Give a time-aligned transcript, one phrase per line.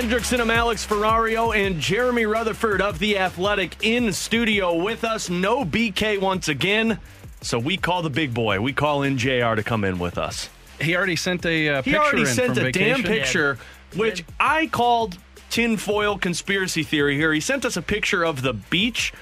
[0.00, 5.28] Hendrickson, I'm Alex Ferrario, and Jeremy Rutherford of The Athletic in studio with us.
[5.28, 6.98] No BK once again,
[7.42, 8.62] so we call the big boy.
[8.62, 10.48] We call in JR to come in with us.
[10.80, 13.04] He already sent a uh, He already in sent from a damn vacation.
[13.04, 13.58] picture,
[13.94, 15.18] which I called
[15.50, 17.34] tinfoil conspiracy theory here.
[17.34, 19.12] He sent us a picture of the beach.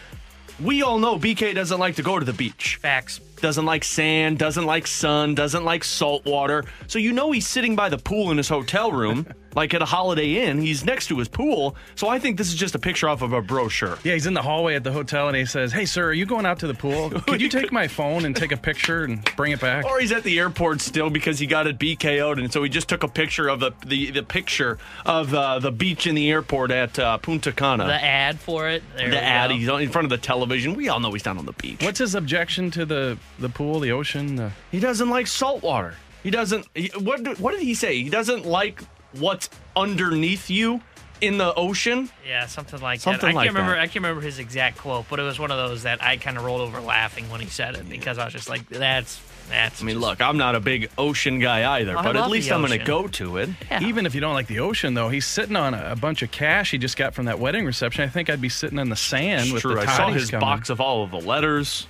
[0.63, 2.77] We all know BK doesn't like to go to the beach.
[2.77, 3.19] Facts.
[3.41, 6.65] Doesn't like sand, doesn't like sun, doesn't like salt water.
[6.87, 9.85] So you know he's sitting by the pool in his hotel room, like at a
[9.85, 10.61] Holiday Inn.
[10.61, 11.77] He's next to his pool.
[11.95, 13.99] So I think this is just a picture off of a brochure.
[14.05, 16.27] Yeah, he's in the hallway at the hotel and he says, Hey, sir, are you
[16.27, 17.11] going out to the pool?
[17.27, 19.85] Could you take my phone and take a picture and bring it back?
[19.85, 22.89] Or he's at the airport still because he got it BKO'd, and so he just
[22.89, 26.71] took a picture of the the, the picture of uh, the beach in the airport
[26.71, 27.87] at uh, Punta Cana.
[27.87, 28.83] The ad for it.
[28.97, 29.51] There the ad.
[29.51, 29.57] go.
[29.57, 30.75] He's on- in front of the television.
[30.75, 31.83] We all know he's down on the beach.
[31.83, 34.37] What's his objection to the, the pool, the ocean?
[34.37, 34.53] The...
[34.71, 35.95] He doesn't like salt water.
[36.23, 36.67] He doesn't.
[36.75, 38.03] He, what did- What did he say?
[38.03, 38.83] He doesn't like
[39.13, 40.81] what's underneath you
[41.21, 42.09] in the ocean.
[42.27, 43.27] Yeah, something like Something that.
[43.29, 43.75] I like can't remember.
[43.77, 43.81] that.
[43.83, 46.37] I can't remember his exact quote, but it was one of those that I kind
[46.37, 49.81] of rolled over laughing when he said it because I was just like, "That's that's."
[49.83, 52.49] I mean, just- look, I'm not a big ocean guy either, I but at least
[52.51, 52.87] the I'm going to ocean.
[52.87, 53.49] go to it.
[53.71, 53.83] Yeah.
[53.85, 56.31] Even if you don't like the ocean, though, he's sitting on a, a bunch of
[56.31, 58.05] cash he just got from that wedding reception.
[58.05, 59.75] I think I'd be sitting in the sand It's with true.
[59.75, 60.41] the I saw toddies his coming.
[60.43, 61.87] box of all of the letters.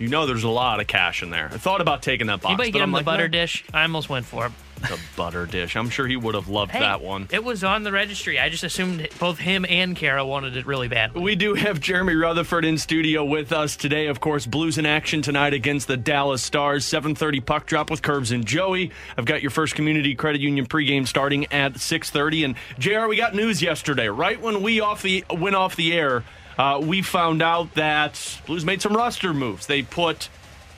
[0.00, 1.50] You know, there's a lot of cash in there.
[1.52, 3.32] I thought about taking that box, Anybody but get I'm him like, the butter no.
[3.32, 3.64] dish?
[3.74, 4.52] I almost went for it.
[4.80, 5.76] The butter dish.
[5.76, 7.28] I'm sure he would have loved Hey, that one.
[7.30, 8.40] It was on the registry.
[8.40, 11.12] I just assumed both him and Kara wanted it really bad.
[11.14, 14.06] We do have Jeremy Rutherford in studio with us today.
[14.06, 16.86] Of course, Blues in action tonight against the Dallas Stars.
[16.86, 18.90] 7:30 puck drop with Curbs and Joey.
[19.18, 22.44] I've got your first Community Credit Union pregame starting at 6:30.
[22.46, 23.06] And Jr.
[23.06, 24.08] We got news yesterday.
[24.08, 26.24] Right when we off the went off the air,
[26.60, 29.66] uh, we found out that Blues made some roster moves.
[29.66, 30.28] They put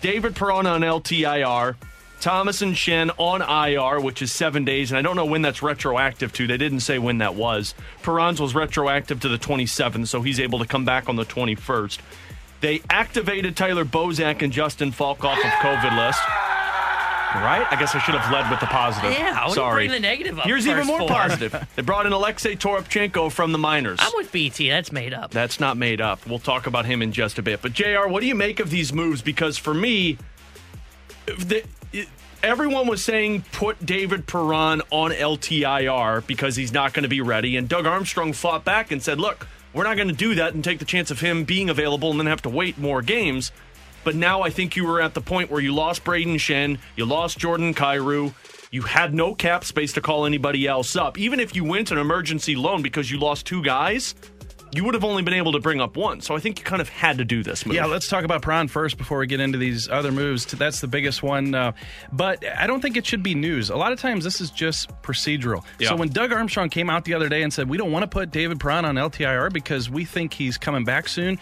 [0.00, 1.74] David Perona on LTIR.
[2.20, 5.60] Thomas and Schenn on IR, which is seven days, and I don't know when that's
[5.60, 6.46] retroactive to.
[6.46, 7.74] They didn't say when that was.
[8.04, 11.98] Perron's was retroactive to the 27th, so he's able to come back on the 21st.
[12.60, 16.22] They activated Tyler Bozak and Justin Faulk off of COVID list.
[17.34, 17.66] Right?
[17.70, 19.12] I guess I should have led with the positive.
[19.12, 19.88] Yeah, I would Sorry.
[19.88, 21.08] bring the negative up Here's even more four.
[21.08, 21.54] positive.
[21.76, 23.98] They brought in Alexei Toropchenko from the minors.
[24.02, 24.68] I'm with BT.
[24.68, 25.30] That's made up.
[25.30, 26.26] That's not made up.
[26.26, 27.62] We'll talk about him in just a bit.
[27.62, 29.22] But JR, what do you make of these moves?
[29.22, 30.18] Because for me,
[31.26, 32.08] the, it-
[32.42, 37.56] everyone was saying put David Perron on LTIR because he's not going to be ready,
[37.56, 40.62] and Doug Armstrong fought back and said, "Look, we're not going to do that and
[40.62, 43.52] take the chance of him being available and then have to wait more games."
[44.04, 47.04] But now I think you were at the point where you lost Braden Schenn, you
[47.04, 48.34] lost Jordan Kyrou.
[48.70, 51.18] You had no cap space to call anybody else up.
[51.18, 54.14] Even if you went an emergency loan because you lost two guys,
[54.74, 56.20] you would have only been able to bring up one.
[56.22, 57.76] So I think you kind of had to do this move.
[57.76, 60.46] Yeah, let's talk about Perron first before we get into these other moves.
[60.46, 61.54] That's the biggest one.
[61.54, 61.72] Uh,
[62.10, 63.68] but I don't think it should be news.
[63.68, 65.62] A lot of times this is just procedural.
[65.78, 65.90] Yeah.
[65.90, 68.06] So when Doug Armstrong came out the other day and said, we don't want to
[68.06, 71.38] put David Perron on LTIR because we think he's coming back soon,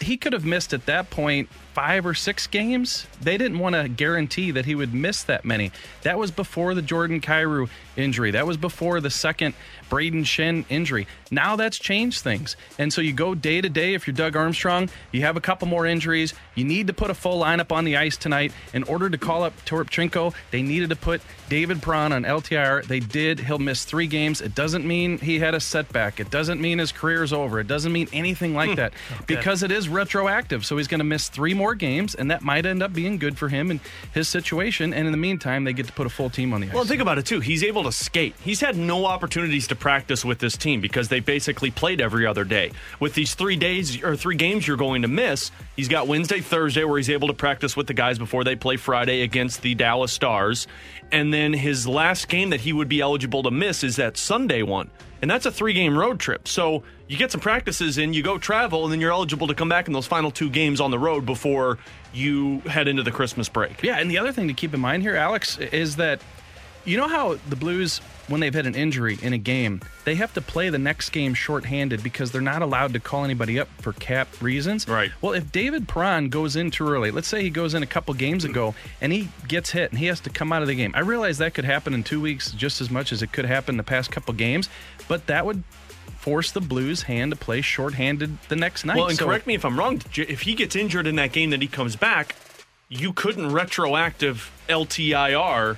[0.00, 3.06] he could have missed at that point five or six games.
[3.20, 5.72] They didn't want to guarantee that he would miss that many.
[6.02, 8.30] That was before the Jordan Kyrou injury.
[8.30, 9.54] That was before the second
[9.88, 11.06] Braden Schenn injury.
[11.30, 12.56] Now that's changed things.
[12.78, 13.94] And so you go day to day.
[13.94, 16.34] If you're Doug Armstrong, you have a couple more injuries.
[16.54, 18.52] You need to put a full lineup on the ice tonight.
[18.72, 22.86] In order to call up Toropchenko, they needed to put David Perron on LTIR.
[22.86, 23.40] They did.
[23.40, 24.40] He'll miss three games.
[24.40, 26.20] It doesn't mean he had a setback.
[26.20, 27.60] It doesn't mean his career is over.
[27.60, 28.76] It doesn't mean anything like hmm.
[28.76, 28.92] that
[29.26, 30.64] because it is retroactive.
[30.64, 33.38] So he's going to miss three more games, and that might end up being good
[33.38, 33.80] for him and
[34.12, 34.92] his situation.
[34.92, 36.74] And in the meantime, they get to put a full team on the ice.
[36.74, 37.40] Well, think about it too.
[37.40, 38.34] He's able to skate.
[38.42, 42.44] He's had no opportunities to practice with this team because they basically played every other
[42.44, 42.72] day.
[43.00, 46.84] With these three days or three games you're going to miss, he's got Wednesday, Thursday
[46.84, 50.12] where he's able to practice with the guys before they play Friday against the Dallas
[50.12, 50.66] Stars.
[51.10, 54.62] And then his last game that he would be eligible to miss is that Sunday
[54.62, 54.90] one.
[55.22, 56.48] And that's a three game road trip.
[56.48, 59.68] So you get some practices in, you go travel, and then you're eligible to come
[59.68, 61.78] back in those final two games on the road before
[62.12, 63.82] you head into the Christmas break.
[63.82, 66.20] Yeah, and the other thing to keep in mind here, Alex, is that
[66.86, 67.98] you know how the Blues,
[68.28, 71.32] when they've had an injury in a game, they have to play the next game
[71.32, 74.86] shorthanded because they're not allowed to call anybody up for cap reasons.
[74.86, 75.10] Right.
[75.22, 78.12] Well, if David Perron goes in too early, let's say he goes in a couple
[78.12, 80.92] games ago and he gets hit and he has to come out of the game.
[80.94, 83.78] I realize that could happen in two weeks just as much as it could happen
[83.78, 84.68] the past couple games,
[85.08, 85.62] but that would
[86.24, 88.96] force the Blues' hand to play shorthanded the next night.
[88.96, 90.00] Well, and So- correct me if I'm wrong.
[90.16, 92.34] If he gets injured in that game that he comes back,
[92.88, 95.76] you couldn't retroactive LTIR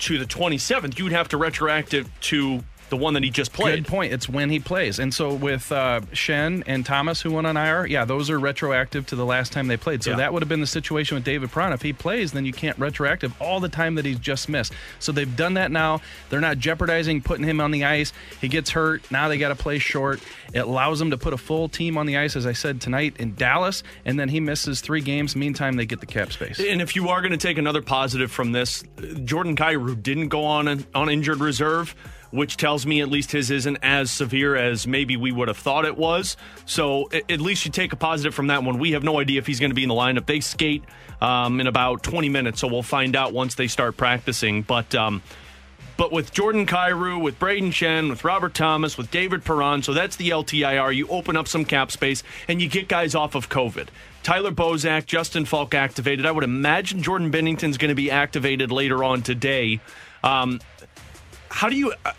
[0.00, 0.98] to the 27th.
[0.98, 3.84] You would have to retroactive to the one that he just played.
[3.84, 4.12] Good point.
[4.12, 4.98] It's when he plays.
[4.98, 9.06] And so with uh, Schenn and Thomas, who went on IR, yeah, those are retroactive
[9.06, 10.02] to the last time they played.
[10.04, 10.16] So Yeah.
[10.18, 11.72] that would have been the situation with David Perron.
[11.72, 14.72] If he plays, then you can't retroactive all the time that he's just missed.
[15.00, 16.00] So they've done that now.
[16.30, 18.12] They're not jeopardizing putting him on the ice.
[18.40, 19.10] He gets hurt.
[19.10, 20.20] Now they got to play short.
[20.54, 23.16] It allows them to put a full team on the ice, as I said tonight
[23.18, 25.34] in Dallas, and then he misses three games.
[25.34, 26.60] Meantime, they get the cap space.
[26.60, 28.84] And if you are going to take another positive from this,
[29.24, 31.94] Jordan Kyrou didn't go on an, on injured reserve,
[32.36, 35.84] which tells me at least his isn't as severe as maybe we would have thought
[35.84, 36.36] it was.
[36.64, 38.78] So at least you take a positive from that one.
[38.78, 40.26] We have no idea if he's going to be in the lineup.
[40.26, 40.84] They skate
[41.20, 44.62] um, in about 20 minutes, so we'll find out once they start practicing.
[44.62, 45.22] But um,
[45.96, 50.16] but with Jordan Kyrou, with Braden Schenn, with Robert Thomas, with David Perron, so that's
[50.16, 50.94] the LTIR.
[50.94, 53.88] You open up some cap space and you get guys off of COVID.
[54.22, 56.26] Tyler Bozak, Justin Faulk activated.
[56.26, 59.80] I would imagine Jordan Binnington's going to be activated later on today.
[60.22, 60.60] Um,
[61.50, 61.92] how do you?
[62.04, 62.12] Uh,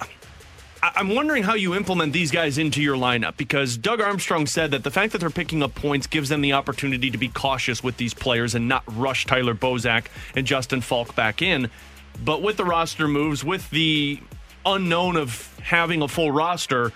[0.82, 4.84] I'm wondering how you implement these guys into your lineup because Doug Armstrong said that
[4.84, 7.98] the fact that they're picking up points gives them the opportunity to be cautious with
[7.98, 11.70] these players and not rush Tyler Bozak and Justin Faulk back in.
[12.24, 14.20] But with the roster moves, with the
[14.66, 16.94] unknown of having a full roster,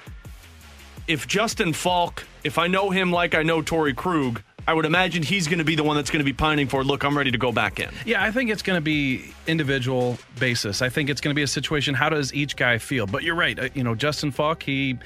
[1.08, 5.24] if Justin Faulk, if I know him like I know Torey Krug, I would imagine
[5.24, 7.32] he's going to be the one that's going to be pining for, look, I'm ready
[7.32, 7.90] to go back in.
[8.06, 10.82] Yeah, I think it's going to be individual basis.
[10.82, 11.96] I think it's going to be a situation.
[11.96, 13.08] How does each guy feel?
[13.08, 13.58] But you're right.
[13.58, 14.98] Uh, you know, Justin Faulk, he, you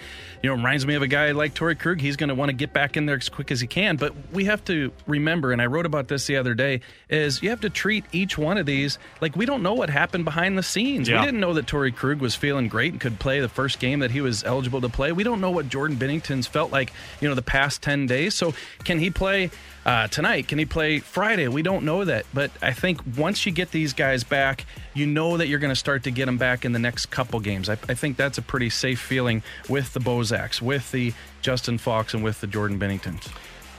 [0.44, 2.02] know, reminds me of a guy like Torey Krug.
[2.02, 3.96] He's going to want to get back in there as quick as he can.
[3.96, 7.50] But we have to remember, and I wrote about this the other day, is you
[7.50, 10.63] have to treat each one of these like we don't know what happened behind the
[10.63, 11.08] scenes.
[11.08, 11.19] Yeah.
[11.22, 14.00] We didn't know that Torey Krug was feeling great and could play the first game
[14.00, 15.12] that he was eligible to play.
[15.12, 16.92] We don't know what Jordan Binnington's felt like,
[17.22, 18.36] you know, the past 10 days.
[18.36, 18.54] So
[18.84, 19.44] can he play
[19.86, 20.47] uh, tonight?
[20.47, 21.47] Can he play Friday?
[21.47, 22.25] We don't know that.
[22.33, 25.75] But I think once you get these guys back, you know that you're going to
[25.75, 27.69] start to get them back in the next couple games.
[27.69, 32.13] I, I think that's a pretty safe feeling with the Bozaks, with the Justin Faulks,
[32.13, 33.31] and with the Jordan Binningtons.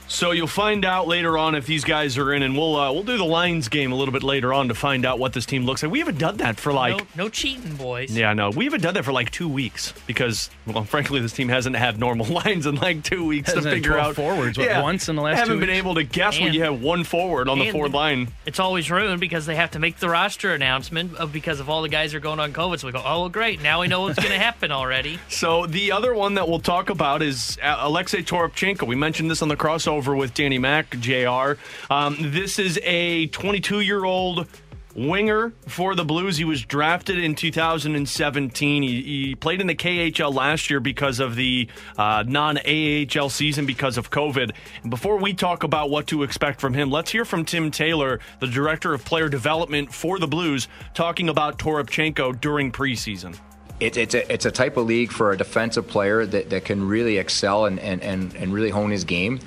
[0.09, 3.03] So you'll find out later on if these guys are in, and we'll uh, we'll
[3.03, 5.65] do the Lions game a little bit later on to find out what this team
[5.65, 5.91] looks like.
[5.91, 6.97] We haven't done that for like.
[6.97, 8.15] no, no cheating, boys.
[8.15, 11.49] Yeah, no, we haven't done that for like two weeks because, well, frankly, this team
[11.49, 14.81] hasn't had normal lines in like two weeks Hasn't to figure 12 out forwards, what,
[14.81, 15.77] once in the last Haven't two been weeks?
[15.79, 18.29] able to guess when you have one forward on the and- forward line.
[18.45, 21.81] It's always ruined because they have to make the roster announcement of because of all
[21.81, 22.79] the guys are going on COVID.
[22.79, 23.61] So we go, oh, well, great.
[23.61, 25.19] Now we know what's going to happen already.
[25.29, 28.87] So the other one that we'll talk about is uh, Alexei Toropchenko.
[28.87, 31.53] We mentioned this on the crossover with Danny Mack, Jr.
[31.89, 34.47] Um, this is a 22 year old
[34.97, 36.37] winger for the Blues.
[36.37, 38.83] He was drafted in 2017.
[38.83, 43.65] He, he played in the KHL last year because of the uh, non AHL season
[43.65, 44.51] because of COVID.
[44.89, 48.47] Before we talk about what to expect from him, let's hear from Tim Taylor, the
[48.47, 53.37] director of player development for the Blues, talking about Toropchenko during preseason.
[53.79, 56.87] It, it's, a, it's a type of league for a defensive player that, that can
[56.87, 59.39] really excel and, and, and, and really hone his game.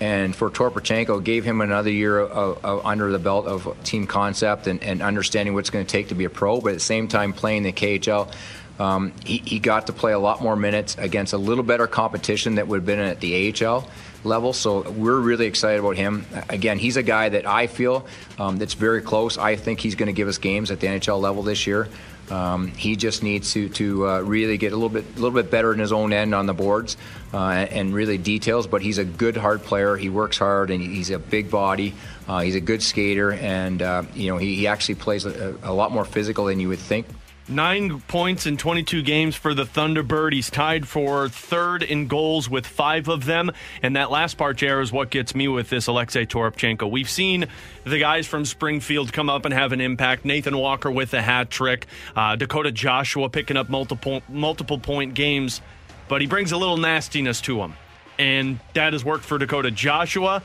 [0.00, 4.66] And for Toropchenko, gave him another year of, of under the belt of team concept
[4.66, 6.60] and, and understanding what it's going to take to be a pro.
[6.60, 8.32] But at the same time, playing the KHL,
[8.80, 12.54] um, he, he got to play a lot more minutes against a little better competition
[12.54, 13.86] that would have been at the AHL
[14.24, 14.54] level.
[14.54, 16.24] So we're really excited about him.
[16.48, 18.06] Again, he's a guy that I feel
[18.38, 19.36] um, that's very close.
[19.36, 21.88] I think he's going to give us games at the NHL level this year.
[22.30, 25.50] Um, he just needs to to uh, really get a little bit a little bit
[25.50, 26.96] better in his own end on the boards
[27.34, 28.66] uh, and, really details.
[28.66, 29.96] But he's a good hard player.
[29.96, 31.94] He works hard and he's a big body.
[32.28, 35.72] Uh, he's a good skater, and uh, you know he, he actually plays a, a
[35.72, 37.06] lot more physical than you would think.
[37.50, 40.32] Nine points in 22 games for the Thunderbird.
[40.32, 43.50] He's tied for third in goals with five of them.
[43.82, 46.88] And that last part, Jared, is what gets me with this Alexei Toropchenko.
[46.88, 47.46] We've seen
[47.82, 50.24] the guys from Springfield come up and have an impact.
[50.24, 51.88] Nathan Walker with a hat trick.
[52.14, 55.60] Uh, Dakota Joshua picking up multiple multiple point games.
[56.06, 57.74] But he brings a little nastiness to him.
[58.16, 60.42] and that has worked for Dakota Joshua.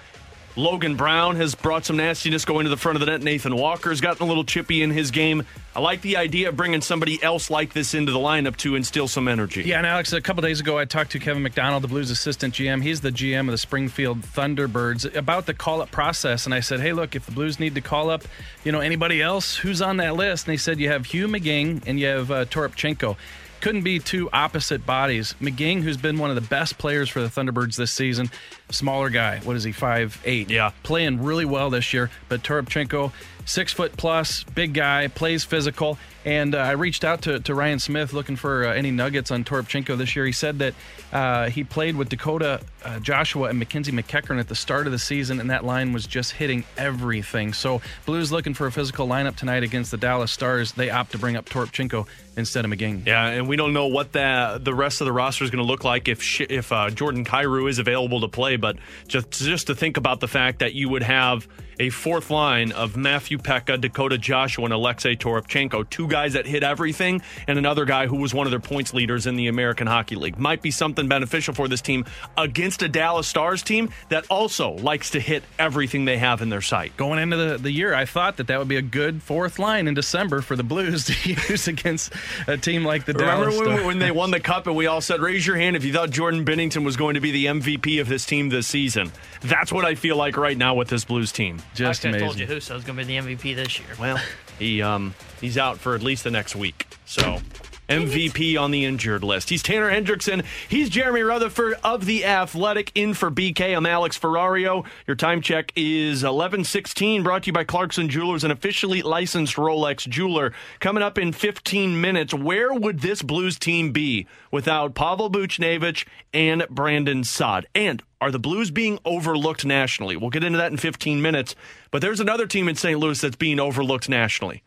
[0.57, 3.21] Logan Brown has brought some nastiness going to the front of the net.
[3.21, 5.43] Nathan Walker's gotten a little chippy in his game.
[5.75, 9.09] I like the idea of bringing somebody else like this into the lineup to instill
[9.09, 9.63] some energy.
[9.63, 12.53] Yeah, and Alex, a couple days ago, I talked to Kevin McDonald, the Blues assistant
[12.53, 12.81] GM.
[12.81, 16.45] He's the GM of the Springfield Thunderbirds about the call up process.
[16.45, 18.23] And I said, hey, look, if the Blues need to call up,
[18.63, 20.47] you know, anybody else, who's on that list?
[20.47, 23.17] And they said you have Hugh McGing and you have uh, Toropchenko
[23.65, 25.33] couldn't be two opposite bodies.
[25.41, 28.29] McGing, who's been one of the best players for the Thunderbirds this season,
[28.69, 29.39] smaller guy.
[29.39, 29.71] What is he?
[29.71, 30.51] Five eight.
[30.51, 32.11] Yeah, playing really well this year.
[32.29, 33.11] But Toropchenko,
[33.45, 35.97] six foot plus, big guy, plays physical.
[36.25, 39.43] And uh, I reached out to, to Ryan Smith looking for uh, any nuggets on
[39.43, 40.25] Toropchenko this year.
[40.25, 40.73] He said that
[41.13, 44.99] uh, he played with Dakota uh, Joshua and Mackenzie MacEachern at the start of the
[44.99, 47.53] season, and that line was just hitting everything.
[47.53, 50.71] So Blues looking for a physical lineup tonight against the Dallas Stars.
[50.73, 53.05] They opt to bring up Toropchenko instead of McGing.
[53.05, 55.67] Yeah, and we don't know what the the rest of the roster is going to
[55.67, 58.55] look like if if uh, Jordan Kyrou is available to play.
[58.55, 61.47] But just just to think about the fact that you would have
[61.79, 66.63] a fourth line of Matthew Peca, Dakota Joshua, and Alexei Toropchenko, two guys that hit
[66.63, 70.15] everything, and another guy who was one of their points leaders in the American Hockey
[70.15, 70.37] League.
[70.37, 72.05] Might be something beneficial for this team
[72.37, 76.61] against a Dallas Stars team that also likes to hit everything they have in their
[76.61, 76.95] sight.
[76.97, 79.87] Going into the, the year, I thought that that would be a good fourth line
[79.87, 82.13] in December for the Blues to use against
[82.47, 83.85] a team like the Remember Dallas when, Stars.
[83.85, 86.09] when they won the cup and we all said, raise your hand if you thought
[86.09, 89.11] Jordan Binnington was going to be the MVP of this team this season?
[89.41, 91.59] That's what I feel like right now with this Blues team.
[91.73, 92.27] Just I amazing.
[92.27, 93.89] told you Husso's going to be the MVP this year.
[93.99, 94.19] Well,
[94.59, 96.87] he um he's out for at least the next week.
[97.05, 97.39] So
[97.89, 99.49] MVP on the injured list.
[99.49, 100.43] He's Tanner Hendrickson.
[100.67, 102.91] He's Jeremy Rutherford of The Athletic.
[102.95, 104.85] In for BK, I'm Alex Ferrario.
[105.05, 107.23] Your time check is 11:16.
[107.23, 110.51] Brought to you by Clarkson Jewelers, an officially licensed Rolex jeweler.
[110.79, 112.33] Coming up in 15 minutes.
[112.33, 117.67] Where would this Blues team be without Pavel Buchnevich and Brandon Saad?
[117.75, 120.17] And are the Blues being overlooked nationally?
[120.17, 121.55] We'll get into that in 15 minutes.
[121.91, 122.99] But there's another team in St.
[122.99, 124.63] Louis that's being overlooked nationally.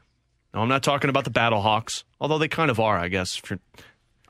[0.54, 3.38] No, I'm not talking about the Battlehawks, although they kind of are, I guess.
[3.42, 3.60] If you're-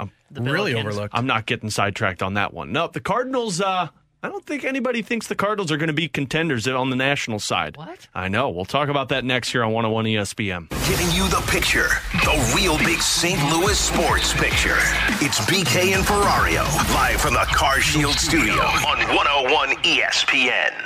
[0.01, 0.11] I'm
[0.45, 1.15] really overlooked.
[1.17, 2.71] I'm not getting sidetracked on that one.
[2.71, 3.61] No, the Cardinals.
[3.63, 3.89] Uh,
[4.23, 7.39] I don't think anybody thinks the Cardinals are going to be contenders on the national
[7.39, 7.77] side.
[7.77, 8.09] What?
[8.15, 8.51] I know.
[8.51, 10.69] We'll talk about that next year on 101 ESPN.
[10.89, 13.41] Giving you the picture, the real big St.
[13.51, 14.77] Louis sports picture.
[15.25, 20.85] It's BK and Ferrario, live from the Car Shield studio on 101 ESPN.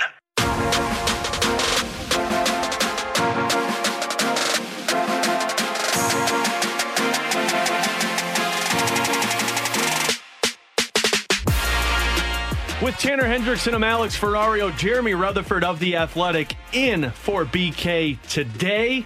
[12.83, 19.05] With Tanner Hendrickson, I'm Alex Ferrario, Jeremy Rutherford of The Athletic in for BK today.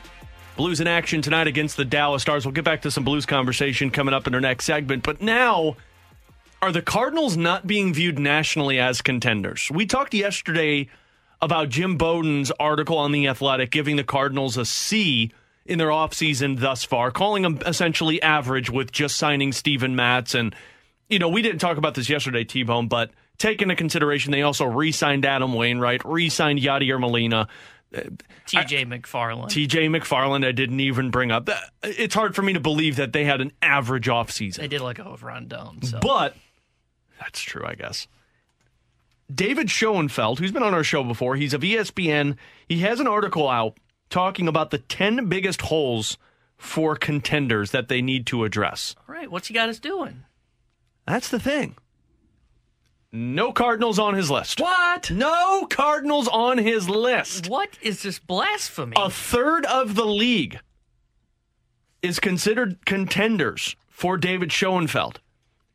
[0.56, 2.44] Blues in action tonight against the Dallas Stars.
[2.44, 5.04] We'll get back to some Blues conversation coming up in our next segment.
[5.04, 5.78] But now,
[6.60, 9.70] are the Cardinals not being viewed nationally as contenders?
[9.72, 10.90] We talked yesterday
[11.40, 15.32] about Jim Bowden's article on The Athletic giving the Cardinals a C
[15.68, 20.34] in their offseason thus far, calling them essentially average with just signing Steven Matz.
[20.34, 20.56] And,
[21.10, 24.42] you know, we didn't talk about this yesterday, T Bone, but take into consideration they
[24.42, 27.48] also re signed Adam Wainwright, re signed Yadier Molina.
[27.96, 28.02] Uh,
[28.46, 29.48] TJ McFarland.
[29.48, 31.50] TJ McFarland, I didn't even bring up.
[31.84, 34.58] It's hard for me to believe that they had an average offseason.
[34.58, 35.82] they did like a over on dome.
[35.82, 36.00] So.
[36.02, 36.36] But
[37.20, 38.08] that's true, I guess.
[39.34, 42.38] David Schoenfield, who's been on our show before, he's of ESPN.
[42.68, 43.78] He has an article out
[44.10, 46.18] talking about the 10 biggest holes
[46.58, 48.96] for contenders that they need to address.
[49.08, 50.24] All right, what's he got us doing?
[51.06, 51.76] That's the thing.
[53.12, 54.60] No Cardinals on his list.
[54.60, 55.10] What?
[55.10, 57.48] No Cardinals on his list.
[57.50, 58.94] What is this blasphemy?
[58.98, 60.60] A third of the league
[62.02, 65.20] is considered contenders for David Schoenfield,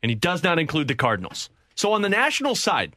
[0.01, 1.49] and he does not include the Cardinals.
[1.75, 2.95] So on the national side,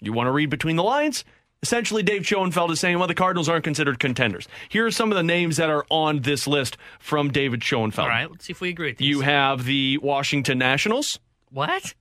[0.00, 1.24] you want to read between the lines?
[1.62, 4.46] Essentially, Dave Schoenfield is saying, well, the Cardinals aren't considered contenders.
[4.68, 8.04] Here are some of the names that are on this list from David Schoenfield.
[8.04, 9.08] All right, let's see if we agree with these.
[9.08, 11.18] You have the Washington Nationals.
[11.50, 11.94] what?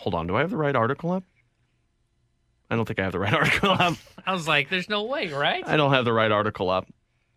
[0.00, 1.24] Hold on, do I have the right article up?
[2.70, 3.94] I don't think I have the right article up.
[4.26, 5.62] I was like, there's no way, right?
[5.66, 6.86] I don't have the right article up.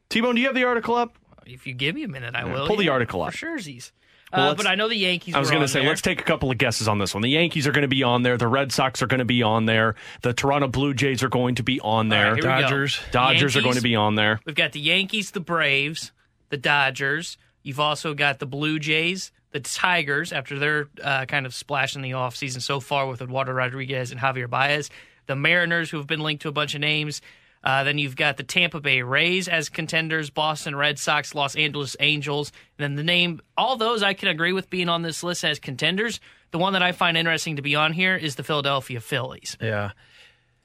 [0.10, 1.15] T Bone, do you have the article up?
[1.46, 2.67] If you give me a minute, I Yeah, will.
[2.67, 3.32] pull the article up.
[3.32, 3.91] For sure, Z's.
[4.32, 5.36] Well, Uh, but I know the Yankees.
[5.36, 7.13] I was going going to to say, let's take a couple of guesses on this
[7.13, 7.22] one.
[7.22, 8.38] The Yankees are going to be on there.
[8.38, 9.96] The Red Sox are going to be on there.
[10.22, 12.34] The Toronto Blue Jays are going to be on there.
[12.34, 12.62] right, here we go.
[12.62, 13.00] Dodgers.
[13.12, 14.39] Dodgers are going to be on there.
[14.46, 16.12] We've got the Yankees, the Braves,
[16.50, 17.38] the Dodgers.
[17.62, 22.01] You've also got the Blue Jays, the Tigers, after their uh, kind of splash in
[22.01, 24.89] the offseason so far with Eduardo Rodriguez and Javier Baez.
[25.27, 27.22] The Mariners, who have been linked to a bunch of names.
[27.63, 31.95] Uh, then you've got the Tampa Bay Rays as contenders, Boston Red Sox, Los Angeles
[32.01, 32.51] Angels.
[32.77, 35.60] And then the name, all those I can agree with being on this list as
[35.60, 36.19] contenders.
[36.51, 39.55] The one that I find interesting to be on here is the Philadelphia Phillies.
[39.62, 39.91] Yeah.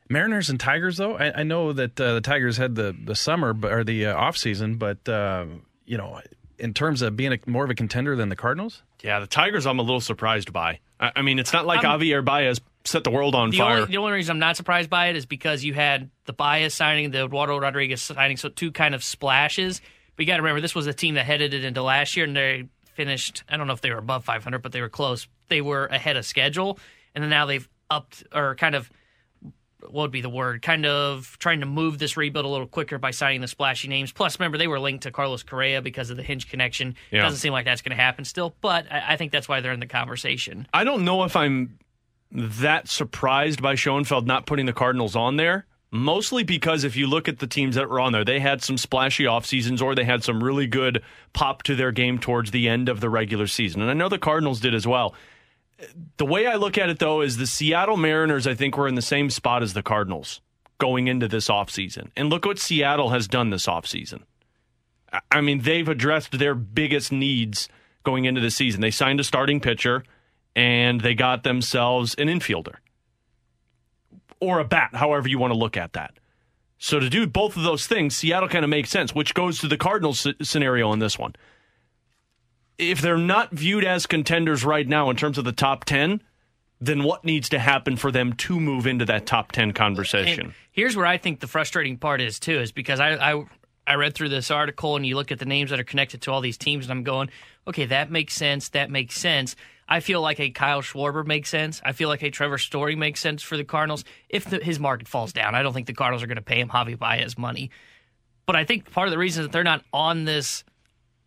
[0.09, 3.54] Mariners and Tigers, though, I, I know that uh, the Tigers had the, the summer
[3.62, 5.45] or the uh, off season, but uh,
[5.85, 6.21] you know,
[6.59, 9.67] in terms of being a, more of a contender than the Cardinals, Yeah, the Tigers
[9.67, 10.81] I'm a little surprised by.
[11.00, 13.77] I, I mean, it's not like I'm- Javier Baez set the world on The fire.
[13.79, 16.75] only, the only reason I'm not surprised by it is because you had the Baez
[16.75, 19.81] signing, the Eduardo Rodriguez signing, so two kind of splashes.
[20.17, 22.25] But you got to remember, this was a team that headed it into last year,
[22.27, 23.45] and they finished.
[23.49, 25.29] I don't know if they were above 500, but they were close.
[25.49, 26.79] They were ahead of schedule,
[27.15, 28.91] and then now they've upped or kind of
[29.80, 30.62] what would be the word?
[30.62, 34.12] Kind of trying to move this rebuild a little quicker by signing the splashy names.
[34.12, 36.97] Plus, remember they were linked to Carlos Correa because of the Hinch connection.
[37.11, 37.23] Yeah.
[37.23, 39.73] Doesn't seem like that's going to happen still, but I, I think that's why they're
[39.73, 40.66] in the conversation.
[40.73, 41.78] I don't know if I'm
[42.32, 45.66] that surprised by Schoenfield not putting the Cardinals on there.
[45.90, 48.76] Mostly because if you look at the teams that were on there, they had some
[48.76, 52.68] splashy off seasons or they had some really good pop to their game towards the
[52.68, 53.80] end of the regular season.
[53.80, 55.14] And I know the Cardinals did as well.
[56.16, 58.94] The way I look at it though is the Seattle Mariners I think were in
[58.94, 60.40] the same spot as the Cardinals
[60.78, 62.11] going into this offseason.
[62.16, 64.23] And look what Seattle has done this offseason.
[65.32, 67.68] I- mean, they've addressed their biggest needs
[68.04, 68.80] going into the season.
[68.80, 70.04] They signed a starting pitcher
[70.54, 72.76] and they got themselves an infielder
[74.40, 76.18] or a bat, however you want to look at that.
[76.78, 79.68] So to do both of those things, Seattle kind of makes sense, which goes to
[79.68, 81.35] the Cardinals scenario in this one.
[82.78, 86.23] If they're not viewed as contenders right now in terms of the top 10,
[86.80, 90.47] then what needs to happen for them to move into that top 10 conversation?
[90.47, 93.44] And here's where I think the frustrating part is too, is because I, I
[93.88, 96.30] I read through this article and you look at the names that are connected to
[96.30, 97.30] all these teams, and I'm going,
[97.66, 98.68] okay, that makes sense.
[98.68, 99.56] That makes sense.
[99.88, 101.80] I feel like a Kyle Schwarber makes sense.
[101.82, 104.04] I feel like a Trevor Story makes sense for the Cardinals.
[104.28, 106.61] If the, his market falls down, I don't think the Cardinals are going to pay
[106.61, 107.70] him Javi Baez money.
[108.44, 110.64] But I think part of the reason that they're not on this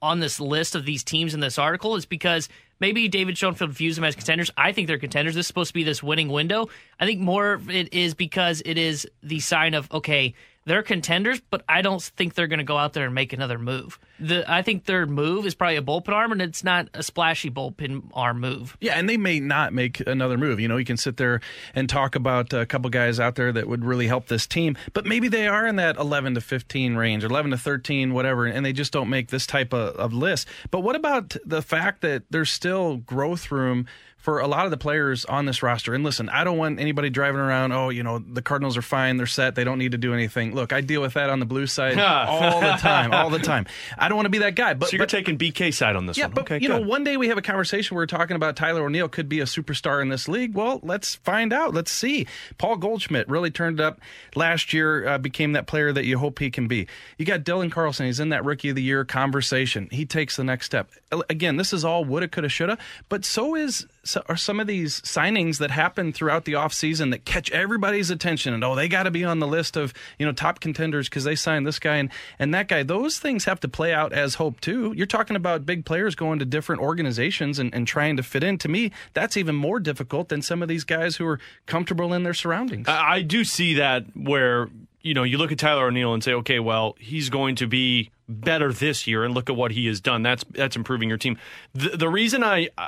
[0.01, 3.96] on this list of these teams in this article is because maybe David Schoenfield views
[3.96, 4.51] them as contenders.
[4.58, 5.36] I think they're contenders.
[5.36, 6.70] This is supposed to be this winning window.
[7.00, 10.33] I think more of it is because it is the sign of okay,
[10.72, 13.60] they're contenders, but I don't think they're going to go out there and make another
[13.60, 14.00] move.
[14.22, 17.51] The I think their move is probably a bullpen arm, and it's not a splashy
[17.51, 18.77] bullpen arm move.
[18.79, 20.62] Yeah, and they may not make another move.
[20.62, 21.42] You know, you can sit there
[21.75, 25.05] and talk about a couple guys out there that would really help this team, but
[25.05, 28.66] maybe they are in that 11 to 15 range, or 11 to 13, whatever, and
[28.66, 30.48] they just don't make this type of, of list.
[30.70, 33.88] But what about the fact that there's still growth room?
[34.22, 37.10] For a lot of the players on this roster, and listen, I don't want anybody
[37.10, 37.72] driving around.
[37.72, 39.55] Oh, you know, the Cardinals are fine; they're set.
[39.55, 40.53] They don't need to do anything.
[40.53, 43.66] Look, I deal with that on the blue side all the time, all the time.
[43.98, 44.75] I don't want to be that guy.
[44.75, 46.36] But so you're but- taking BK side on this yeah, one.
[46.36, 48.86] but okay, you know, one day we have a conversation where we're talking about Tyler
[48.86, 50.53] O'Neill could be a superstar in this league.
[50.53, 51.74] Well, let's find out.
[51.74, 52.27] Let's see.
[52.60, 54.00] Paul Goldschmidt really turned it up
[54.36, 56.88] last year, uh, became that player that you hope he can be.
[57.18, 58.05] You got Dylan Carlson.
[58.05, 59.88] He's in that Rookie of the Year conversation.
[59.92, 60.92] He takes the next step.
[61.29, 62.77] Again, this is all woulda, coulda, shoulda,
[63.10, 67.24] but so is so are some of these signings that happen throughout the offseason that
[67.25, 70.31] catch everybody's attention and oh they got to be on the list of you know
[70.31, 72.09] top contenders because they signed this guy and,
[72.40, 75.66] and that guy those things have to play out as hope too you're talking about
[75.66, 79.37] big players going to different organizations and, and trying to fit in to me that's
[79.37, 83.11] even more difficult than some of these guys who are comfortable in their surroundings I
[83.11, 84.70] I do see that where
[85.01, 88.09] you know you look at Tyler O'Neill and say, okay, well he's going to be
[88.29, 90.24] better this year, and look at what he has done.
[90.24, 91.37] That's that's improving your team.
[91.74, 92.87] The, the reason I, I-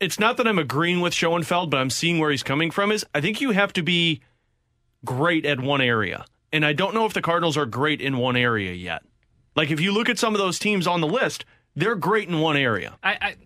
[0.00, 2.92] it's not that I'm agreeing with Schoenfield, but I'm seeing where he's coming from.
[2.92, 4.20] Is I think you have to be
[5.04, 8.36] great at one area, and I don't know if the Cardinals are great in one
[8.36, 9.02] area yet.
[9.56, 12.40] Like if you look at some of those teams on the list, they're great in
[12.40, 12.96] one area.
[13.02, 13.36] I, I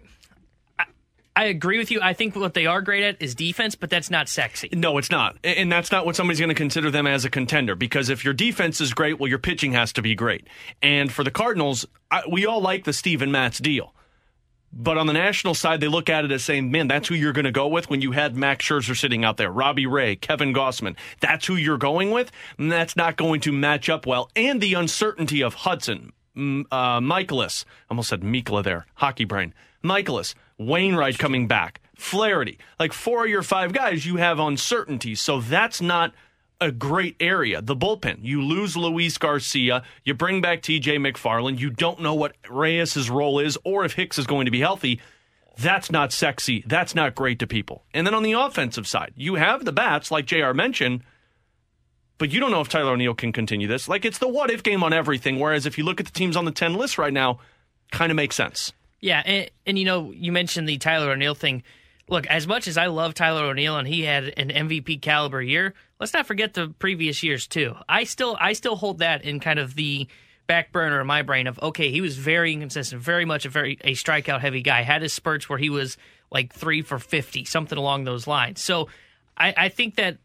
[1.35, 2.01] I agree with you.
[2.03, 4.69] I think what they are great at is defense, but that's not sexy.
[4.73, 5.39] No, it's not.
[5.43, 8.35] And that's not what somebody's going to consider them as a contender because if your
[8.35, 10.47] defense is great, well, your pitching has to be great.
[10.83, 13.95] And for the Cardinals, I, we all like the Steven Matz deal.
[14.73, 17.35] But on the national side, they look at it as saying, man, that's who you're
[17.35, 20.55] going to go with when you had Max Scherzer sitting out there, Robbie Ray, Kevin
[20.55, 20.97] Gausman.
[21.21, 22.33] That's who you're going with.
[22.57, 24.31] And that's not going to match up well.
[24.35, 29.53] And the uncertainty of Hudson, uh, Mikolas, almost said Mikla there, hockey brain.
[29.85, 32.59] Mikolas, Wainwright coming back, Flaherty.
[32.81, 35.15] Like four of your five guys, you have uncertainty.
[35.15, 36.15] So that's not
[36.63, 37.61] a great area.
[37.61, 38.19] The bullpen.
[38.23, 39.83] You lose Luis Garcia.
[40.05, 41.59] You bring back TJ McFarland.
[41.59, 45.01] You don't know what Reyes' role is or if Hicks is going to be healthy.
[45.59, 46.65] That's not sexy.
[46.67, 47.85] That's not great to people.
[47.93, 51.03] And then on the offensive side, you have the bats, like JR mentioned,
[52.19, 53.89] but you don't know if Tyler O'Neill can continue this.
[53.89, 55.39] Like it's the what if game on everything.
[55.39, 57.41] Whereas if you look at the teams on the 10 list right now,
[57.91, 58.73] kind of makes sense.
[59.01, 61.65] Yeah, and, and you know, you mentioned the Tyler O'Neill thing.
[62.09, 65.75] Look, as much as I love Tyler O'Neill and he had an MVP caliber year,
[66.01, 67.75] let's not forget the previous years too.
[67.89, 70.07] I still I still hold that in kind of the
[70.47, 73.79] back burner in my brain of okay, he was very inconsistent, very much a very
[73.83, 74.83] a strikeout heavy guy.
[74.83, 75.97] Had his spurts where he was
[76.31, 78.61] like three for fifty, something along those lines.
[78.61, 78.89] So
[79.37, 80.19] I, I think that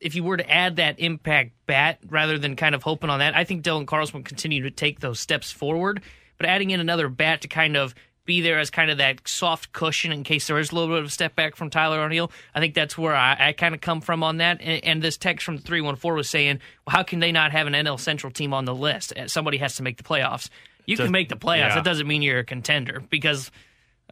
[0.00, 3.36] if you were to add that impact bat rather than kind of hoping on that,
[3.36, 6.02] I think Dylan Carlson will continue to take those steps forward.
[6.38, 7.94] But adding in another bat to kind of
[8.26, 10.98] be there as kind of that soft cushion in case there is a little bit
[11.00, 12.30] of a step back from Tyler O'Neill.
[12.54, 14.60] I think that's where I, I kind of come from on that.
[14.60, 17.72] And, and this text from 314 was saying, well, how can they not have an
[17.72, 19.12] NL Central team on the list?
[19.16, 20.48] Uh, Somebody has to make the playoffs.
[20.86, 21.68] You can make the playoffs.
[21.68, 21.74] yeah.
[21.76, 23.50] That doesn't mean you're a contender because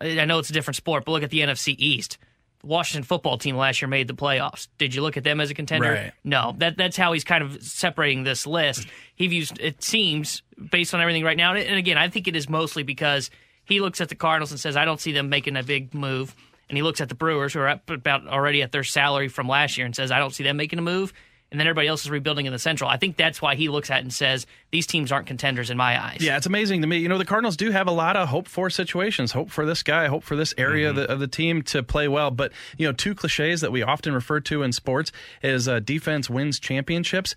[0.01, 2.19] I know it's a different sport, but look at the NFC East.
[2.61, 4.69] The Washington football team last year made the playoffs.
[4.79, 5.93] Did you look at them as a contender?
[5.93, 6.13] Right.
[6.25, 6.55] No.
[6.59, 8.87] That that's how he's kind of separating this list.
[9.15, 12.49] He views it seems based on everything right now, and again, I think it is
[12.49, 13.31] mostly because
[13.69, 16.35] he looks at the Cardinals and says, "I don't see them making a big move,"
[16.69, 19.49] and he looks at the Brewers who are up about already at their salary from
[19.49, 21.13] last year and says, "I don't see them making a move."
[21.51, 22.91] And then everybody else is rebuilding in the Central.
[22.91, 25.99] I think that's why he looks at and says these teams aren't contenders in my
[25.99, 26.19] eyes.
[26.21, 26.99] Yeah, it's amazing to me.
[26.99, 29.83] You know, the Cardinals do have a lot of hope for situations, hope for this
[29.83, 32.31] guy, hope for this area of, the, of the team to play well.
[32.31, 35.11] But, you know, two cliches that we often refer to in sports
[35.43, 37.35] is uh, defense wins championships.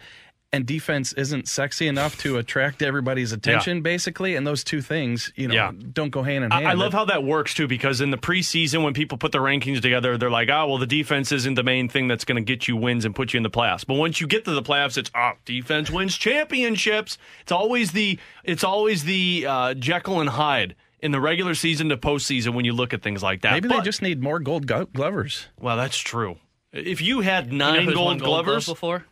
[0.53, 4.35] And defense isn't sexy enough to attract everybody's attention, basically.
[4.35, 5.71] And those two things, you know, Yeah.
[5.93, 6.67] don't go hand in hand.
[6.67, 9.37] I, I love how that works too, because in the preseason, when people put the
[9.37, 12.41] rankings together, they're like, "Oh, well, the defense isn't the main thing that's going to
[12.41, 14.61] get you wins and put you in the playoffs." But once you get to the
[14.61, 17.17] playoffs, it's oh, defense wins championships.
[17.43, 21.97] It's always the it's always the uh, Jekyll and Hyde in the regular season to
[21.97, 23.53] postseason when you look at things like that.
[23.53, 25.47] Maybe they just need more gold go- glovers.
[25.57, 26.37] well, that's true.
[26.73, 29.05] If you had You know nine who's won gold Gold Glove glovers, before?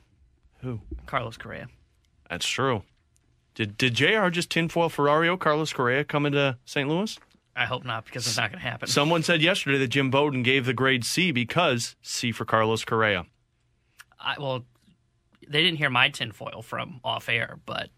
[0.61, 0.81] Who?
[1.05, 1.67] Carlos Correa.
[2.29, 2.83] that's true.
[3.55, 4.29] Did did Jr.
[4.29, 6.87] just tinfoil Ferrario Carlos Correa come into St.
[6.87, 7.17] Louis?
[7.55, 8.87] I hope not because it's not going to happen.
[8.87, 13.25] Someone said yesterday that Jim Bowden gave the grade C because C for Carlos Correa.
[14.19, 14.63] I, well,
[15.47, 17.89] they didn't hear my tinfoil from off air, but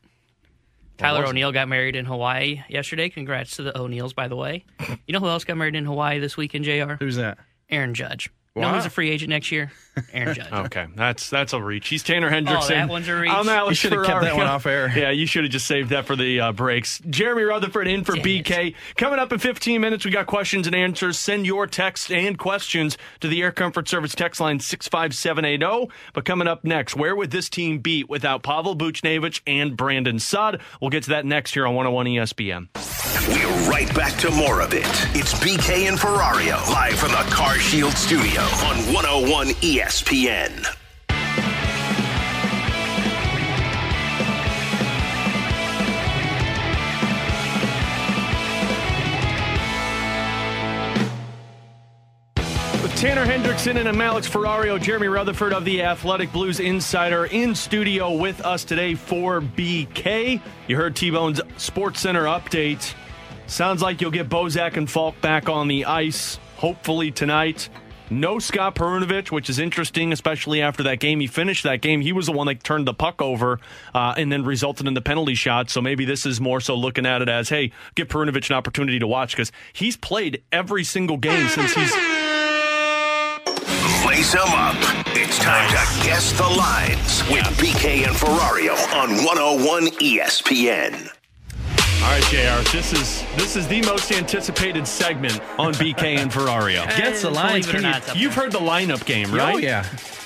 [0.98, 1.26] Tyler?
[1.26, 3.10] O'Neill got married in Hawaii yesterday.
[3.10, 4.66] Congrats to the O'Neills, by the way.
[5.08, 6.94] You know who else got married in Hawaii this weekend, Jr.?
[7.00, 7.38] Who's that?
[7.70, 8.30] Aaron Judge.
[8.56, 8.76] You know Wow.
[8.76, 9.72] who's a free agent next year?
[10.14, 10.52] Aaron Judge.
[10.52, 11.88] Okay, that's that's a reach.
[11.90, 12.64] He's Tanner Hendrickson.
[12.64, 13.32] Oh, that one's a reach?
[13.32, 14.92] I'm Alex You should have kept that one off air.
[14.96, 17.02] Yeah, you should have just saved that for the uh, breaks.
[17.10, 18.76] Jeremy Rutherford in for Dang BK.
[18.96, 21.18] Coming up in 15 minutes, we got questions and answers.
[21.20, 25.92] Send your text and questions to the Air Comfort Service text line 65780.
[26.14, 30.62] But coming up next, where would this team beat without Pavel Buchnevich and Brandon Saad?
[30.80, 32.68] We'll get to that next here on 101 ESPN.
[33.28, 34.86] We're right back to more of it.
[35.16, 39.81] It's BK and Ferrario, live from the Car Shield studio on 101 ESPN.
[52.82, 58.14] With Tanner Hendrickson and Alex Ferrario, Jeremy Rutherford of the Athletic Blues Insider in studio
[58.16, 60.40] with us today for BK.
[60.68, 62.94] You heard T Bone's Sports Center update.
[63.48, 67.68] Sounds like you'll get Bozak and Faulk back on the ice, hopefully tonight.
[68.12, 71.22] No Scott Perunovich, which is interesting, especially after that game.
[71.22, 72.02] He finished that game.
[72.02, 73.62] He was the one that turned the puck over
[73.94, 75.70] uh, and then resulted in the penalty shot.
[75.70, 79.00] So maybe this is more so looking at it as, hey, give Perunovich an opportunity
[79.00, 81.94] to watch because he's played every single game since he's
[84.06, 84.76] Lace them up.
[85.16, 91.21] It's time to guess the lines with BK and Ferrario on 101 ESPN.
[92.02, 92.72] All right, Jr.
[92.76, 96.86] This is this is the most anticipated segment on BK and Ferrario.
[96.98, 97.68] Gets the lines.
[97.68, 99.56] believe it or Can you, not, you've heard the lineup game, oh, right?
[99.56, 99.84] Oh, yeah.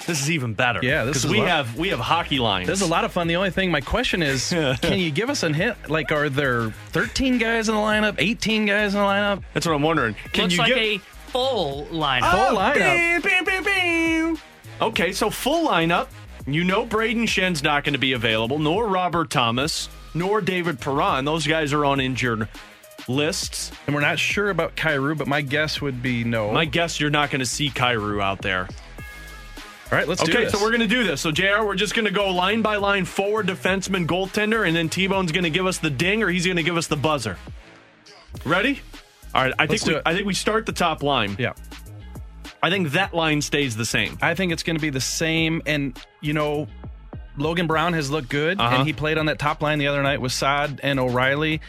[0.07, 0.79] This is even better.
[0.81, 2.67] Yeah, this because is we lo- have we have hockey lines.
[2.67, 3.27] This is a lot of fun.
[3.27, 4.49] The only thing, my question is,
[4.81, 5.89] can you give us a hint?
[5.89, 9.43] Like, are there 13 guys in the lineup, 18 guys in the lineup?
[9.53, 10.15] That's what I'm wondering.
[10.31, 12.31] Can Looks you like get a full lineup.
[12.31, 12.75] Full oh, lineup.
[12.75, 14.39] Bing, bing, bing, bing.
[14.81, 16.07] Okay, so full lineup.
[16.47, 21.25] You know Braden Schenn's not going to be available, nor Robert Thomas, nor David Perron.
[21.25, 22.47] Those guys are on injured
[23.07, 23.71] lists.
[23.85, 26.51] And we're not sure about Kyrou, but my guess would be no.
[26.51, 28.67] My guess you're not going to see Kyrou out there.
[29.91, 31.21] All right, let's do Okay, so we're going to do this.
[31.21, 34.89] So, JR, we're just going to go line by line forward defenseman, goaltender, and then
[34.89, 36.97] T Bone's going to give us the ding or he's going to give us the
[36.97, 37.37] buzzer.
[38.43, 38.81] Ready?
[39.35, 40.01] All right, I think Let's we, it.
[40.05, 41.35] I think we start the top line.
[41.37, 41.53] Yeah.
[42.63, 44.17] I think that line stays the same.
[44.23, 45.61] I think it's going to be the same.
[45.67, 46.67] And, you know,
[47.37, 48.75] Logan Brown has looked good, Uh-huh.
[48.77, 51.61] and he played on that top line the other night with Saad and O'Reilly.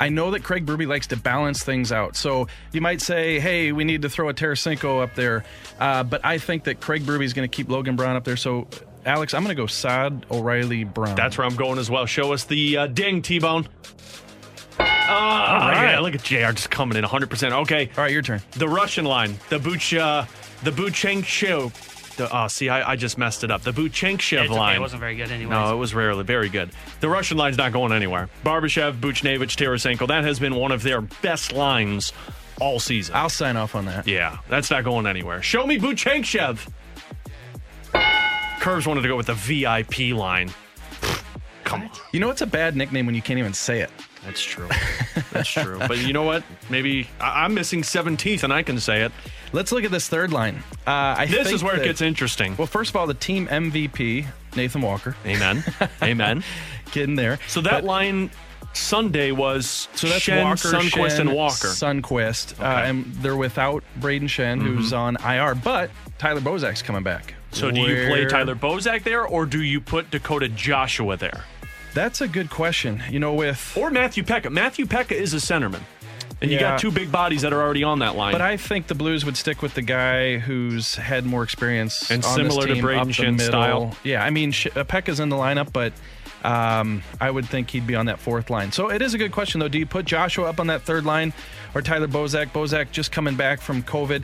[0.00, 2.16] I know that Craig Berube likes to balance things out.
[2.16, 5.44] So you might say, hey, we need to throw a Tarasenko up there.
[5.78, 8.36] Uh, but I think that Craig Berube is going to keep Logan Brown up there.
[8.36, 8.66] So,
[9.04, 11.14] Alex, I'm going to go Saad, O'Reilly, Brown.
[11.16, 12.06] That's where I'm going as well.
[12.06, 13.68] Show us the uh, ding, T Bone.
[14.80, 15.90] Oh, right.
[15.92, 17.52] yeah, look at JR just coming in 100%.
[17.62, 18.40] Okay, All right, your turn.
[18.52, 20.24] the Russian line, the Buch, uh,
[20.62, 21.93] the Buchenkchev.
[22.16, 23.62] The, oh, see, I, I just messed it up.
[23.62, 24.58] The Buchenkchev It's okay.
[24.58, 24.76] line.
[24.76, 25.50] It wasn't very good anyways.
[25.50, 26.70] No, it was rarely very good.
[27.00, 28.28] The Russian line's not going anywhere.
[28.44, 32.12] Barbashev, Buchnevich, Tarasenko, that has been one of their best lines
[32.60, 33.16] all season.
[33.16, 34.06] I'll sign off on that.
[34.06, 35.42] Yeah, that's not going anywhere.
[35.42, 36.68] Show me Buchenkchev.
[38.60, 40.50] Curves wanted to go with the VIP line.
[41.64, 41.90] Come on.
[42.12, 43.90] You know, it's a bad nickname when you can't even say it.
[44.24, 44.68] That's true.
[45.32, 45.78] That's true.
[45.86, 46.42] But you know what?
[46.70, 49.12] Maybe I- I'm missing 17th and I can say it.
[49.54, 50.56] Let's look at this third line.
[50.86, 52.56] Uh, I This is where it gets interesting.
[52.56, 55.62] Well, first of all, the team MVP, Nathan Walker, Amen.
[56.02, 56.42] Amen.
[56.90, 57.38] getting there.
[57.46, 58.30] So that But- line
[58.72, 61.68] Sunday was So that's Schenn, Walker, Sundqvist, Schenn, and Walker.
[61.68, 62.64] Sundqvist, uh, Okay.
[62.64, 62.90] Mm-hmm.
[62.90, 67.34] and they're without Braden Schenn, who's on IR, but Tyler Bozak's coming back.
[67.52, 71.44] So do you play Tyler Bozak there, or do you put Dakota Joshua there,
[71.94, 73.00] That's a good question.
[73.08, 74.50] You know, with or Matthew Peca?
[74.50, 75.82] Matthew Peca is a centerman,
[76.44, 76.70] and you Yeah.
[76.72, 78.32] got two big bodies that are already on that line.
[78.32, 82.24] But I think the Blues would stick with the guy who's had more experience And
[82.24, 83.46] similar to Braden up the Schenn middle.
[83.46, 83.96] style.
[84.04, 85.92] Yeah, I mean, Peca's in the lineup, but
[86.44, 88.70] um, I would think he'd be on that fourth line.
[88.70, 89.68] So it is a good question, though.
[89.68, 91.32] Do you put Joshua up on that third line
[91.74, 92.48] or Tyler Bozak?
[92.52, 94.22] Bozak just coming back from COVID.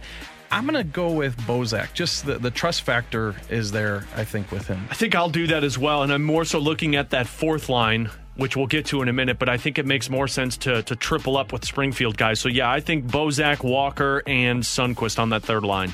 [0.53, 1.93] I'm going to go with Bozak.
[1.95, 4.85] Just the, the trust factor is there, I think, with him.
[4.91, 7.69] I think I'll do that as well, and I'm more so looking at that fourth
[7.69, 9.39] line, which we'll get to in a minute.
[9.39, 12.41] But I think it makes more sense to to triple up with Springfield guys.
[12.41, 15.93] So yeah, I think Bozak, Walker, and Sundqvist on that third line.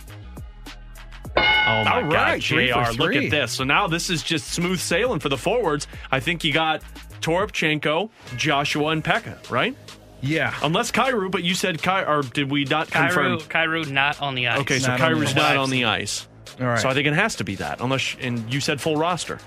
[1.37, 1.41] Oh
[1.85, 3.03] my All God, right, three for Jr.
[3.03, 3.53] Look at this.
[3.53, 5.87] So now this is just smooth sailing for the forwards.
[6.11, 6.83] I think you got
[7.21, 9.77] Toropchenko, Joshua, and Peca, right?
[10.23, 10.55] Yeah.
[10.63, 13.39] Unless Kyrou, but you said Kai, or did we not confirm?
[13.39, 13.49] Kyrou,
[13.85, 14.61] Kyrou not on the ice.
[14.61, 15.35] Okay, so Not on Kyrou's ice.
[15.37, 16.29] not on the ice.
[16.61, 16.79] All right.
[16.79, 19.39] So I think it has to be that, unless and you said full roster.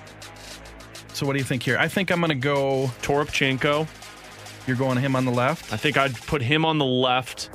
[1.19, 1.77] So what do you think here?
[1.77, 2.89] I think I'm going to go.
[3.01, 3.85] Toropchenko.
[4.65, 5.73] You're going him on the left.
[5.73, 7.49] I think I'd put him on the left,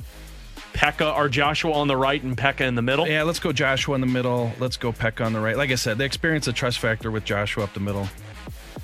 [0.75, 3.09] Peca or Joshua on the right, and Peca in the middle.
[3.09, 4.53] Yeah, let's go Joshua in the middle.
[4.59, 5.57] Let's go Peca on the right.
[5.57, 8.07] Like I said, they experience a trust factor with Joshua up the middle.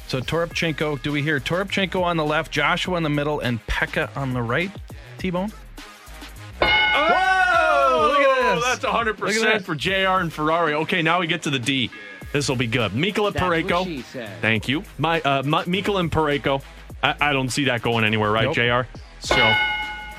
[0.06, 4.16] So Toropchenko, do we hear Toropchenko on the left, Joshua in the middle, and Peca
[4.16, 4.70] on the right?
[5.18, 5.52] T-Bone?
[6.62, 8.80] Oh, look at this.
[8.80, 9.62] That's 100% that.
[9.62, 10.72] for JR and Ferrari.
[10.72, 11.90] Okay, now we get to the D.
[12.32, 12.92] This will be good.
[12.92, 14.02] Mikkola Parayko.
[14.40, 14.84] Thank you.
[14.98, 16.62] My uh, my, Mikkola and Parayko.
[17.02, 18.86] I, I don't see that going anywhere, right, Nope.
[18.86, 18.98] JR?
[19.20, 19.36] So,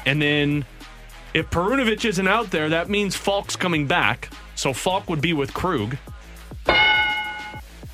[0.05, 0.65] and then
[1.33, 4.29] if Perunovich isn't out there, that means Faulk's coming back.
[4.55, 5.97] So Faulk would be with Krug.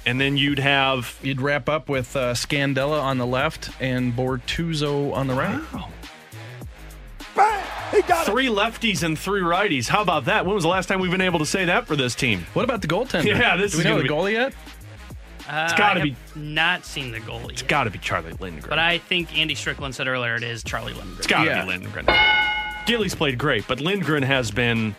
[0.06, 5.14] And then you'd have You'd wrap up with uh, Scandella on the left and Bortuzzo
[5.14, 5.62] on the right.
[8.26, 9.88] Three lefties and three righties.
[9.88, 10.46] How about that?
[10.46, 12.46] When was the last time we've been able to say that for this team?
[12.54, 13.26] What about the goaltender?
[13.26, 14.54] Yeah, this do we is know the be- goalie yet?
[15.50, 17.52] Uh, It's gotta be- Not seen the goalie.
[17.52, 18.70] It's Got to be Charlie Lindgren.
[18.70, 21.18] But I think Andy Strickland said earlier it is Charlie Lindgren.
[21.18, 21.62] It's got to Yeah.
[21.62, 22.06] be Lindgren.
[22.86, 24.94] Gilly's played great, but Lindgren has been.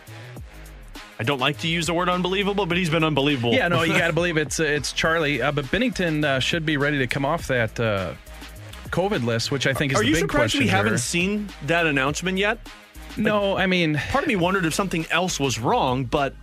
[1.19, 3.53] I don't like to use the word unbelievable, but he's been unbelievable.
[3.53, 5.41] Yeah, no, you got to believe it's uh, it's Charlie.
[5.41, 8.13] Uh, but Binnington uh, should be ready to come off that uh,
[8.89, 10.61] COVID list, which I think is Are the you big surprised question.
[10.61, 10.97] we haven't here.
[10.97, 12.59] seen that announcement yet?
[13.17, 16.33] No, I mean, Part of me wondered if something else was wrong, but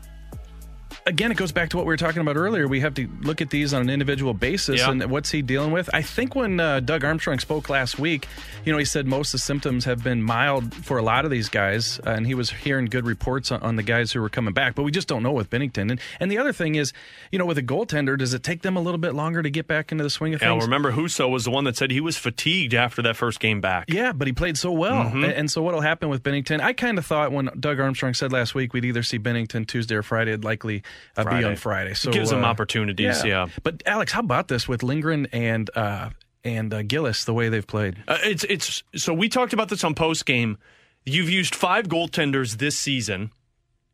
[1.06, 2.66] again, it goes back to what we were talking about earlier.
[2.66, 4.90] We have to look at these on an individual basis Yeah.
[4.90, 5.88] and what's he dealing with.
[5.94, 8.26] I think when uh, Doug Armstrong spoke last week,
[8.64, 11.30] you know, he said most of the symptoms have been mild for a lot of
[11.30, 14.28] these guys, uh, and he was hearing good reports on, on the guys who were
[14.28, 14.74] coming back.
[14.74, 15.90] But we just don't know with Binnington.
[15.92, 16.92] And and the other thing is,
[17.30, 19.66] you know, with a goaltender, does it take them a little bit longer to get
[19.66, 20.64] back into the swing of things?
[20.64, 23.84] remember Husso was the one that said he was fatigued after that first game back.
[23.88, 25.04] Yeah, but he played so well.
[25.04, 25.24] Mm-hmm.
[25.24, 26.60] A- And so what'll happen with Binnington?
[26.60, 29.94] I kind of thought when Doug Armstrong said last week we'd either see Binnington Tuesday
[29.94, 30.82] or Friday, it'd likely
[31.16, 31.94] uh, be on Friday.
[31.94, 33.48] So gives them uh, opportunities, yeah.
[33.62, 36.10] But Alex, how about this with Lindgren and uh,
[36.44, 37.96] and uh, Gillies the way they've played?
[38.06, 40.58] Uh, it's it's so we talked about this on post game.
[41.04, 43.30] You've used five goaltenders this season,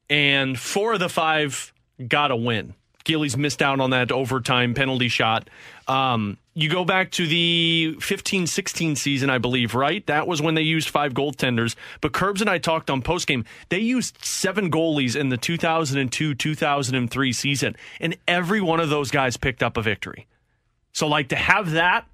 [0.08, 1.72] and four of the five
[2.08, 2.74] got a win.
[3.04, 5.48] Gillies missed out on that overtime penalty shot.
[5.88, 10.06] Um, you go back to the 15 16 season, I believe, right?
[10.06, 11.74] That was when they used five goaltenders.
[12.00, 13.46] But Curbs and I talked on postgame.
[13.68, 19.36] They used seven goalies in the 2002 2003 season, and every one of those guys
[19.36, 20.26] picked up a victory.
[20.92, 22.06] So, like, to have that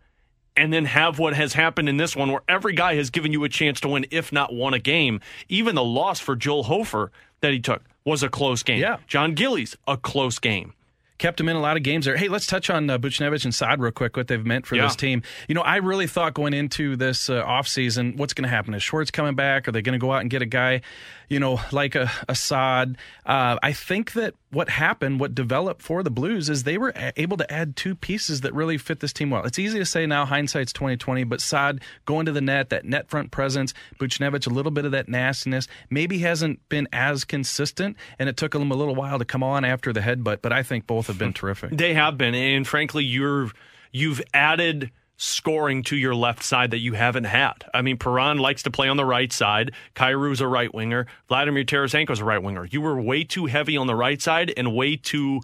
[0.56, 3.44] and then have what has happened in this one where every guy has given you
[3.44, 5.20] a chance to win, if not won a game.
[5.48, 8.80] Even the loss for Joel Hofer that he took was a close game.
[8.80, 8.98] Yeah.
[9.06, 10.74] John Gillies, a close game.
[11.18, 12.16] Kept him in a lot of games there.
[12.16, 14.82] Hey, let's touch on uh, Buchnevich and Saad real quick, what they've meant for Yeah.
[14.84, 15.22] this team.
[15.48, 18.72] You know, I really thought going into this uh, offseason, what's going to happen?
[18.74, 19.66] Is Schwartz coming back?
[19.68, 20.80] Are they going to go out and get a guy,
[21.28, 22.96] you know, like a Assad?
[23.26, 27.12] Uh, I think that what happened, what developed for the Blues, is they were a-
[27.20, 29.44] able to add two pieces that really fit this team well.
[29.44, 32.84] It's easy to say now, hindsight's twenty twenty, but Saad going to the net, that
[32.84, 37.96] net front presence, Buchnevich a little bit of that nastiness, maybe hasn't been as consistent,
[38.18, 40.42] and it took them a little while to come on after the headbutt.
[40.42, 41.76] But I think both have been terrific.
[41.76, 43.50] They have been, and frankly, you're
[43.92, 47.64] you've added scoring to your left side that you haven't had.
[47.74, 49.72] I mean, Perron likes to play on the right side.
[49.94, 51.06] Kyrou's a right winger.
[51.28, 52.64] Vladimir Tarasenko's a right winger.
[52.64, 55.40] You were way too heavy on the right side and way too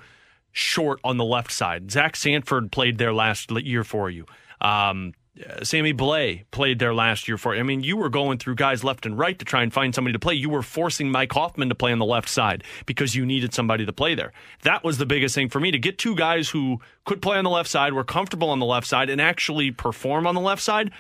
[0.53, 1.91] short on the left side.
[1.91, 4.25] Zach Sanford played there last year for you.
[4.61, 7.57] Um, Uh, Sammy Blais played there last year for.
[7.57, 10.13] I mean, you were going through guys left and right to try and find somebody
[10.13, 10.35] to play.
[10.35, 13.85] You were forcing Mike Hoffman to play on the left side because you needed somebody
[13.85, 14.33] to play there.
[14.63, 17.45] That was the biggest thing for me to get two guys who could play on
[17.45, 20.63] the left side, were comfortable on the left side, and actually perform on the left
[20.63, 20.93] side.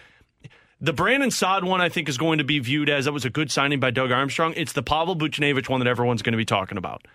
[0.80, 3.30] The Brandon Saad one, I think, is going to be viewed as that was a
[3.30, 4.52] good signing by Doug Armstrong.
[4.56, 7.06] It's the Pavel Buchnevich one that everyone's going to be talking about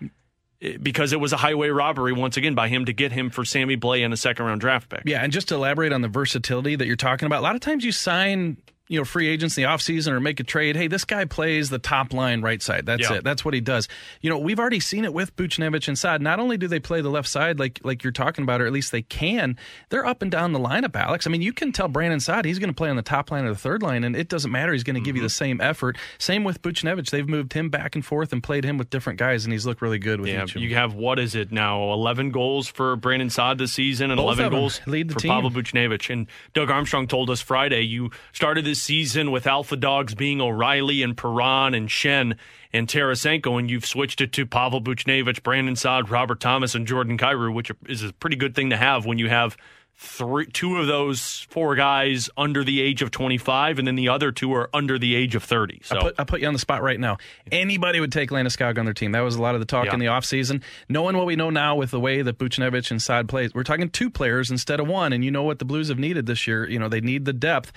[0.82, 3.76] because it was a highway robbery once again by him to get him for Sammy
[3.76, 5.02] Blais and a second round draft pick.
[5.06, 7.60] Yeah, and just to elaborate on the versatility that you're talking about, a lot of
[7.60, 8.58] times you sign
[8.90, 11.70] you know free agents in the offseason or make a trade hey this guy plays
[11.70, 12.84] the top line right side.
[12.84, 13.16] That's Yeah.
[13.18, 13.24] it.
[13.24, 13.88] That's what he does.
[14.20, 16.20] You know we've already seen it with Buchnevich and Saad.
[16.20, 18.72] Not only do they play the left side like like you're talking about or at
[18.72, 19.56] least they can
[19.88, 21.26] they're up and down the lineup Alex.
[21.26, 23.44] I mean you can tell Brandon Saad he's going to play on the top line
[23.44, 24.72] or the third line and it doesn't matter.
[24.72, 25.26] He's going to give you mm-hmm.
[25.26, 25.96] the same effort.
[26.18, 27.10] Same with Buchnevich.
[27.10, 29.82] They've moved him back and forth and played him with different guys and he's looked
[29.82, 31.92] really good with Yeah, each you have what is it now?
[31.92, 35.30] Eleven goals for Brandon Saad this season, and Both eleven goals lead the for team.
[35.30, 36.10] Pavel Buchnevich.
[36.10, 41.02] And Doug Armstrong told us Friday you started this season with alpha dogs being O'Reilly
[41.02, 42.36] and Perron and Schenn
[42.72, 47.18] and Tarasenko, and you've switched it to Pavel Buchnevich, Brandon Saad, Robert Thomas, and Jordan
[47.18, 49.56] Kyrou, which is a pretty good thing to have when you have
[50.02, 54.32] three, two of those four guys under the age of 25, and then the other
[54.32, 55.80] two are under the age of 30.
[55.84, 57.18] So I'll put, I'll put you on the spot right now.
[57.52, 59.12] Anybody would take Landeskog on their team.
[59.12, 59.94] That was a lot of the talk Yeah.
[59.94, 60.62] in the offseason.
[60.88, 63.90] Knowing what we know now with the way that Buchnevich and Saad plays, we're talking
[63.90, 65.12] two players instead of one.
[65.12, 66.66] And you know what the Blues have needed this year.
[66.68, 67.70] You know, they need the depth.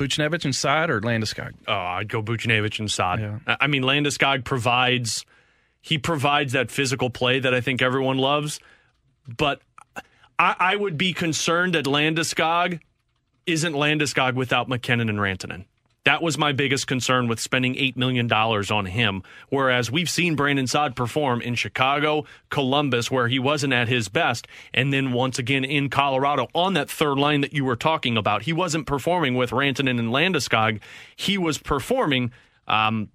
[0.00, 1.52] Buchnevich inside or Landeskog?
[1.68, 3.20] Oh, I'd go Buchnevich inside.
[3.20, 3.56] Yeah.
[3.60, 5.26] I mean, Landeskog provides
[5.82, 8.60] he provides that physical play that I think everyone loves,
[9.36, 9.60] but
[10.38, 12.80] I, I would be concerned that Landeskog
[13.46, 15.64] isn't Landeskog without MacKinnon and Rantanen.
[16.04, 19.22] That was my biggest concern with spending $8 million on him.
[19.50, 24.48] Whereas we've seen Brandon Saad perform in Chicago, Columbus, where he wasn't at his best,
[24.72, 28.42] and then once again in Colorado on that third line that you were talking about.
[28.42, 30.80] He wasn't performing with Rantanen and Landeskog.
[31.16, 32.32] He was performing
[32.66, 33.10] um,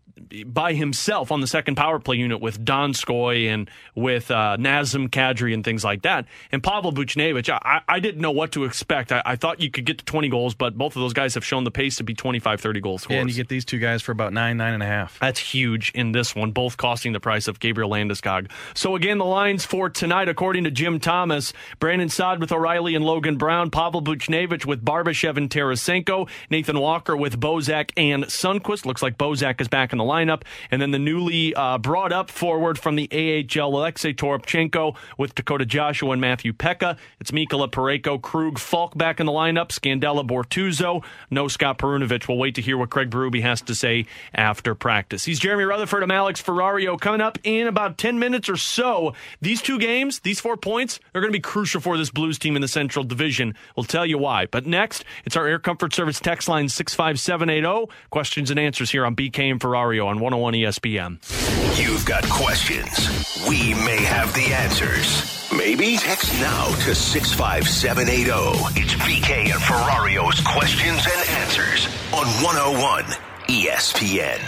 [0.45, 5.53] by himself on the second power play unit with Donskoy and with uh, Nazem Kadri
[5.53, 6.25] and things like that.
[6.51, 9.11] And Pavel Buchnevich, I, I didn't know what to expect.
[9.11, 11.43] I, I thought you could get to 20 goals, but both of those guys have
[11.43, 13.21] shown the pace to be 25, 30 goal scorers.
[13.21, 15.19] And you get these two guys for about nine, nine and a half.
[15.19, 18.49] That's huge in this one, both costing the price of Gabriel Landeskog.
[18.73, 23.03] So again, the lines for tonight, according to Jim Thomas, Brandon Saad with O'Reilly and
[23.03, 28.85] Logan Brown, Pavel Buchnevich with Barbashev and Tarasenko, Nathan Walker with Bozak and Sundqvist.
[28.85, 30.43] Looks like Bozak is back in the lineup.
[30.71, 35.65] And then the newly uh, brought up forward from the AHL, Alexei Toropchenko with Dakota
[35.65, 36.97] Joshua and Matthew Peca.
[37.19, 42.27] It's Mikkola Parayko, Krug, Faulk back in the lineup, Scandella Bortuzzo, no Scott Perunovich.
[42.27, 45.25] We'll wait to hear what Craig Berube has to say after practice.
[45.25, 46.03] He's Jeremy Rutherford.
[46.03, 46.99] I'm Alex Ferrario.
[46.99, 51.21] Coming up in about 10 minutes or so, these two games, these four points, they're
[51.21, 53.55] going to be crucial for this Blues team in the Central Division.
[53.75, 54.47] We'll tell you why.
[54.47, 57.91] But next, it's our Air Comfort Service text line 65780.
[58.09, 59.59] Questions and answers here on BK and
[59.95, 61.79] Ferrario on 101 ESPN.
[61.79, 63.45] You've got questions.
[63.47, 65.49] We may have the answers.
[65.55, 65.97] Maybe?
[65.97, 68.79] Text now to 65780.
[68.79, 73.03] It's BK and Ferrario's questions and answers on 101
[73.47, 74.39] ESPN.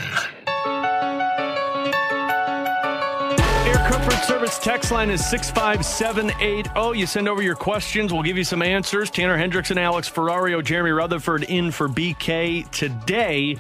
[3.68, 7.00] Air Comfort Service text line is 65780.
[7.00, 8.14] You send over your questions.
[8.14, 9.10] We'll give you some answers.
[9.10, 13.58] Tanner Hendricks and Alex Ferrario, Jeremy Rutherford in for BK today.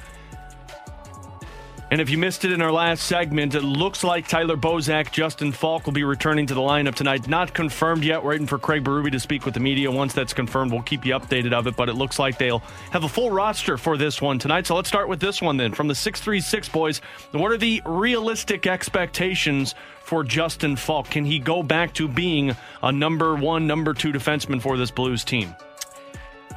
[1.89, 5.53] And if you missed it in our last segment, it looks like Tyler Bozak, Justin
[5.53, 7.29] Faulk will be returning to the lineup tonight.
[7.29, 8.21] Not confirmed yet.
[8.21, 9.89] We're waiting for Craig Berube to speak with the media.
[9.89, 11.77] Once that's confirmed, we'll keep you updated of it.
[11.77, 12.59] But it looks like they'll
[12.91, 14.67] have a full roster for this one tonight.
[14.67, 15.73] So let's start with this one then.
[15.73, 16.99] From the 636 boys,
[17.31, 21.09] what are the realistic expectations for Justin Faulk?
[21.09, 25.23] Can he go back to being a number one, number two defenseman for this Blues
[25.23, 25.55] team?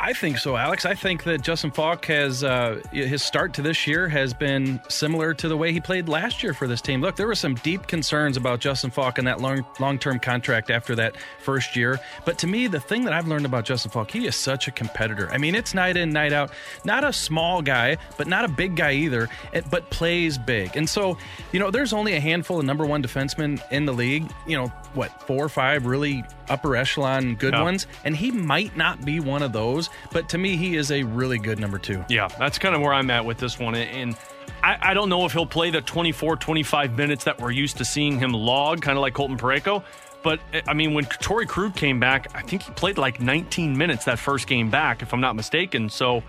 [0.03, 0.87] I think so, Alex.
[0.87, 5.35] I think that Justin Faulk has uh, his start to this year has been similar
[5.35, 7.03] to the way he played last year for this team.
[7.03, 10.71] Look, there were some deep concerns about Justin Faulk and that long long term contract
[10.71, 12.01] after that first year.
[12.25, 14.71] But to me, the thing that I've learned about Justin Faulk, he is such a
[14.71, 15.31] competitor.
[15.31, 16.51] I mean, it's night in, night out.
[16.87, 19.29] Not a small guy, but not a big guy either,
[19.71, 20.79] but plays big.
[20.79, 21.19] And so,
[21.53, 24.31] you know, there's only a handful of number one defensemen in the league.
[24.47, 27.63] You know, what four or five really upper echelon good Yeah.
[27.63, 29.89] ones, and he might not be one of those.
[30.13, 32.05] But to me, he is a really good number two.
[32.09, 33.75] Yeah, that's kind of where I'm at with this one.
[33.75, 34.17] And
[34.63, 37.85] I, I don't know if he'll play the 24, 25 minutes that we're used to
[37.85, 39.83] seeing him log, kind of like Colton Parayko.
[40.23, 43.77] But eh, I mean, when Torey Krug came back, I think he played like 19
[43.79, 45.89] minutes that first game back, if I'm not mistaken.
[45.89, 46.23] So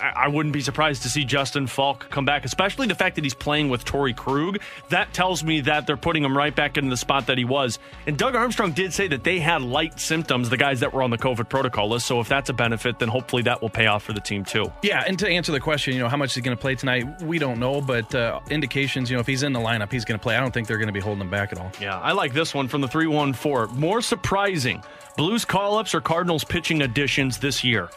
[0.00, 3.34] I, wouldn't be surprised to see Justin Faulk come back, especially the fact that he's
[3.34, 4.60] playing with Torey Krug.
[4.90, 7.78] That tells me that they're putting him right back in the spot that he was.
[8.06, 11.10] And Doug Armstrong did say that they had light symptoms, the guys that were on
[11.10, 12.06] the COVID protocol list.
[12.06, 14.72] So if that's a benefit, then hopefully that will pay off for the team too.
[14.82, 17.22] Yeah, and to answer the question, you know, how much he's going to play tonight,
[17.22, 20.18] we don't know, but uh, indications, you know, if he's in the lineup, he's going
[20.18, 20.36] to play.
[20.36, 21.72] I don't think they're going to be holding him back at all.
[21.80, 23.78] Yeah, I like this one from the 314.
[23.78, 24.82] More surprising
[25.18, 27.90] Blues call ups or Cardinals pitching additions this year?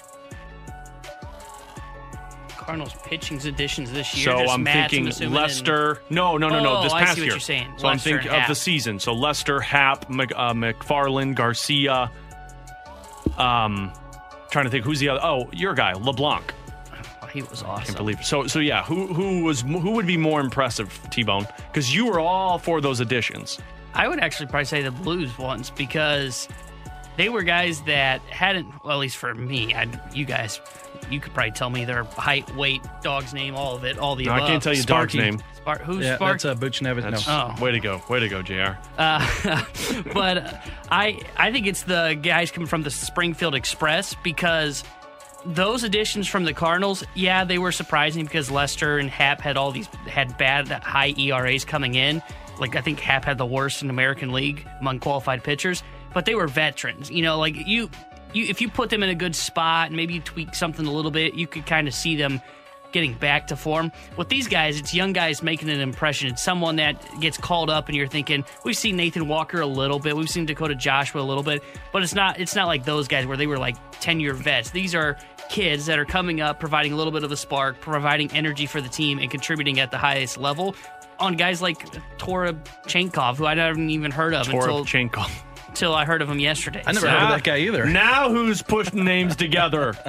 [2.62, 4.26] Cardinals pitching's additions this year.
[4.26, 6.02] So I'm Mats, thinking assuming, Lester.
[6.10, 6.78] No, no, no, no.
[6.78, 7.28] Oh, This I past year.
[7.28, 7.74] you're saying.
[7.78, 9.00] So I'm thinking of the season.
[9.00, 12.12] So Lester, Happ, Mc, uh, McFarland, Garcia.
[13.38, 13.92] Um,
[14.52, 15.22] trying to think who's the other.
[15.24, 16.54] Oh, your guy, LeBlanc.
[17.22, 17.72] And he was awesome.
[17.82, 18.26] I can't believe it.
[18.26, 18.84] So, so yeah.
[18.84, 21.48] Who who was who would be more impressive, T Bone?
[21.72, 23.58] Because you were all for those additions.
[23.94, 26.48] I would actually probably say the Blues once because
[27.18, 30.62] they were guys that hadn't, well, at least for me, I, you guys,
[31.12, 34.26] you could probably tell me their height, weight, dog's name, all of it, all the
[34.26, 35.40] No, I can't tell you dog's name.
[35.56, 36.42] Spark, who's Yeah, Spark?
[36.42, 37.02] that's uh, Buchnevich.
[37.04, 37.54] That's No.
[37.58, 37.64] Oh.
[37.64, 38.78] way to go, way to go, Jr.
[38.98, 39.64] Uh,
[40.14, 40.54] but uh,
[40.90, 44.84] I I think it's the guys coming from the Springfield Express because
[45.46, 49.72] those additions from the Cardinals, yeah, they were surprising because Lester and Happ had all
[49.72, 52.22] these had bad high ERAs coming in.
[52.60, 55.82] Like I think Happ had the worst in American League among qualified pitchers,
[56.14, 57.10] but they were veterans.
[57.10, 57.90] You know, like you
[58.34, 60.92] you if you put them in a good spot and maybe you tweak something a
[60.92, 62.42] little bit, you could kind of see them
[62.92, 63.92] getting back to form.
[64.18, 66.30] With these guys, it's young guys making an impression.
[66.30, 70.00] It's someone that gets called up and you're thinking, we've seen Nathan Walker a little
[70.00, 71.64] bit, we've seen Dakota Joshua a little bit,
[71.94, 74.72] but it's not it's not like those guys where they were like 10-year vets.
[74.72, 75.18] These are
[75.50, 78.82] kids that are coming up, providing a little bit of a spark, providing energy for
[78.82, 80.76] the team and contributing at the highest level.
[81.20, 81.86] On guys like
[82.18, 82.54] Tora
[82.88, 85.30] Chenkov, who I haven't even heard of until, Torabchenko.
[85.72, 86.84] Until I heard of him yesterday.
[86.86, 87.86] I never So- heard of that guy either.
[87.86, 89.96] Now who's pushing names together?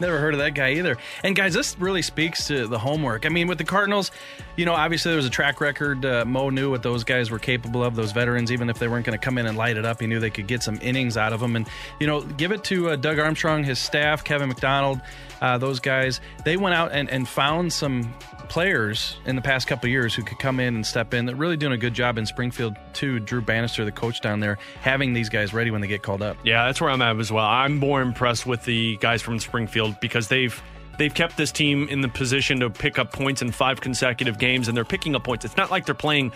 [0.00, 0.96] Never heard of that guy either.
[1.24, 3.26] And guys, this really speaks to the homework.
[3.26, 4.12] I mean, with the Cardinals,
[4.56, 6.04] you know, obviously there was a track record.
[6.06, 7.96] Uh, Mo knew what those guys were capable of.
[7.96, 10.06] Those veterans, even if they weren't going to come in and light it up, he
[10.06, 11.56] knew they could get some innings out of them.
[11.56, 11.66] And
[11.98, 15.00] you know, give it to uh, Doug Armstrong, his staff, Kevin McDonald,
[15.40, 16.20] uh, those guys.
[16.44, 18.14] They went out and, and found some
[18.48, 21.26] players in the past couple years who could come in and step in.
[21.26, 23.20] They're really doing a good job in Springfield too.
[23.20, 26.36] Drew Bannister, the coach down there, having these guys ready when they get called up.
[26.44, 27.44] Yeah, that's where I'm at as well.
[27.44, 30.60] I'm more impressed with the guys from Springfield because they've
[30.98, 34.68] they've kept this team in the position to pick up points in five consecutive games,
[34.68, 35.44] and they're picking up points.
[35.44, 36.32] It's not like they're playing.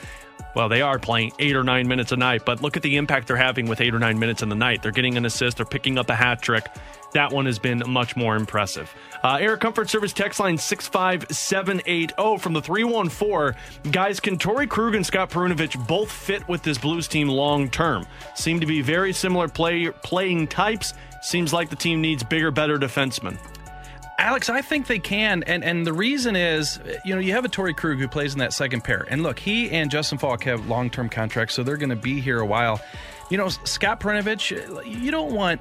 [0.55, 3.28] Well, they are playing eight or nine minutes a night, but look at the impact
[3.28, 4.82] they're having with eight or nine minutes in the night.
[4.82, 6.66] They're getting an assist, they're picking up a hat trick.
[7.12, 8.92] That one has been much more impressive.
[9.22, 13.92] Uh, Air Comfort Service text line 65780 from the 314.
[13.92, 18.07] Guys, can Torey Krug and Scott Perunovich both fit with this Blues team long term?
[18.34, 20.94] Seem to be very similar play, playing types.
[21.20, 23.38] Seems like the team needs bigger, better defensemen.
[24.22, 27.48] Alex, I think they can, and and the reason is, you know, you have a
[27.48, 30.68] Torey Krug who plays in that second pair, and look, he and Justin Faulk have
[30.68, 32.80] long term contracts, so they're going to be here a while.
[33.30, 34.52] You know, Scott Perunovich,
[34.86, 35.60] you don't want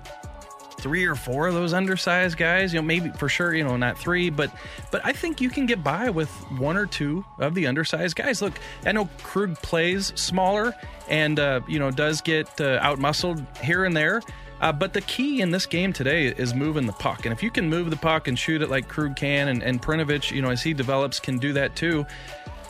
[0.78, 2.72] three or four of those undersized guys.
[2.72, 4.52] You know, maybe for sure, you know, not three, but
[4.92, 8.44] but I think you can get by with one or two of the undersized guys.
[8.44, 10.76] Look, I know Krug plays smaller
[11.10, 14.22] and uh, you know does get uh, out muscled here and there.
[14.62, 17.26] Uh, but the key in this game today is moving the puck.
[17.26, 19.82] And if you can move the puck and shoot it like Krug can, and, and
[19.82, 22.06] Perunovich, you know, as he develops, can do that too.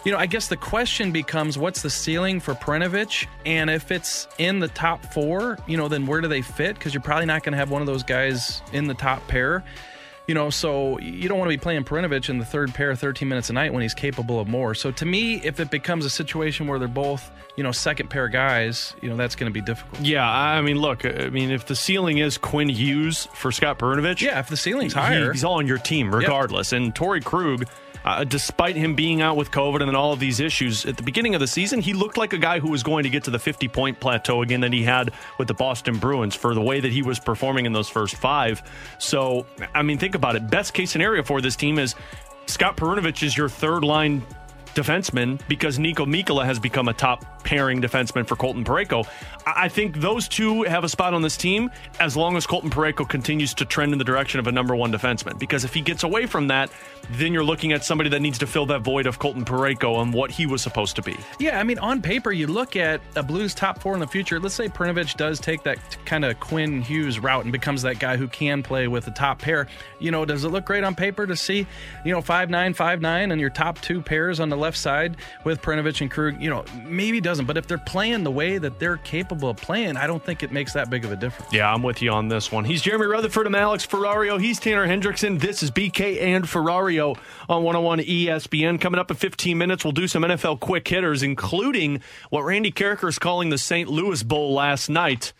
[0.06, 3.28] You know, I guess the question becomes what's the ceiling for Perunovich?
[3.46, 6.76] And if it's in the top four, you know, then where do they fit?
[6.76, 9.64] Because you're probably not going to have one of those guys in the top pair.
[10.28, 13.28] You know, so you don't want to be playing Perunovich in the third pair 13
[13.28, 14.74] minutes a night when he's capable of more.
[14.76, 18.28] So to me, if it becomes a situation where they're both, you know, second pair
[18.30, 20.00] guys, you know, that's going to be difficult.
[20.02, 23.80] Yeah, I mean, look, uh, I mean, if the ceiling is Quinn Hughes for Scott
[23.80, 25.34] Perunovich, Yeah, if the ceiling's he- higher.
[25.34, 26.72] he's all on your team regardless.
[26.72, 27.66] And Torey Krug,
[28.06, 31.04] uh, despite him being out with COVID and then all of these issues, at the
[31.04, 33.32] beginning of the season, he looked like a guy who was going to get to
[33.32, 36.80] the 50 point plateau again that he had with the Boston Bruins for the way
[36.80, 38.62] that he was performing in those first five.
[38.98, 40.50] So, I mean, think about it.
[40.50, 41.96] Best case scenario for this team is
[42.48, 44.26] Scott Perunovich is your third line
[44.74, 49.06] defenseman because Niko Mikkola has become a top pairing defenseman for Colton Parayko.
[49.46, 53.08] I think those two have a spot on this team as long as Colton Parayko
[53.08, 55.40] continues to trend in the direction of a number one defenseman.
[55.40, 56.70] Because if he gets away from that,
[57.12, 60.14] then you're looking at somebody that needs to fill that void of Colton Parayko and
[60.14, 61.18] what he was supposed to be.
[61.40, 64.40] Yeah, I mean, on paper, you look at a Blues top four in the future.
[64.40, 68.18] Let's say Perunovich does take that kind of Quinn Hughes route and becomes that guy
[68.18, 69.68] who can play with the top pair.
[70.00, 71.66] You know, does it look great on paper to see,
[72.06, 75.18] you know, five nine, five nine, and your top two pairs on the left side
[75.44, 77.46] with Perunovich and Krug, you know, maybe doesn't.
[77.46, 80.52] But if they're playing the way that they're capable of playing, I don't think it
[80.54, 81.52] makes that big of a difference.
[81.52, 82.64] Yeah, I'm with you on this one.
[82.64, 83.48] He's Jeremy Rutherford.
[83.48, 84.40] I'm Alex Ferrario.
[84.40, 85.40] He's Tanner Hendrickson.
[85.40, 87.18] This is BK and Ferrario
[87.50, 88.80] on 101 ESPN.
[88.80, 93.10] Coming up in 15 minutes, we'll do some NFL quick hitters, including what Randy Karraker
[93.10, 93.90] is calling the St.
[93.90, 95.34] Louis Bowl last night.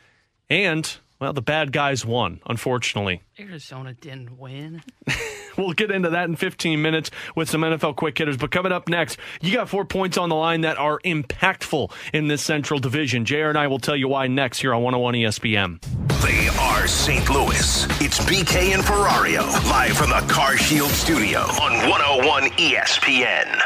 [0.50, 3.22] And, well, the bad guys won, unfortunately.
[3.40, 4.82] Arizona didn't win.
[5.58, 8.38] We'll get into that in 15 minutes with some NFL quick hitters.
[8.38, 12.30] But coming up next, you got four points on the line that are impactful in
[12.30, 13.26] this Central Division.
[13.26, 15.82] JR and I will tell you why next here on 101 ESPN.
[16.22, 17.30] They are St.
[17.30, 17.86] Louis.
[18.00, 23.62] It's BK and Ferrario, live from the Car Shield studio on 101 ESPN.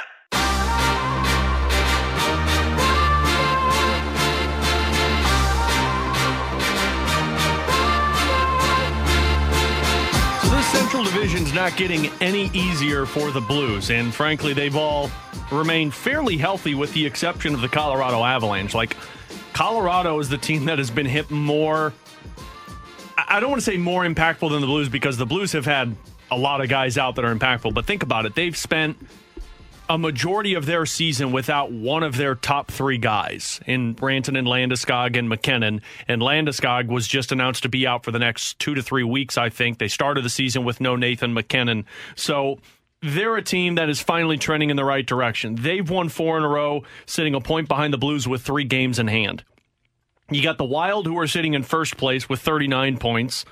[10.75, 15.09] Central Division's not getting any easier for the Blues, and frankly, they've all
[15.49, 18.75] remained fairly healthy with the exception of the Colorado Avalanche.
[18.75, 18.97] Like,
[19.53, 21.93] Colorado is the team that has been hit more.
[23.17, 25.95] I don't want to say more impactful than the Blues because the Blues have had
[26.29, 28.35] a lot of guys out that are impactful, but think about it.
[28.35, 28.97] They've spent
[29.89, 34.47] a majority of their season without one of their top three guys in Ranton and
[34.47, 35.81] Landeskog and MacKinnon.
[36.07, 39.37] And Landeskog was just announced to be out for the next two to three weeks,
[39.37, 39.77] I think.
[39.77, 41.85] They started the season with no Nathan MacKinnon.
[42.15, 42.59] So
[43.01, 45.55] they're a team that is finally trending in the right direction.
[45.55, 48.99] They've won four in a row, sitting a point behind the Blues with three games
[48.99, 49.43] in hand.
[50.31, 53.45] You got the Wild, who are sitting in first place with 39 points.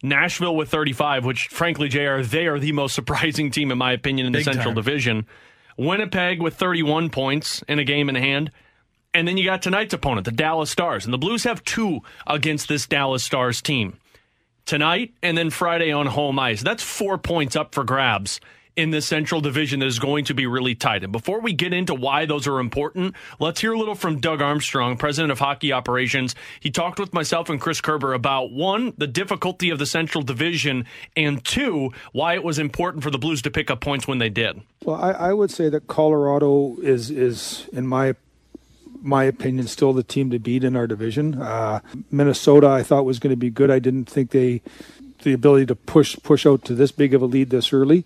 [0.00, 4.28] Nashville with 35, which, frankly, JR, they are the most surprising team, in my opinion,
[4.28, 4.74] in the Central time.
[4.74, 5.26] Division.
[5.78, 8.50] Winnipeg with 31 points in a game in hand.
[9.14, 11.04] And then you got tonight's opponent, the Dallas Stars.
[11.04, 13.96] And the Blues have two against this Dallas Stars team
[14.66, 16.62] tonight and then Friday on home ice.
[16.62, 18.38] That's four points up for grabs
[18.78, 21.02] in the Central Division that is going to be really tight.
[21.02, 24.40] And before we get into why those are important, let's hear a little from Doug
[24.40, 26.36] Armstrong, president of hockey operations.
[26.60, 30.84] He talked with myself and Chris Kerber about one, the difficulty of the Central Division,
[31.16, 34.28] and two, why it was important for the Blues to pick up points when they
[34.28, 34.62] did.
[34.84, 38.14] Well, I, I would say that Colorado is is in my
[39.02, 41.42] my opinion still the team to beat in our division.
[41.42, 41.80] Uh,
[42.12, 43.72] Minnesota, I thought was going to be good.
[43.72, 44.62] I didn't think they
[45.22, 48.04] the ability to push push out to this big of a lead this early.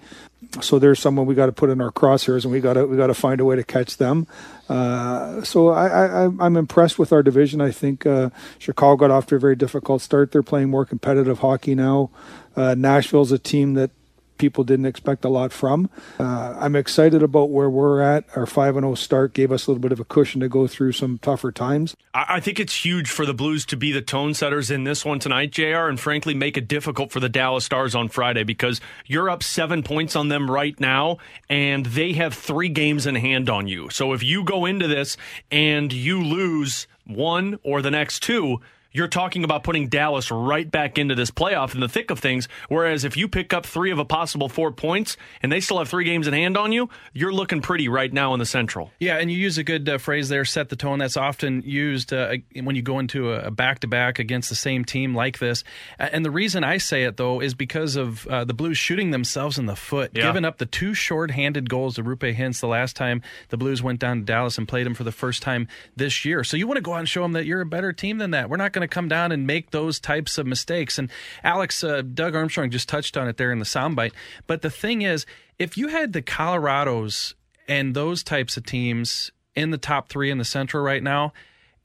[0.60, 2.96] So there's someone we got to put in our crosshairs, and we got to we
[2.96, 4.26] got to find a way to catch them.
[4.68, 7.62] Uh, so I, I I'm impressed with our division.
[7.62, 8.28] I think uh,
[8.58, 10.30] Chicago got off to a very difficult start.
[10.30, 12.10] They're playing more competitive hockey now.
[12.54, 13.90] Uh, Nashville's a team that
[14.38, 15.90] people didn't expect a lot from.
[16.18, 18.24] Uh, I'm excited about where we're at.
[18.36, 20.92] Our 5 0 start gave us a little bit of a cushion to go through
[20.92, 21.96] some tougher times.
[22.14, 25.04] I I think it's huge for the Blues to be the tone setters in this
[25.04, 28.80] one tonight, JR, and frankly make it difficult for the Dallas Stars on Friday because
[29.06, 31.18] you're up seven points on them right now,
[31.48, 33.90] and they have three games in hand on you.
[33.90, 35.16] So if you go into this
[35.50, 38.60] and you lose one or the next two,
[38.92, 42.48] you're talking about putting Dallas right back into this playoff in the thick of things.
[42.68, 45.88] Whereas if you pick up three of a possible four points and they still have
[45.88, 48.90] three games in hand on you, you're looking pretty right now in the Central.
[49.00, 50.98] Yeah, and you use a good uh, phrase there, set the tone.
[50.98, 54.84] That's often used uh, when you go into a back to back against the same
[54.84, 55.64] team like this.
[55.98, 59.58] And the reason I say it, though, is because of uh, the Blues shooting themselves
[59.58, 60.24] in the foot, Yeah.
[60.24, 63.82] giving up the two short handed goals to Roope Hintz the last time the Blues
[63.82, 66.44] went down to Dallas and played him for the first time this year.
[66.44, 68.32] So you want to go out and show them that you're a better team than
[68.32, 68.50] that.
[68.50, 70.98] We're not going to come down and make those types of mistakes.
[70.98, 71.10] And
[71.42, 74.12] Alex, uh, Doug Armstrong just touched on it there in the soundbite.
[74.46, 75.26] But the thing is,
[75.58, 77.34] if you had the Colorados
[77.68, 81.32] and those types of teams in the top three in the Central right now,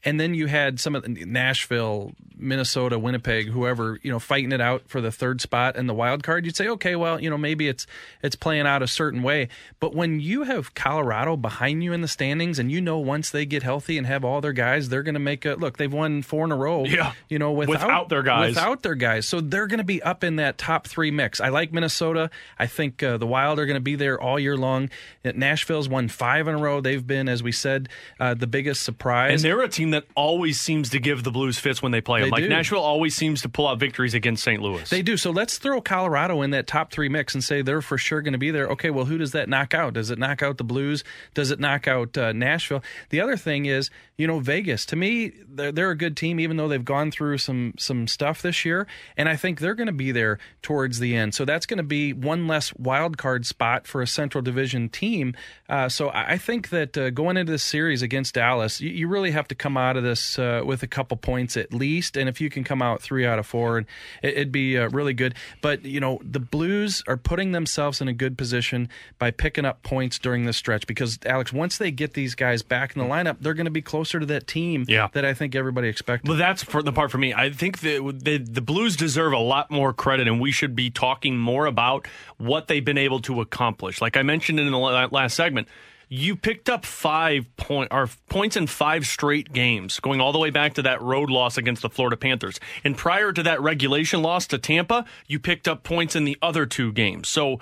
[0.06, 4.62] and then you had some of the Nashville, Minnesota, Winnipeg, whoever, you know, fighting it
[4.62, 7.38] out for the third spot and the wild card, you'd say, okay, well, you know,
[7.38, 7.88] maybe it's
[8.22, 9.48] it's playing out a certain way.
[9.80, 13.46] But when you have Colorado behind you in the standings, and you know once they
[13.46, 15.78] get healthy and have all their guys, they're going to make a look.
[15.78, 16.86] They've won four in a row.
[16.86, 17.14] Yeah.
[17.28, 18.50] you know, without, Without their guys.
[18.50, 21.42] without their guys, so they're going to be up in that top three mix.
[21.42, 22.30] I like Minnesota.
[22.60, 24.90] I think uh, the Wild are going to be there all year long.
[25.24, 26.82] Nashville's won five in a row.
[26.82, 27.90] They've been, as we said,
[28.20, 29.44] uh, the biggest surprise.
[29.44, 32.22] And they're a team that always seems to give the Blues fits when they play
[32.22, 32.30] them.
[32.30, 32.50] They Like do.
[32.50, 34.62] Nashville always seems to pull out victories against St.
[34.62, 34.90] Louis.
[34.90, 35.18] They do.
[35.18, 38.34] So let's throw Colorado in that top three mix and say they're for sure going
[38.34, 38.68] to be there.
[38.70, 39.94] Okay, well, who does that knock out?
[39.94, 41.04] Does it knock out the Blues?
[41.34, 42.84] Does it knock out uh, Nashville?
[43.10, 44.86] The other thing is, you know, Vegas.
[44.88, 48.42] To me, they're, they're a good team, even though they've gone through some some stuff
[48.42, 51.36] this year, and I think they're going to be there towards the end.
[51.36, 55.36] So that's going to be one less wild card spot for a Central Division team.
[55.70, 59.32] Uh, so I think that uh, going into this series against Dallas, you, you really
[59.32, 62.42] have to come out of this uh, with a couple points at least, and if
[62.42, 63.88] you can come out three out of four, and
[64.24, 65.36] it, it'd be uh, really good.
[65.62, 68.90] But you know, the Blues are putting themselves in a good position
[69.20, 72.96] by picking up points during this stretch because Alex, once they get these guys back
[72.96, 75.10] in the lineup, they're going to be closer to that team Yeah.
[75.14, 76.28] that I think everybody expected.
[76.30, 77.34] Well, that's for the part for me.
[77.34, 80.90] I think the, the the Blues deserve a lot more credit, and we should be
[80.90, 84.02] talking more about what they've been able to accomplish.
[84.02, 85.68] Like I mentioned in the last segment,
[86.10, 90.52] you picked up five point or points in five straight games, going all the way
[90.52, 92.60] back to that road loss against the Florida Panthers.
[92.86, 96.66] And prior to that regulation loss to Tampa, you picked up points in the other
[96.66, 97.28] two games.
[97.28, 97.60] So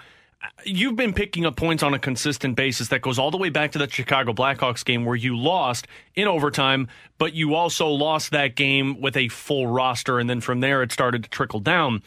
[0.66, 3.72] you've been picking up points on a consistent basis that goes all the way back
[3.74, 6.88] to that Chicago Blackhawks game where you lost in overtime,
[7.18, 10.92] but you also lost that game with a full roster, and then from there it
[10.92, 12.02] started to trickle down.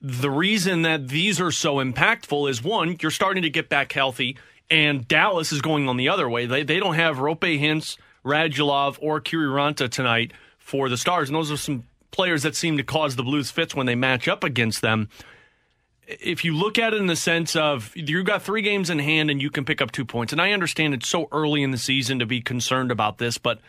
[0.00, 4.36] The reason that these are so impactful is one, you're starting to get back healthy,
[4.70, 6.46] and Dallas is going on the other way.
[6.46, 11.50] They they don't have Roope Hintz, Radulov, or Kiviranta tonight for the Stars, and those
[11.50, 14.82] are some players that seem to cause the Blues fits when they match up against
[14.82, 15.08] them
[16.06, 19.30] if you look at it in the sense of you've got three games in hand
[19.30, 21.78] and you can pick up two points, and I understand it's so early in the
[21.78, 23.60] season to be concerned about this, but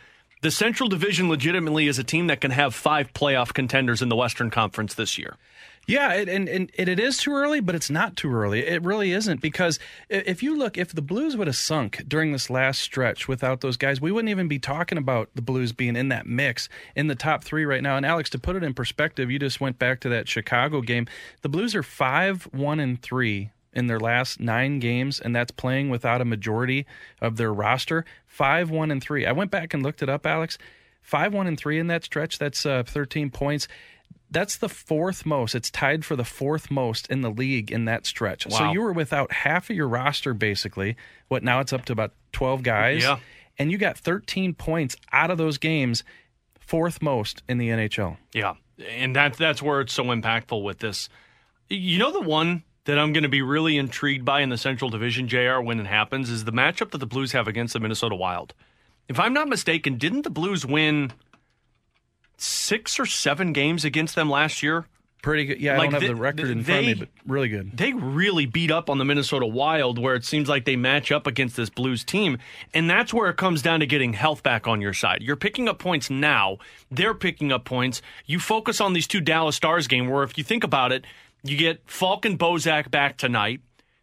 [0.45, 4.15] the Central Division legitimately is a team that can have five playoff contenders in the
[4.15, 5.37] Western Conference this year.
[5.87, 8.59] Yeah, it, and, and and it is too early, but it's not too early.
[8.59, 12.51] It really isn't because if you look, if the Blues would have sunk during this
[12.51, 16.09] last stretch without those guys, we wouldn't even be talking about the Blues being in
[16.09, 17.97] that mix in the top three right now.
[17.97, 21.07] And Alex, to put it in perspective, you just went back to that Chicago game.
[21.41, 25.89] The Blues are five, one, and three in their last nine games, and that's playing
[25.89, 26.85] without a majority
[27.21, 28.05] of their roster.
[28.25, 29.25] Five, one, and three.
[29.25, 30.57] I went back and looked it up, Alex.
[31.01, 32.39] Five, one, and three in that stretch.
[32.39, 33.67] That's uh, 13 points.
[34.31, 35.53] That's the fourth most.
[35.53, 38.47] It's tied for the fourth most in the league in that stretch.
[38.49, 40.97] So you were without half of your roster, basically.
[41.27, 41.59] What now?
[41.59, 43.03] It's up to about 12 guys.
[43.03, 43.19] Yeah.
[43.57, 46.03] And you got 13 points out of those games,
[46.59, 48.17] fourth most in the NHL.
[48.33, 48.55] Yeah,
[48.89, 51.07] and that that's where it's so impactful with this.
[51.69, 54.89] You know, the one that I'm going to be really intrigued by in the Central
[54.89, 55.59] Division, Jr.
[55.61, 58.53] When it happens, is the matchup that the Blues have against the Minnesota Wild.
[59.07, 61.11] If I'm not mistaken, didn't the Blues win
[62.37, 64.85] six or seven games against them last year?
[65.21, 65.59] Pretty good.
[65.59, 67.75] Yeah, I don't have the record in they- front of me, but really good.
[67.75, 71.25] they really beat up on the Minnesota Wild, where it seems like they match up
[71.25, 72.37] against this Blues team.
[72.75, 75.23] And that's where it comes down to getting health back on your side.
[75.23, 76.57] You're picking up points now,
[76.91, 78.03] they're picking up points.
[78.27, 81.05] You focus on these two Dallas Stars game, where if you think about it,
[81.45, 83.61] you get Falcon Bozak back tonight,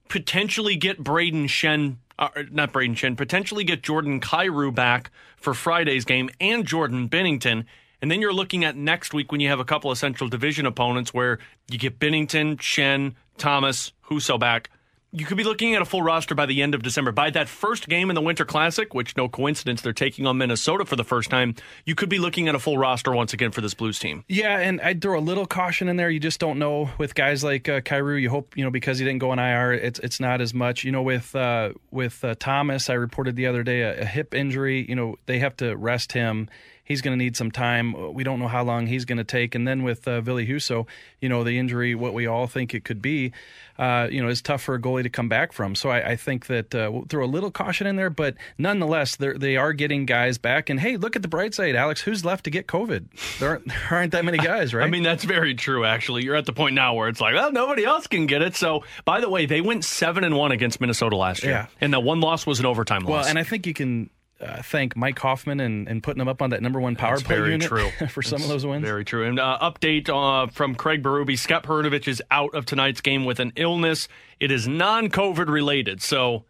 [0.09, 1.97] potentially get Brayden Schenn.
[2.18, 7.64] Uh, not Brayden Schenn, potentially get Jordan Kyrou back for Friday's game and Jordan Binnington.
[8.01, 10.66] And then you're looking at next week when you have a couple of Central Division
[10.66, 11.38] opponents where
[11.70, 14.70] you get Binnington, Schenn, Thomas, Husso back.
[15.14, 17.12] You could be looking at a full roster by the end of December.
[17.12, 20.86] By that first game in the Winter Classic, which no coincidence they're taking on Minnesota
[20.86, 21.54] for the first time,
[21.84, 24.24] you could be looking at a full roster once again for this Blues team.
[24.26, 26.08] Yeah, and I'd throw a little caution in there.
[26.08, 28.22] You just don't know with guys like uh, Kyrou.
[28.22, 29.74] You hope you know because he didn't go on IR.
[29.74, 30.82] It's it's not as much.
[30.82, 34.32] You know with uh, with uh, Thomas, I reported the other day a, a hip
[34.32, 34.86] injury.
[34.88, 36.48] You know they have to rest him.
[36.85, 38.12] He's going to need some time.
[38.12, 39.55] We don't know how long he's going to take.
[39.55, 40.87] And then with uh, Ville Husso,
[41.20, 43.33] you know the injury, what we all think it could be,
[43.78, 45.74] uh, you know, is tough for a goalie to come back from.
[45.74, 49.16] So I, I think that uh, we'll throw a little caution in there, but nonetheless,
[49.16, 50.68] they're, they are getting guys back.
[50.70, 52.01] And hey, look at the bright side, Alex.
[52.01, 53.39] Who's left to get COVID?
[53.39, 54.85] There aren't, there aren't that many guys, right?
[54.85, 56.24] I mean, that's very true, actually.
[56.24, 58.57] You're at the point now where it's like, well, nobody else can get it.
[58.57, 61.53] So, by the way, they went 7 and 1 against Minnesota last year.
[61.53, 61.66] Yeah.
[61.80, 63.11] And that one loss was an overtime loss.
[63.11, 64.11] Well, and I think you can
[64.43, 67.22] uh, thank Mike Hoffman and, and putting him up on that number one power That's
[67.22, 67.90] play very unit true.
[68.09, 68.84] for some of those wins.
[68.84, 69.26] Very true.
[69.26, 71.38] And uh, update uh, from Craig Berube.
[71.38, 74.09] Scott Perunovich is out of tonight's game with an illness.
[74.40, 76.03] It is non COVID related.
[76.03, 76.45] So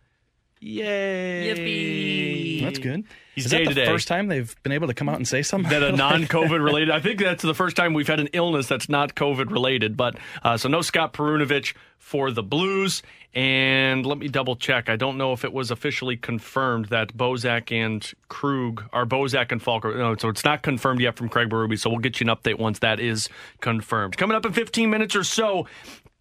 [0.64, 2.60] Yay!
[2.60, 2.62] Yippee.
[2.62, 3.04] That's good.
[3.34, 3.86] He's Is that day the day.
[3.86, 6.90] first time they've been able to come out and say something that a non-COVID related.
[6.90, 9.96] I think that's the first time we've had an illness that's not COVID related.
[9.96, 13.02] But uh, so no Scott Perunovich for the Blues.
[13.34, 14.88] And let me double check.
[14.90, 19.60] I don't know if it was officially confirmed that Bozak and Krug are Bozak and
[19.60, 19.96] Falker.
[19.96, 21.78] No, so it's not confirmed yet from Craig Berube.
[21.78, 23.28] So we'll get you an update once that is
[23.60, 24.16] confirmed.
[24.16, 25.66] Coming up in 15 minutes or so,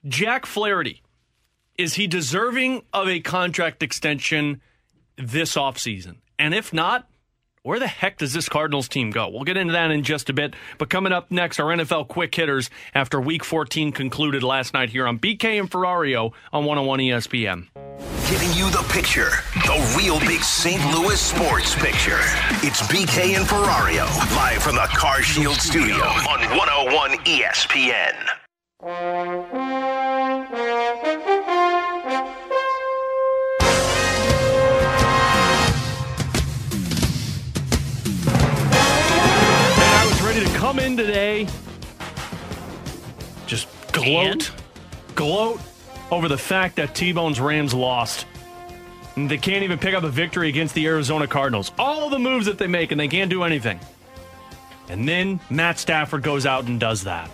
[0.08, 1.02] Jack Flaherty.
[1.82, 4.62] Is he deserving of a contract extension
[5.18, 6.18] this offseason?
[6.38, 7.10] And if not,
[7.64, 9.30] where the heck does this Cardinals team go?
[9.30, 10.54] We'll get into that in just a bit.
[10.78, 15.08] But coming up next, our NFL quick hitters after week 14 concluded last night here
[15.08, 17.66] on BK and Ferrario on 101 ESPN.
[18.30, 19.32] Giving you the picture,
[19.66, 20.80] the real big St.
[20.94, 22.20] Louis sports picture.
[22.62, 24.06] It's BK and Ferrario,
[24.36, 28.28] live from the Car Shield studio on 101 ESPN.
[40.62, 41.48] Come in today,
[43.48, 44.52] just gloat, And?
[45.16, 45.60] gloat
[46.12, 48.28] over the fact that T-Bone's Rams lost.
[49.16, 51.72] And they can't even pick up a victory against the Arizona Cardinals.
[51.80, 53.80] All of the moves that they make, and they can't do anything.
[54.88, 57.32] And then Matt Stafford goes out and does that.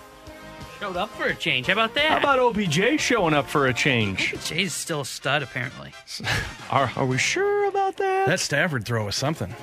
[0.79, 1.67] Showed up for a change.
[1.67, 2.09] How about that?
[2.09, 4.35] How about OBJ showing up for a change?
[4.45, 5.91] Jay's still a stud, apparently.
[6.69, 8.27] Are, are we sure about that?
[8.27, 9.53] That Stafford throw was something.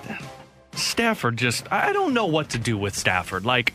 [0.76, 3.44] Stafford just, I don't know what to do with Stafford.
[3.44, 3.72] Like,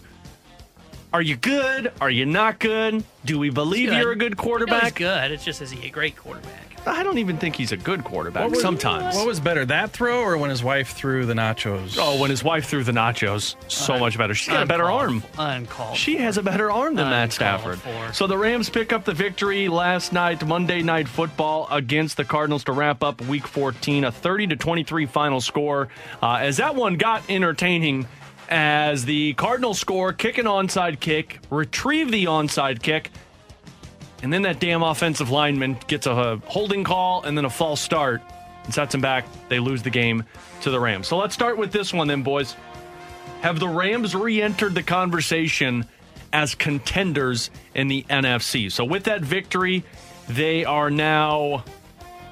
[1.12, 1.92] are you good?
[2.00, 3.04] Are you not good?
[3.26, 4.96] Do we believe you're a good know he's quarterback?
[4.96, 5.32] good.
[5.32, 6.69] It's just is he a great quarterback?
[6.86, 9.16] I don't even think he's a good quarterback was- sometimes.
[9.16, 11.98] What was better, that throw or when his wife threw the nachos?
[12.00, 14.34] oh, when his wife threw the nachos, so much better.
[14.34, 15.24] She's got a better arm.
[15.38, 15.98] Uncalled.
[15.98, 17.80] She has a better arm than Matt Stafford.
[17.80, 18.14] for.
[18.14, 22.64] So the Rams pick up the victory last night, Monday Night Football against the Cardinals
[22.66, 25.90] to wrap up Week 14, a 30 to 23 final score.
[26.22, 28.08] Uh, as that one got entertaining,
[28.50, 33.12] as the Cardinals score, kick an onside kick, retrieve the onside kick,
[34.24, 38.22] and then that damn offensive lineman gets a holding call and then a false start
[38.66, 39.26] and sets him back.
[39.48, 40.24] They lose the game
[40.62, 41.08] to the Rams.
[41.08, 42.56] So let's start with this one then, boys.
[43.42, 45.86] Have the Rams re entered the conversation
[46.34, 48.70] as contenders in the NFC?
[48.72, 49.84] So with that victory,
[50.28, 51.64] they are now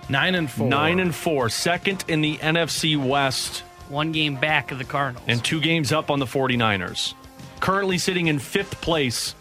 [0.09, 0.67] Nine and four.
[0.69, 3.59] nine and four, second in the NFC West,
[3.89, 5.25] One game back of the Cardinals.
[5.27, 7.13] and two games up on the 49ers.
[7.59, 9.33] Currently sitting in fifth place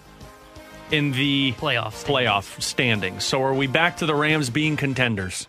[0.91, 2.05] in the Playoffs.
[2.05, 3.25] playoff standings.
[3.25, 5.47] So are we back to the Rams being contenders?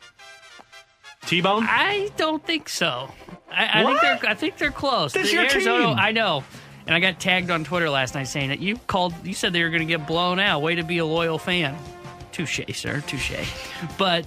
[1.25, 1.65] T Bone?
[1.67, 3.09] I don't think so.
[3.51, 4.19] I, I think they're.
[4.31, 5.13] I think they're close.
[5.13, 5.95] This The your Arizona- team.
[5.99, 6.43] I know.
[6.85, 9.13] And I got tagged on Twitter last night saying that you called.
[9.25, 10.61] You said they were going to get blown out.
[10.61, 11.77] Way to be a loyal fan.
[12.31, 13.01] Touche, sir.
[13.07, 13.33] Touche.
[13.97, 14.25] But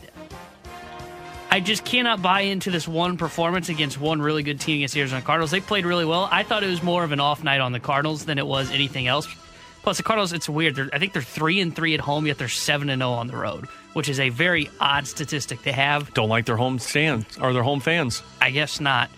[1.50, 5.00] I just cannot buy into this one performance against one really good team against the
[5.00, 5.50] Arizona Cardinals.
[5.52, 6.28] They played really well.
[6.30, 8.70] I thought it was more of an off night on the Cardinals than it was
[8.70, 9.26] anything else.
[9.82, 10.74] Plus, the Cardinals, it's weird.
[10.74, 13.28] They're, I think they're three and three at home, yet they're seven and zero on
[13.28, 16.12] the road, which is a very odd statistic to have.
[16.14, 18.22] Don't like their home stands or their home fans.
[18.40, 19.10] I guess not.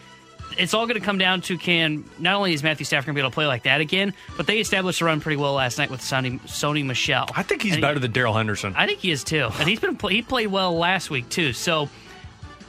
[0.59, 3.19] It's all going to come down to can not only is Matthew Stafford going to
[3.19, 5.79] be able to play like that again, but they established a run pretty well last
[5.79, 7.27] night with Sony, Sony Michel.
[7.35, 8.75] I think he's And he- better than Darrell Henderson.
[8.77, 11.55] I think he is too, and he's been he played well last week too.
[11.55, 11.89] So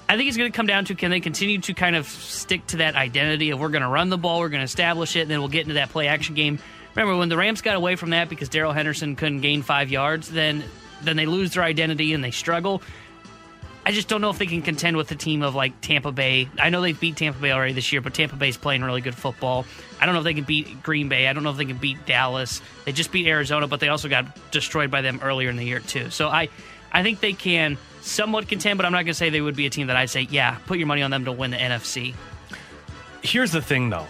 [0.08, 2.66] I think it's going to come down to can they continue to kind of stick
[2.68, 5.22] to that identity of we're going to run the ball, we're going to establish it,
[5.22, 6.60] and then we'll get into that play action game.
[6.96, 10.30] Remember when the Rams got away from that because Darrell Henderson couldn't gain five yards,
[10.30, 10.64] then
[11.02, 12.82] then they lose their identity and they struggle.
[13.86, 16.48] I just don't know if they can contend with a team of like Tampa Bay.
[16.58, 19.16] I know they've beat Tampa Bay already this year, but Tampa Bay's playing really good
[19.16, 19.66] football.
[20.00, 21.28] I don't know if they can beat Green Bay.
[21.28, 22.62] I don't know if they can beat Dallas.
[22.86, 25.82] They just beat Arizona, but they also got destroyed by them earlier in the year
[25.82, 26.10] too.
[26.12, 26.48] So I,
[26.94, 29.66] I think they can somewhat contend, but I'm not going to say they would be
[29.66, 32.14] a team that I'd say, yeah, put your money on them to win the NFC.
[33.22, 34.08] Here's the thing, though.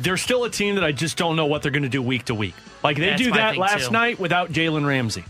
[0.00, 2.24] They're still a team that I just don't know what they're going to do week
[2.26, 2.54] to week.
[2.82, 3.92] Like they That's do that last too.
[3.92, 5.24] night without Jalen Ramsey.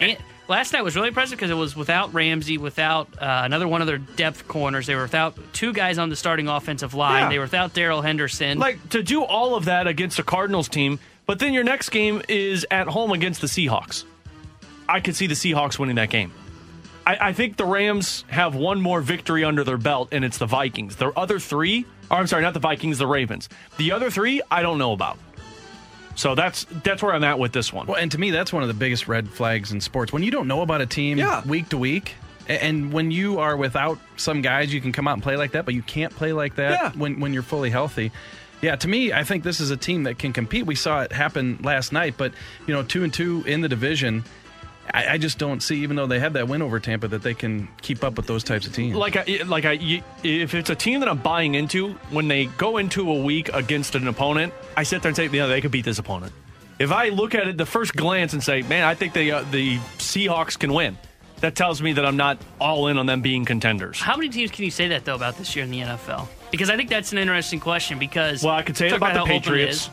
[0.00, 0.16] And
[0.48, 3.86] last night was really impressive because it was without Ramsey, without uh, another one of
[3.86, 4.86] their depth corners.
[4.86, 7.24] They were without two guys on the starting offensive line.
[7.24, 7.28] Yeah.
[7.28, 8.58] They were without Darrell Henderson.
[8.58, 12.22] Like to do all of that against a Cardinals team, but then your next game
[12.28, 14.04] is at home against the Seahawks.
[14.88, 16.32] I could see the Seahawks winning that game.
[17.06, 20.46] I, I think the Rams have one more victory under their belt, and it's the
[20.46, 20.96] Vikings.
[20.96, 23.48] Their other three, or I'm sorry, not the Vikings, the Ravens.
[23.78, 25.18] The other three, I don't know about.
[26.16, 27.86] So that's that's where I'm at with this one.
[27.86, 30.12] Well, and to me, that's one of the biggest red flags in sports.
[30.12, 31.42] When you don't know about a team Yeah.
[31.44, 32.14] week to week,
[32.48, 35.64] and when you are without some guys, you can come out and play like that,
[35.64, 36.90] but you can't play like that Yeah.
[36.92, 38.12] when, when you're fully healthy.
[38.62, 40.64] Yeah, to me, I think this is a team that can compete.
[40.66, 42.32] We saw it happen last night, but
[42.66, 44.24] you know, two and two in the division.
[44.92, 47.34] I, I just don't see, even though they have that win over Tampa, that they
[47.34, 48.96] can keep up with those types of teams.
[48.96, 52.76] Like, I, like I, if it's a team that I'm buying into, when they go
[52.78, 55.84] into a week against an opponent, I sit there and say, yeah, they could beat
[55.84, 56.32] this opponent.
[56.78, 59.44] If I look at it the first glance and say, man, I think they, uh,
[59.50, 60.98] the Seahawks can win,
[61.40, 64.00] that tells me that I'm not all in on them being contenders.
[64.00, 66.26] How many teams can you say that though about this year in the NFL?
[66.50, 67.98] Because I think that's an interesting question.
[67.98, 69.90] Because Well, I could say it talk about the how open it Patriots.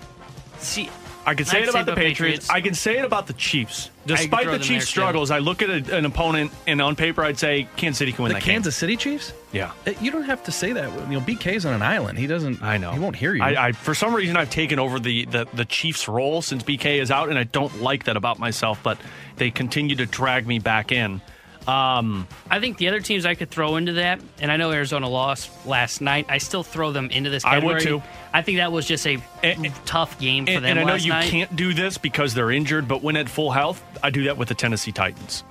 [0.59, 0.89] See,
[1.26, 2.47] I can say I'd it about the Patriots.
[2.47, 2.49] Patriots.
[2.49, 3.89] I can say it about the Chiefs.
[4.05, 4.89] Despite the them there, Chiefs' too.
[4.91, 8.24] struggles, I look at a, an opponent, and on paper, I'd say Kansas City can
[8.24, 9.32] win the that Kansas City Chiefs?
[9.51, 9.72] Yeah.
[9.86, 10.91] Uh, You don't have to say that.
[11.09, 12.17] You know, BK's on an island.
[12.17, 12.63] He doesn't.
[12.63, 12.91] I know.
[12.91, 13.43] He won't hear you.
[13.43, 16.99] I, I for some reason I've taken over the, the the Chiefs role since BK
[16.99, 18.82] is out, and I don't like that about myself.
[18.82, 18.97] But
[19.38, 21.22] they continue to drag me back in.
[21.72, 25.07] Um, I think the other teams I could throw into that, and I know Arizona
[25.07, 26.26] lost last night.
[26.30, 28.01] I still throw them into this I would, too.
[28.34, 30.95] I think that was just a And- tough game for and, them and I know
[30.95, 31.30] you night.
[31.30, 34.49] can't do this because they're injured, but when at full health, I do that with
[34.49, 35.43] the Tennessee Titans.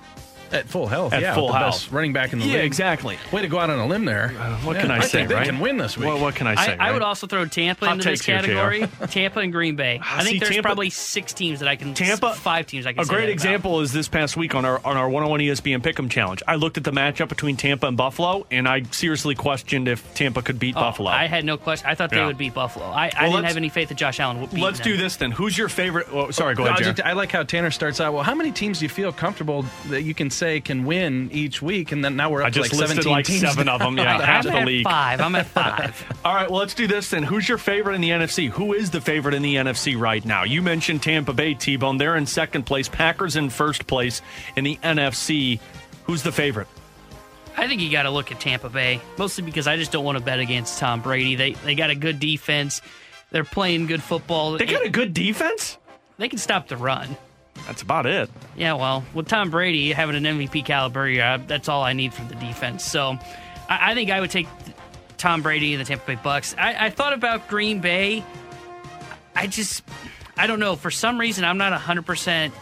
[0.52, 1.34] At full health, At yeah.
[1.34, 1.72] full with health.
[1.74, 2.64] best running back in the Yeah, league.
[2.64, 3.18] exactly.
[3.32, 4.34] Way to go out on a limb there.
[4.38, 5.26] Uh, what Yeah, can I, I say?
[5.26, 6.08] think they can win this week.
[6.08, 6.76] Well, what can I I, say?
[6.78, 8.86] I would also throw Tampa Hot into this takes here, category.
[9.08, 10.00] Tampa and Green Bay.
[10.04, 11.94] I See, think there's Tampa- probably six teams that I can.
[11.94, 13.02] Tampa, five teams I can.
[13.02, 13.32] A say great that about.
[13.32, 16.42] example is this past week on our on our 101 ESPN Pick'em challenge.
[16.48, 20.42] I looked at the matchup between Tampa and Buffalo, and I seriously questioned if Tampa
[20.42, 21.10] could beat Oh, Buffalo.
[21.10, 21.88] I had no question.
[21.88, 22.26] I thought they Yeah.
[22.26, 22.86] would beat Buffalo.
[22.86, 24.88] I, I Well, didn't have any faith that Josh Allen would beat Let's them.
[24.88, 25.30] do this then.
[25.30, 26.08] Who's your favorite?
[26.12, 27.00] Oh, sorry, go ahead, I Jared.
[27.02, 28.12] I like how Tanner starts out.
[28.14, 31.60] Well, how many teams do you feel comfortable that you can say can win each
[31.62, 31.92] week?
[31.92, 33.40] And then now we're up I just to like listed 17 like teams.
[33.42, 33.96] seven of them.
[33.96, 34.84] Yeah, I'm half the league.
[34.84, 35.20] five.
[35.20, 36.04] I'm at five.
[36.24, 37.22] All right, well, let's do this then.
[37.22, 38.48] Who's your favorite in the NFC?
[38.48, 40.44] Who is the favorite in the NFC right now?
[40.44, 41.98] You mentioned Tampa Bay, T Bone.
[41.98, 42.88] They're in second place.
[42.88, 44.22] Packers in first place
[44.56, 45.60] in the NFC.
[46.04, 46.66] Who's the favorite?
[47.56, 50.16] I think you got to look at Tampa Bay, mostly because I just don't want
[50.16, 51.34] to bet against Tom Brady.
[51.34, 52.80] They they got a good defense.
[53.30, 54.52] They're playing good football.
[54.56, 55.76] They got a good defense.
[56.16, 57.16] They can stop the run.
[57.66, 58.28] That's about it.
[58.56, 62.28] Yeah, well, with Tom Brady having an MVP caliber year, that's all I need from
[62.28, 62.84] the defense.
[62.84, 63.18] So,
[63.68, 64.48] I, I think I would take
[65.18, 66.54] Tom Brady and the Tampa Bay Bucks.
[66.58, 68.24] I, I thought about Green Bay.
[69.36, 69.82] I just,
[70.36, 70.76] I don't know.
[70.76, 72.54] For some reason, I'm not 100 percent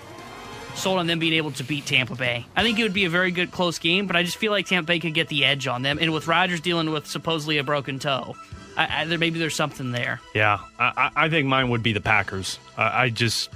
[0.74, 2.46] sold on them being able to beat Tampa Bay.
[2.54, 4.66] I think it would be a very good close game, but I just feel like
[4.66, 5.98] Tampa Bay could get the edge on them.
[6.00, 8.36] And with Rodgers dealing with supposedly a broken toe,
[8.76, 10.20] I, I, there maybe there's something there.
[10.34, 12.58] Yeah, I, I I think mine would be the Packers.
[12.76, 13.50] I, I just,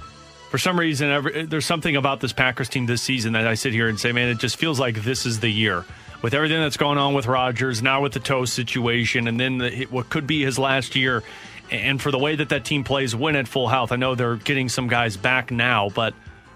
[0.53, 3.73] for some reason, every, there's something about this Packers team this season that I sit
[3.73, 5.83] here and say, man, it just feels like this is the year.
[6.21, 9.85] With everything that's going on with Rodgers, now with the toe situation, and then the,
[9.85, 11.23] what could be his last year,
[11.71, 13.91] and for the way that that team plays, win at full health.
[13.91, 16.13] I know they're getting some guys back now, but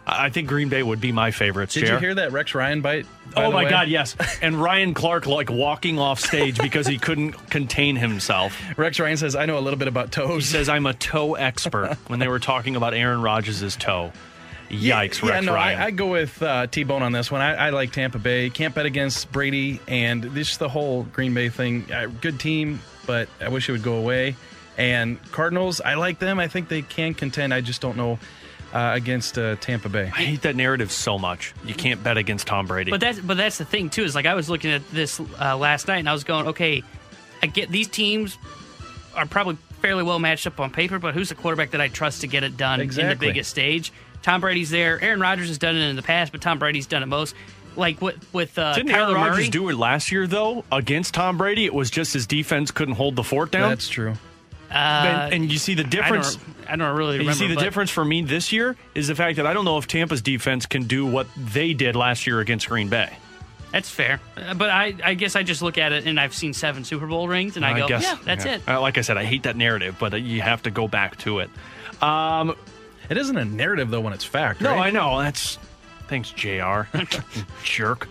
[0.09, 1.73] I think Green Bay would be my favorites.
[1.73, 1.93] Did Jer.
[1.95, 3.05] you hear that Rex Ryan bite?
[3.35, 3.69] Oh my way?
[3.69, 4.15] God, yes.
[4.41, 8.57] And Ryan Clark like walking off stage because he couldn't contain himself.
[8.77, 10.45] Rex Ryan says, I know a little bit about He toes.
[10.45, 14.13] says I'm a toe expert when they were talking about Aaron Rodgers' toe.
[14.69, 15.79] Yikes, yeah, Rex no, Ryan.
[15.79, 17.41] I, I go with uh, T Bone on this one.
[17.41, 18.49] I, I like Tampa Bay.
[18.49, 21.91] Can't bet against Brady, and this the whole Green Bay thing.
[21.91, 24.35] Uh, good team, but I wish it would go away.
[24.77, 26.37] And Cardinals, I like them.
[26.37, 27.53] I think they can contend.
[27.53, 28.19] I just don't know
[28.73, 30.05] uh, against uh, Tampa Bay.
[30.05, 31.53] I hate that narrative so much.
[31.65, 32.91] You can't bet against Tom Brady.
[32.91, 35.57] But that's but that's the thing too is like I was looking at this uh,
[35.57, 36.83] last night and I was going, okay,
[37.41, 38.37] I get these teams
[39.15, 42.21] are probably fairly well matched up on paper, but who's the quarterback that I trust
[42.21, 43.91] to get it done in the biggest stage?
[44.21, 45.01] Tom Brady's there.
[45.01, 47.35] Aaron Rodgers has done it in the past, but Tom Brady's done it most.
[47.75, 49.49] Like with with uh, Didn't Kyler Aaron Rodgers Murray.
[49.49, 51.65] do it last year though against Tom Brady?
[51.65, 53.69] It was just his defense couldn't hold the fort down.
[53.69, 54.15] That's true.
[54.69, 56.35] And, and you see the I difference.
[56.35, 57.31] don't, I don't really remember.
[57.31, 59.65] you see the but- difference for me this year is the fact that I don't
[59.65, 63.17] know if Tampa's defense can do what they did last year against Green Bay.
[63.71, 66.53] That's fair, Uh, but I, I guess I just look at it and I've seen
[66.53, 68.55] seven Super Bowl rings and I, go, guess, yeah, that's yeah.
[68.55, 68.61] it.
[68.67, 71.17] Uh, Like I said, I hate that narrative, but uh, you have to go back
[71.19, 71.49] to it.
[72.01, 72.55] Um,
[73.09, 74.61] It isn't a narrative though when it's fact.
[74.61, 74.87] No, right?
[74.87, 75.19] I know.
[75.19, 75.57] That's
[76.07, 76.83] thanks, Jr.
[77.63, 78.07] Jerk.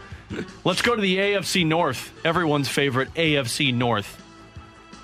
[0.64, 2.12] Let's go to the AFC North.
[2.24, 4.22] Everyone's favorite AFC North.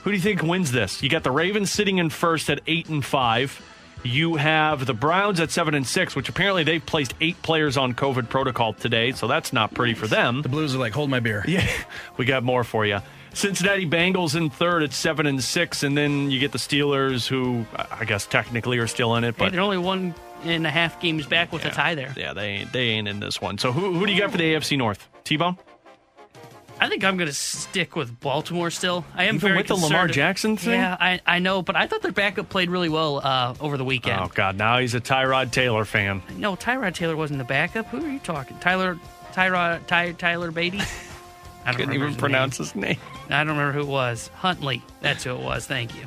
[0.03, 1.03] Who do you think wins this?
[1.03, 3.61] You got the Ravens sitting in first at eight and five.
[4.05, 7.95] You have the Browns at seven and six, which apparently they've placed eight players on
[7.95, 10.43] COVID protocol today, so that's not pretty for them.
[10.43, 11.45] The Blues are like, hold my beer.
[11.49, 11.65] Yeah,
[12.17, 12.99] we got more for you.
[13.33, 17.65] Cincinnati Bengals in third at seven and six, and then you get the Steelers, who
[17.77, 20.71] I I guess technically are still in it, Hey, but they're only one and a
[20.71, 22.13] half games back with a tie there.
[22.17, 23.57] yeah, they ain't, they ain't in this one.
[23.59, 25.09] So who who do you got for the AFC North?
[25.23, 25.57] T Bone.
[26.83, 29.05] I think I'm going to stick with Baltimore still.
[29.15, 30.75] I am Even very with the Lamar Jackson thing?
[30.75, 33.85] Yeah, I, I know, but I thought their backup played really well uh, over the
[33.85, 34.21] weekend.
[34.21, 36.23] Oh God, now he's a Tyrod Taylor fan.
[36.37, 37.87] No, Tyrod Taylor wasn't the backup.
[37.87, 38.59] Who are you talking?
[38.59, 38.99] Tyler,
[39.33, 40.81] Tyrod, Ty, Tyler Beatty.
[41.65, 42.67] I don't Couldn't even his pronounce name.
[42.67, 42.97] his name.
[43.31, 44.29] I don't remember who it was.
[44.35, 44.83] Huntley.
[45.01, 45.65] That's who it was.
[45.65, 46.03] Thank you.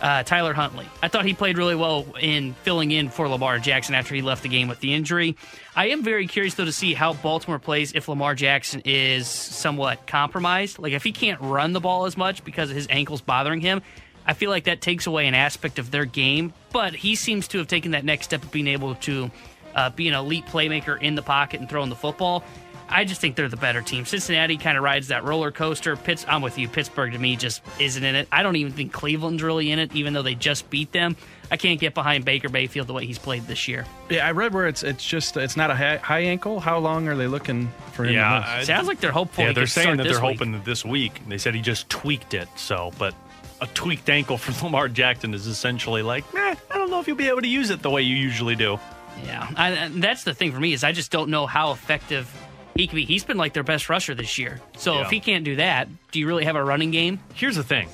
[0.00, 0.86] Uh, Tyler Huntley.
[1.02, 4.42] I thought he played really well in filling in for Lamar Jackson after he left
[4.42, 5.36] the game with the injury.
[5.76, 10.06] I am very curious, though, to see how Baltimore plays if Lamar Jackson is somewhat
[10.06, 10.78] compromised.
[10.78, 13.82] Like, if he can't run the ball as much because his ankle's bothering him,
[14.26, 16.52] I feel like that takes away an aspect of their game.
[16.72, 19.30] But he seems to have taken that next step of being able to
[19.74, 22.44] uh, be an elite playmaker in the pocket and throwing the football.
[22.88, 24.04] I just think they're the better team.
[24.04, 25.96] Cincinnati kind of rides that roller coaster.
[25.96, 26.68] Pitts, I'm with you.
[26.68, 28.28] Pittsburgh to me just isn't in it.
[28.32, 31.16] I don't even think Cleveland's really in it, even though they just beat them.
[31.50, 33.86] I can't get behind Baker Mayfield the way he's played this year.
[34.10, 36.60] Yeah, I read where it's it's just it's not a high, high ankle.
[36.60, 38.14] How long are they looking for him?
[38.14, 39.44] Yeah, I- Sounds like they're hopeful.
[39.44, 40.38] Yeah, they're saying that they're week.
[40.38, 41.20] hoping that this week.
[41.28, 42.48] They said he just tweaked it.
[42.56, 43.14] So, but
[43.60, 47.16] a tweaked ankle for Lamar Jackson is essentially like, meh, I don't know if you'll
[47.16, 48.78] be able to use it the way you usually do.
[49.24, 52.30] Yeah, I, and that's the thing for me is I just don't know how effective
[52.78, 53.04] he can be.
[53.04, 54.60] He's been like their best rusher this year.
[54.76, 55.00] So Yeah.
[55.02, 57.20] if he can't do that, do you really have a running game?
[57.34, 57.88] Here's the thing.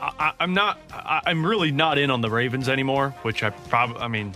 [0.00, 0.78] I, I, I'm not.
[0.92, 3.10] I, I'm really not in on the Ravens anymore.
[3.22, 4.00] Which I probably.
[4.00, 4.34] I mean,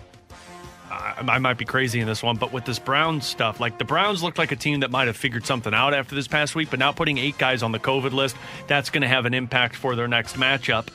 [0.91, 3.85] I, I might be crazy in this one, but with this Browns stuff, like the
[3.85, 6.70] Browns looked like a team that might have figured something out after this past week,
[6.70, 9.76] but now putting eight guys on the COVID list, that's going to have an impact
[9.76, 10.89] for their next matchup.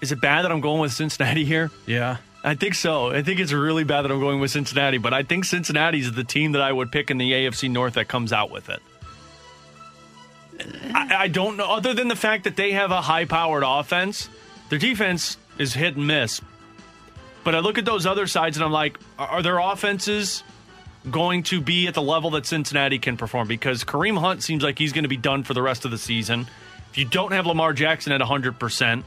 [0.00, 1.70] Is it bad that I'm going with Cincinnati here?
[1.86, 2.16] yeah.
[2.44, 3.10] I think so.
[3.10, 6.24] I think it's really bad that I'm going with Cincinnati, but I think Cincinnati's the
[6.24, 8.82] team that I would pick in the AFC North that comes out with it.
[10.92, 14.28] I, I don't know, other than the fact that they have a high powered offense,
[14.70, 16.40] their defense is hit and miss.
[17.44, 20.42] But I look at those other sides and I'm like, are their offenses
[21.10, 23.48] going to be at the level that Cincinnati can perform?
[23.48, 25.98] Because Kareem Hunt seems like he's going to be done for the rest of the
[25.98, 26.48] season.
[26.90, 29.02] If you don't have Lamar Jackson at 100%,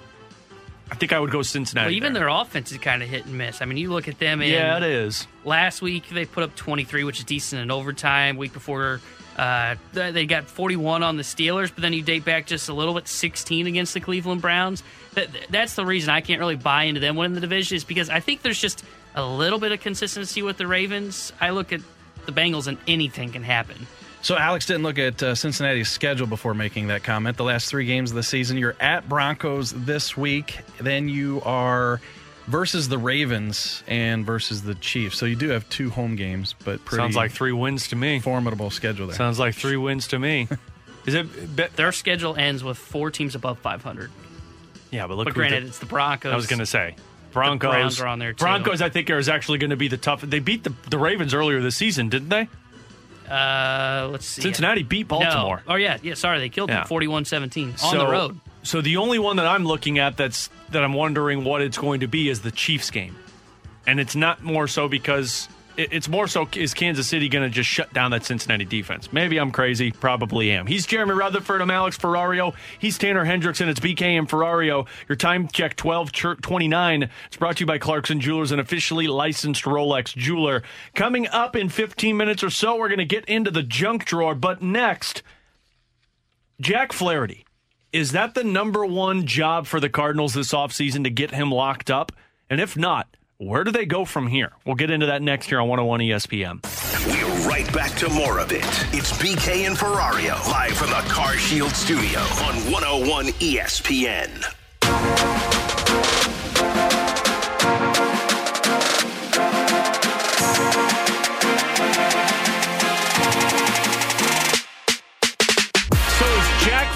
[0.91, 1.88] I think I would go Cincinnati.
[1.88, 2.21] Well, even there.
[2.21, 3.61] their offense is kind of hit and miss.
[3.61, 4.41] I mean, you look at them.
[4.41, 5.27] And Yeah, it is.
[5.43, 8.38] Last week they put up 23, which is decent in overtime.
[8.38, 9.01] Week before
[9.36, 12.93] uh, they got 41 on the Steelers, but then you date back just a little
[12.93, 14.83] bit, 16 against the Cleveland Browns.
[15.13, 18.09] That, that's the reason I can't really buy into them winning the division is because
[18.09, 21.33] I think there's just a little bit of consistency with the Ravens.
[21.41, 21.81] I look at
[22.25, 23.88] the Bengals and anything can happen.
[24.26, 27.38] So Alex didn't look at uh, Cincinnati's schedule before making that comment.
[27.38, 30.61] The last three games of the season, you're at Broncos this week.
[30.82, 32.01] Then you are
[32.47, 35.19] versus the Ravens and versus the Chiefs.
[35.19, 38.19] So you do have two home games, but pretty Sounds like three wins to me.
[38.19, 39.15] formidable schedule there.
[39.15, 40.47] Sounds like three wins to me.
[41.05, 41.55] Is it?
[41.55, 44.09] Be, Their schedule ends with four teams above 500.
[44.89, 45.26] yeah, but look.
[45.26, 46.34] But granted, the- it's the Broncos.
[46.34, 46.95] I was going to say
[47.32, 47.69] Broncos.
[47.69, 48.43] Browns are on there, too.
[48.43, 50.21] Broncos, I think, is actually going to be the tough.
[50.21, 52.49] They beat the the Ravens earlier this season, didn't they?
[53.30, 54.41] Uh, let's see.
[54.41, 55.61] Cincinnati beat Baltimore.
[55.67, 55.73] No.
[55.73, 56.13] Oh yeah, yeah.
[56.13, 56.82] Sorry, they killed Yeah.
[56.84, 58.39] them 41-17 on So- the road.
[58.63, 61.99] So the only one that I'm looking at that's that I'm wondering what it's going
[61.99, 63.15] to be is the Chiefs game,
[63.86, 65.47] and it's not more so because
[65.78, 69.11] it's more so is Kansas City going to just shut down that Cincinnati defense?
[69.11, 70.67] Maybe I'm crazy, probably am.
[70.67, 71.61] He's Jeremy Rutherford.
[71.61, 72.53] I'm Alex Ferrario.
[72.80, 73.67] He's Tanner Hendrickson.
[73.67, 74.88] It's BK and Ferrario.
[75.09, 77.09] Your time check 1229.
[77.28, 80.63] It's brought to you by Clarkson Jewelers, an officially licensed Rolex jeweler.
[80.93, 84.36] Coming up in 15 minutes or so, we're going to get into the junk drawer.
[84.36, 85.23] But next,
[86.59, 87.45] Jack Flaherty.
[87.91, 91.89] Is that the number one job for the Cardinals this offseason to get him locked
[91.89, 92.11] up?
[92.49, 93.07] And if not,
[93.38, 94.51] where do they go from here?
[94.65, 96.63] We'll get into that next year on 101 ESPN.
[97.07, 98.65] We're right back to more of it.
[98.93, 104.43] It's BK and Ferrario live from the Car Shield studio on 101 ESPN.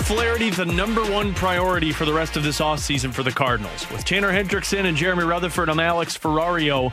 [0.10, 3.88] Flaherty the number one priority for the rest of this offseason for the Cardinals?
[3.91, 6.91] With Tanner Hendrickson and Jeremy Rutherford, I'm Alex Ferrario.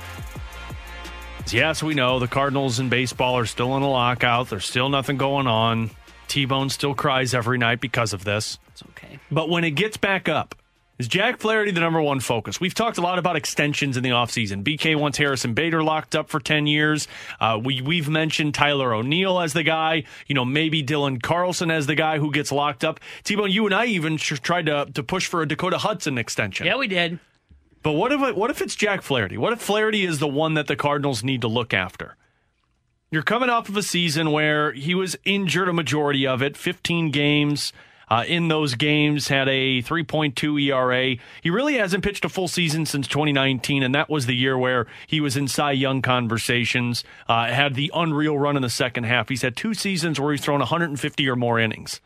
[1.51, 4.51] Yes, we know the Cardinals in baseball are still in a lockout.
[4.51, 5.93] There's still nothing going on.
[6.29, 8.59] T Bone still cries every night because of this.
[8.73, 9.19] It's okay.
[9.31, 10.55] But when it gets back up,
[10.99, 12.61] is Jack Flaherty the number one focus?
[12.61, 14.63] We've talked a lot about extensions in the offseason.
[14.63, 17.07] BK wants Harrison Bader locked up for 10 years.
[17.41, 21.87] Uh, we, we've mentioned Tyler O'Neill as the guy, you know, maybe Dylan Carlson as
[21.87, 23.01] the guy who gets locked up.
[23.25, 26.67] T-Bone, you and I even tried to, to push for a Dakota Hudson extension.
[26.67, 27.19] Yeah, we did.
[27.83, 29.39] But what if, what if it's Jack Flaherty?
[29.39, 32.17] What if Flaherty is the one that the Cardinals need to look after?
[33.13, 37.11] You're coming off of a season where he was injured a majority of it, 15
[37.13, 37.73] games.
[38.09, 41.17] Uh, in those games, had a 3.2 ERA.
[41.43, 44.87] He really hasn't pitched a full season since 2019, and that was the year where
[45.09, 47.03] he was in Cy Young conversations.
[47.29, 49.29] Uh, had the unreal run in the second half.
[49.29, 52.01] He's had two seasons where he's thrown 150 or more innings.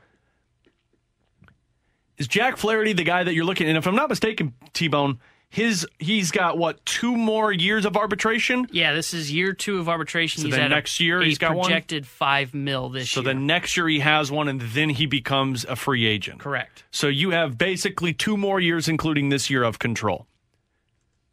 [2.16, 3.68] Is Jack Flaherty the guy that you're looking?
[3.68, 5.18] And if I'm not mistaken, T Bone,
[5.50, 8.66] his he's got what two more years of arbitration.
[8.70, 10.42] Yeah, this is year two of arbitration.
[10.42, 11.66] So he's then a- next year a he's got one?
[11.66, 13.24] projected five mil this So year.
[13.24, 16.38] So then next year he has one, and then he becomes a free agent.
[16.40, 16.84] correct.
[16.92, 20.26] So you have basically two more years, including this year of control.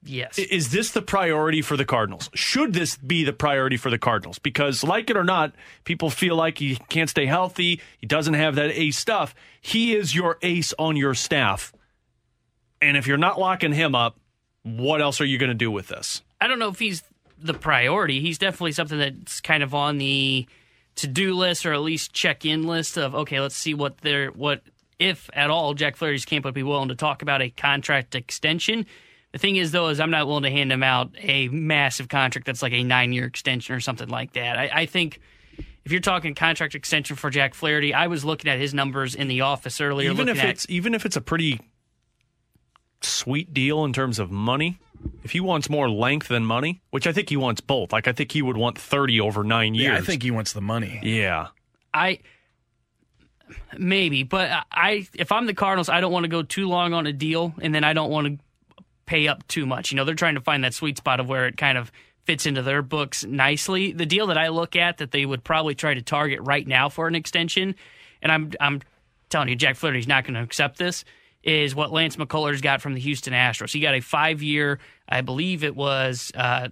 [0.04, 0.38] Yes.
[0.40, 2.30] Is this the priority for the Cardinals?
[2.34, 4.40] Should this be the priority for the Cardinals?
[4.40, 5.54] Because, like it or not,
[5.84, 7.82] people feel like he can't stay healthy.
[7.98, 9.36] He doesn't have that ace stuff.
[9.60, 11.74] He is your ace on your staff.
[12.82, 14.20] And if you're not locking him up,
[14.64, 16.22] what else are you going to do with this?
[16.40, 17.04] I don't know if he's
[17.40, 18.22] the priority.
[18.22, 20.48] He's definitely something that's kind of on the
[20.96, 24.30] to do list or at least check in list of okay, let's see what they're
[24.30, 24.62] what
[25.00, 28.86] if at all Jack Flaherty's camp would be willing to talk about a contract extension.
[29.32, 32.46] The thing is though is I'm not willing to hand him out a massive contract
[32.46, 34.58] that's like a nine year extension or something like that.
[34.58, 35.20] I, I think
[35.86, 39.28] if you're talking contract extension for Jack Flaherty, I was looking at his numbers in
[39.28, 40.12] the office earlier.
[40.12, 41.62] even looking if at, it's even if it's a pretty
[43.02, 44.80] sweet deal in terms of money,
[45.24, 47.92] if he wants more length than money, which I think he wants both.
[47.92, 49.86] Like I think he would want 30 over 9 years.
[49.86, 51.00] Yeah, I think he wants the money.
[51.04, 51.48] Yeah.
[51.94, 52.20] I
[53.78, 57.08] maybe, but I if I'm the Cardinals, I don't want to go too long on
[57.08, 58.44] a deal, and then I don't want to
[59.06, 59.92] pay up too much.
[59.92, 61.92] You know, they're trying to find that sweet spot of where it kind of
[62.26, 63.94] fits into their books nicely.
[63.94, 66.90] The deal that I look at that they would probably try to target right now
[66.90, 67.76] for an extension,
[68.22, 68.82] and I'm I'm
[69.30, 71.06] telling you, Jack Flaherty's not going to accept this.
[71.48, 73.72] Is what Lance McCullers got from the Houston Astros.
[73.72, 76.68] He got a five year, I believe it was uh,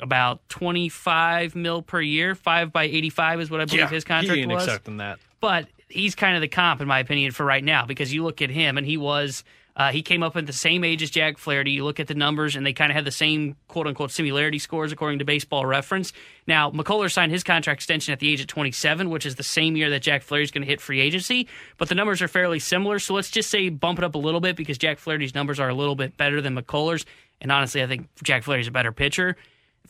[0.00, 2.34] about 25 mil per year.
[2.34, 5.18] Five by 85 is what I believe his contract he ain't was accepting that.
[5.40, 8.40] but he's kind of the comp in my opinion for right now because you look
[8.40, 9.44] at him and he was
[9.80, 11.70] uh, he came up at the same age as Jack Flaherty.
[11.70, 14.58] You look at the numbers and they kind of had the same quote unquote similarity
[14.58, 16.12] scores according to Baseball Reference.
[16.46, 19.78] Now McCullers signed his contract extension at the age of 27, which is the same
[19.78, 21.48] year that Jack Flaherty's going to hit free agency.
[21.78, 24.40] But the numbers are fairly similar, so let's just say bump it up a little
[24.40, 27.06] bit because Jack Flaherty's numbers are a little bit better than McCullers.
[27.40, 29.34] And honestly, I think Jack Flaherty's a better pitcher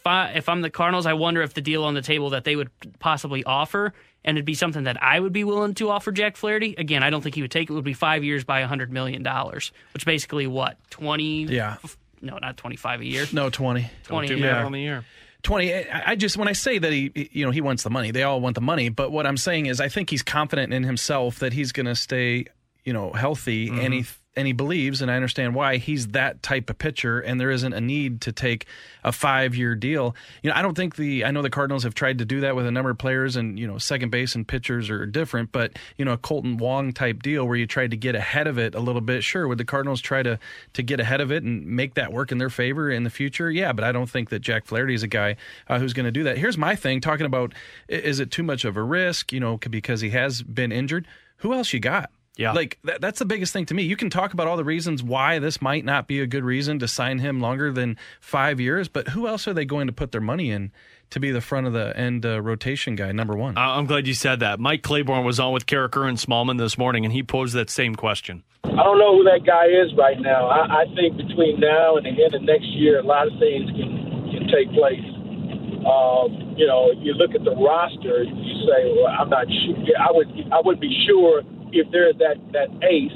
[0.01, 2.45] if I if I'm the Cardinals, I wonder if the deal on the table that
[2.45, 3.93] they would possibly offer,
[4.25, 6.75] and it'd be something that I would be willing to offer Jack Flaherty.
[6.79, 7.73] Again, I don't think he would take it.
[7.73, 11.45] Would be five years by hundred million dollars, which basically what twenty?
[11.45, 11.77] Yeah.
[12.23, 13.27] No, not twenty five a year.
[13.33, 13.91] No, 20.
[14.05, 14.29] Twenty.
[14.29, 14.55] Too yeah.
[14.55, 15.05] bad on the year.
[15.43, 18.11] 20 I I just when I say that he you know he wants the money
[18.11, 20.83] they all want the money but what I'm saying is I think he's confident in
[20.83, 22.45] himself that he's going to stay
[22.85, 24.20] you know healthy and he mm-hmm.
[24.37, 27.73] And he believes and I understand why he's that type of pitcher and there isn't
[27.73, 28.67] a need to take
[29.03, 30.15] a 5-year deal.
[30.43, 32.55] You know I don't think the I know the Cardinals have tried to do that
[32.55, 35.79] with a number of players and you know second base and pitchers are different but
[35.97, 38.75] you know a Kolten Wong type deal where you tried to get ahead of it
[38.75, 40.39] a little bit sure would the Cardinals try to
[40.75, 43.51] to get ahead of it and make that work in their favor in the future?
[43.51, 45.37] Yeah, but I don't think that Jack Flaherty is a guy
[45.69, 46.39] uh, who's going to do that.
[46.39, 47.53] Here's my thing talking about
[47.89, 51.07] is it too much of a risk, you know, because he has been injured?
[51.39, 52.11] Who else you got?
[52.37, 52.53] Yeah.
[52.53, 53.83] Like that, that's the biggest thing to me.
[53.83, 56.79] You can talk about all the reasons why this might not be a good reason
[56.79, 60.13] to sign him longer than 5 years, but who else are they going to put
[60.13, 60.73] their money in
[61.11, 63.59] to be the front of the end uh, rotation guy number 1?
[63.59, 64.59] I- I'm glad you said that.
[64.61, 67.95] Mike Claiborne was on with Karraker and Smallman this morning, and he posed that same
[67.95, 68.43] question.
[68.65, 70.47] I don't know who that guy is right now.
[70.49, 73.69] I, I think between now and the end of next year, a lot of things
[73.77, 75.03] can can take place.
[75.85, 80.13] Um, you know, you look at the roster, you say, "Well, I'm not sure." I
[80.13, 83.15] would I would be sure if there's that that ace,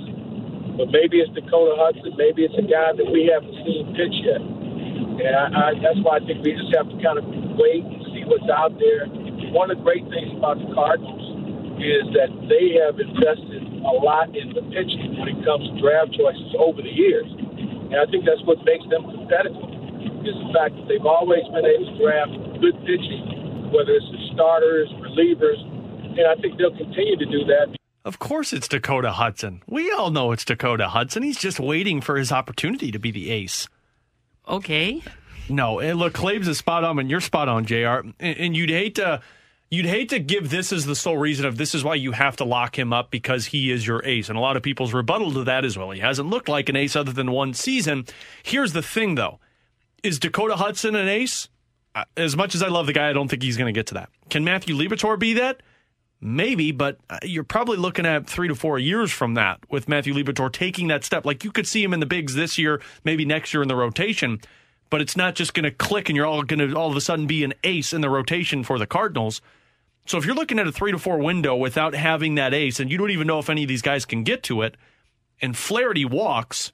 [0.77, 4.43] but maybe it's Dakota Hudson, maybe it's a guy that we haven't seen pitch yet.
[4.43, 8.03] And I, I, that's why I think we just have to kind of wait and
[8.11, 9.07] see what's out there.
[9.55, 11.23] One of the great things about the Cardinals
[11.79, 16.15] is that they have invested a lot in the pitching when it comes to draft
[16.19, 17.27] choices over the years.
[17.95, 19.75] And I think that's what makes them competitive
[20.25, 24.21] is the fact that they've always been able to draft good pitching, whether it's the
[24.33, 25.61] starters, relievers,
[26.17, 27.77] and I think they'll continue to do that.
[28.05, 29.63] Of course, it's Dakota Hudson.
[29.67, 31.23] We all know it's Dakota Hudson.
[31.23, 33.67] He's just waiting for his opportunity to be the ace.
[34.47, 35.03] Okay.
[35.49, 37.77] No, and look, Claves is spot on, and you're spot on, Jr.
[37.77, 39.23] And, and you'd hate to,
[39.71, 42.37] you'd hate to give this as the sole reason of this is why you have
[42.37, 44.29] to lock him up because he is your ace.
[44.29, 46.77] And a lot of people's rebuttal to that is, well, he hasn't looked like an
[46.77, 48.05] ace other than one season.
[48.43, 49.39] Here's the thing, though:
[50.03, 51.49] is Dakota Hudson an ace?
[52.17, 53.95] As much as I love the guy, I don't think he's going to get to
[53.95, 54.11] that.
[54.29, 55.63] Can Matthew Liberatore be that?
[56.21, 60.15] Maybe, but uh, you're probably looking at three to four years from that with Matthew
[60.15, 61.27] Liberatore taking that step.
[61.27, 63.77] Like you could see him in the bigs this year, maybe next year in the
[63.77, 64.41] rotation,
[64.89, 67.01] but it's not just going to click and you're all going to all of a
[67.01, 69.43] sudden be an ace in the rotation for the Cardinals.
[70.07, 72.91] So if you're looking at a three to four window without having that ace, and
[72.91, 74.77] you don't even know if any of these guys can get to it,
[75.41, 76.71] and Flaherty walks,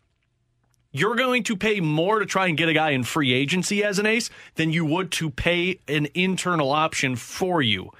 [0.93, 3.99] you're going to pay more to try and get a guy in free agency as
[3.99, 7.91] an ace than you would to pay an internal option for you.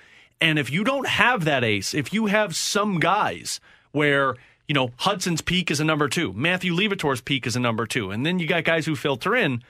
[0.41, 3.61] And if you don't have that ace, if you have some guys
[3.93, 4.37] where
[4.71, 6.33] you know, Hudson's peak is a number two.
[6.33, 8.13] Matthew Liberatore's peak is a number two.
[8.13, 9.65] And then you got guys who filter in.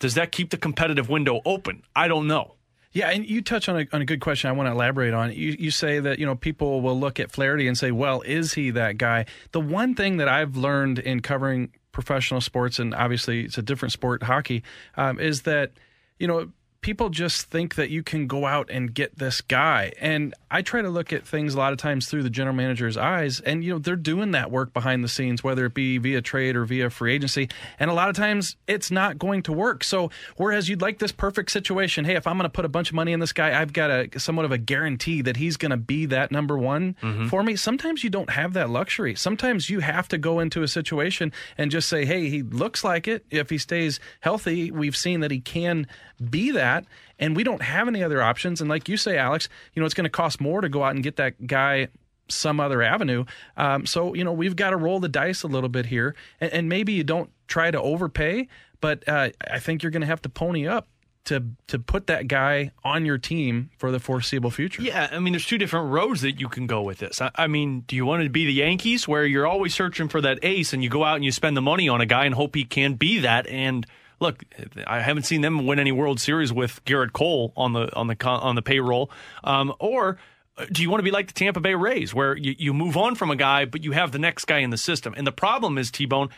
[0.00, 1.82] Does that keep the competitive window open?
[1.96, 2.56] I don't know.
[2.92, 5.32] Yeah, and you touch on a, on a good question I want to elaborate on.
[5.32, 8.52] You, you say that, you know, people will look at Flaherty and say, well, is
[8.52, 9.24] he that guy?
[9.52, 13.92] The one thing that I've learned in covering professional sports, and obviously it's a different
[13.92, 14.62] sport, hockey,
[14.98, 15.72] um, is that,
[16.18, 16.50] you know,
[16.84, 19.90] people just think that you can go out and get this guy.
[20.02, 22.98] And I try to look at things a lot of times through the general manager's
[22.98, 23.40] eyes.
[23.40, 26.56] And, you know, they're doing that work behind the scenes, whether it be via trade
[26.56, 27.48] or via free agency.
[27.78, 29.82] And a lot of times it's not going to work.
[29.82, 32.90] So, whereas you'd like this perfect situation, hey, if I'm going to put a bunch
[32.90, 35.70] of money in this guy, I've got a somewhat of a guarantee that he's going
[35.70, 37.28] to be that number one mm-hmm.
[37.28, 37.56] for me.
[37.56, 39.14] Sometimes you don't have that luxury.
[39.14, 43.08] Sometimes you have to go into a situation and just say, hey, he looks like
[43.08, 43.24] it.
[43.30, 45.86] If he stays healthy, we've seen that he can
[46.30, 46.73] be that.
[47.18, 48.60] And we don't have any other options.
[48.60, 50.94] And like you say, Alex, you know, it's going to cost more to go out
[50.94, 51.88] and get that guy
[52.28, 53.24] some other avenue.
[53.56, 56.16] Um, so, you know, we've got to roll the dice a little bit here.
[56.40, 58.48] And, and maybe you don't try to overpay,
[58.80, 60.88] but uh, I think you're going to have to pony up
[61.24, 64.82] to to put that guy on your team for the foreseeable future.
[64.82, 67.20] Yeah, I mean, there's two different roads that you can go with this.
[67.20, 70.20] I, I, mean, do you want to be the Yankees, where you're always searching for
[70.20, 72.34] that ace, and you go out and you spend the money on a guy and
[72.34, 73.86] hope he can be that, and
[74.20, 74.44] look,
[74.86, 78.16] I haven't seen them win any World Series with Gerrit Cole on the on the
[78.26, 79.10] on the payroll.
[79.42, 80.18] Um, or
[80.56, 82.96] uh, do you want to be like the Tampa Bay Rays, where you, you move
[82.96, 85.14] on from a guy, but you have the next guy in the system?
[85.16, 86.30] And the problem is, T Bone,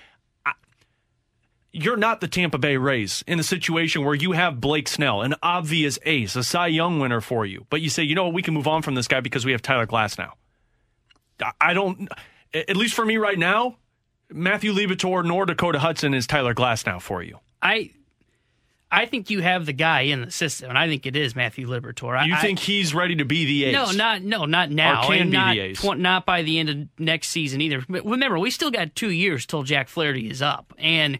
[1.78, 5.34] you're not the Tampa Bay Rays in a situation where you have Blake Snell, an
[5.42, 8.42] obvious ace, a Cy Young winner for you, but you say, you know what, we
[8.42, 10.32] can move on from this guy because we have Tyler Glasnow.
[11.60, 12.08] I don't,
[12.54, 13.76] at least for me right now,
[14.30, 17.40] Matthew Liberatore nor Dakota Hudson is Tyler Glasnow for you.
[17.66, 17.90] I
[18.90, 21.66] I think you have the guy in the system, and I think it is Matthew
[21.66, 22.24] Liberatore.
[22.26, 23.72] You I, think he's ready to be the ace?
[23.72, 25.02] No, not no, not now.
[25.02, 25.80] Or can be not, the ace.
[25.80, 27.82] Tw- not by the end of next season either.
[27.88, 31.18] But remember, we still got two years till Jack Flaherty is up, and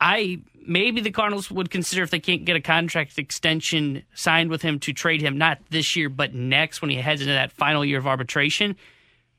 [0.00, 4.62] I maybe the Cardinals would consider if they can't get a contract extension signed with
[4.62, 7.84] him to trade him not this year but next when he heads into that final
[7.84, 8.76] year of arbitration.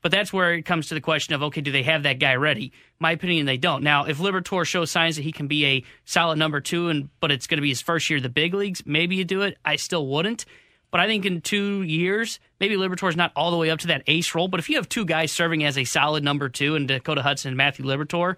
[0.02, 2.34] But that's where it comes to the question of okay, do they have that guy
[2.34, 2.72] ready?
[2.98, 3.84] My opinion, they don't.
[3.84, 7.30] Now, if Liberatore shows signs that he can be a solid number two, and but
[7.30, 9.56] it's going to be his first year of the big leagues, maybe you do it.
[9.64, 10.44] I still wouldn't.
[10.90, 14.02] But I think in two years, maybe Liberatore's not all the way up to that
[14.06, 14.48] ace role.
[14.48, 17.48] But if you have two guys serving as a solid number two in Dakota Hudson
[17.48, 18.36] and Matthew Liberatore,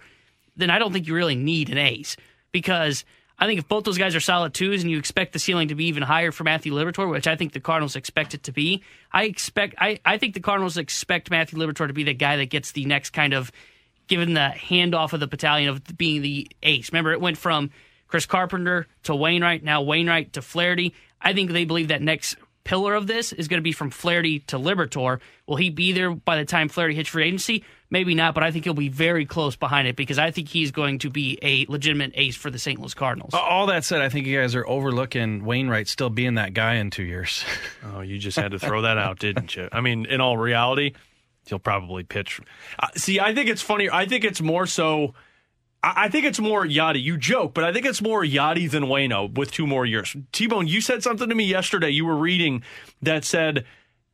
[0.56, 2.16] then I don't think you really need an ace
[2.52, 3.04] because
[3.38, 5.74] I think if both those guys are solid twos and you expect the ceiling to
[5.74, 8.82] be even higher for Matthew Liberatore, which I think the Cardinals expect it to be,
[9.12, 12.46] I expect I, I think the Cardinals expect Matthew Liberatore to be the guy that
[12.46, 13.50] gets the next kind of
[14.06, 16.92] given the handoff of the battalion of being the ace.
[16.92, 17.70] Remember, it went from
[18.06, 20.94] Chris Carpenter to Wainwright, now Wainwright to Flaherty.
[21.20, 24.40] I think they believe that next pillar of this is going to be from Flaherty
[24.40, 25.20] to Liberatore.
[25.46, 27.64] Will he be there by the time Flaherty hits free agency?
[27.90, 30.72] Maybe not, but I think he'll be very close behind it because I think he's
[30.72, 32.80] going to be a legitimate ace for the St.
[32.80, 33.34] Louis Cardinals.
[33.34, 36.90] All that said, I think you guys are overlooking Wainwright still being that guy in
[36.90, 37.44] two years.
[37.94, 39.68] oh, you just had to throw that out, didn't you?
[39.70, 40.94] I mean, in all reality,
[41.46, 42.40] he'll probably pitch.
[42.78, 43.88] Uh, see, I think it's funny.
[43.90, 45.14] I think it's more so.
[45.84, 47.02] I think it's more Yadi.
[47.02, 50.16] You joke, but I think it's more Yadi than Wayno with two more years.
[50.32, 51.90] T Bone, you said something to me yesterday.
[51.90, 52.62] You were reading
[53.02, 53.64] that said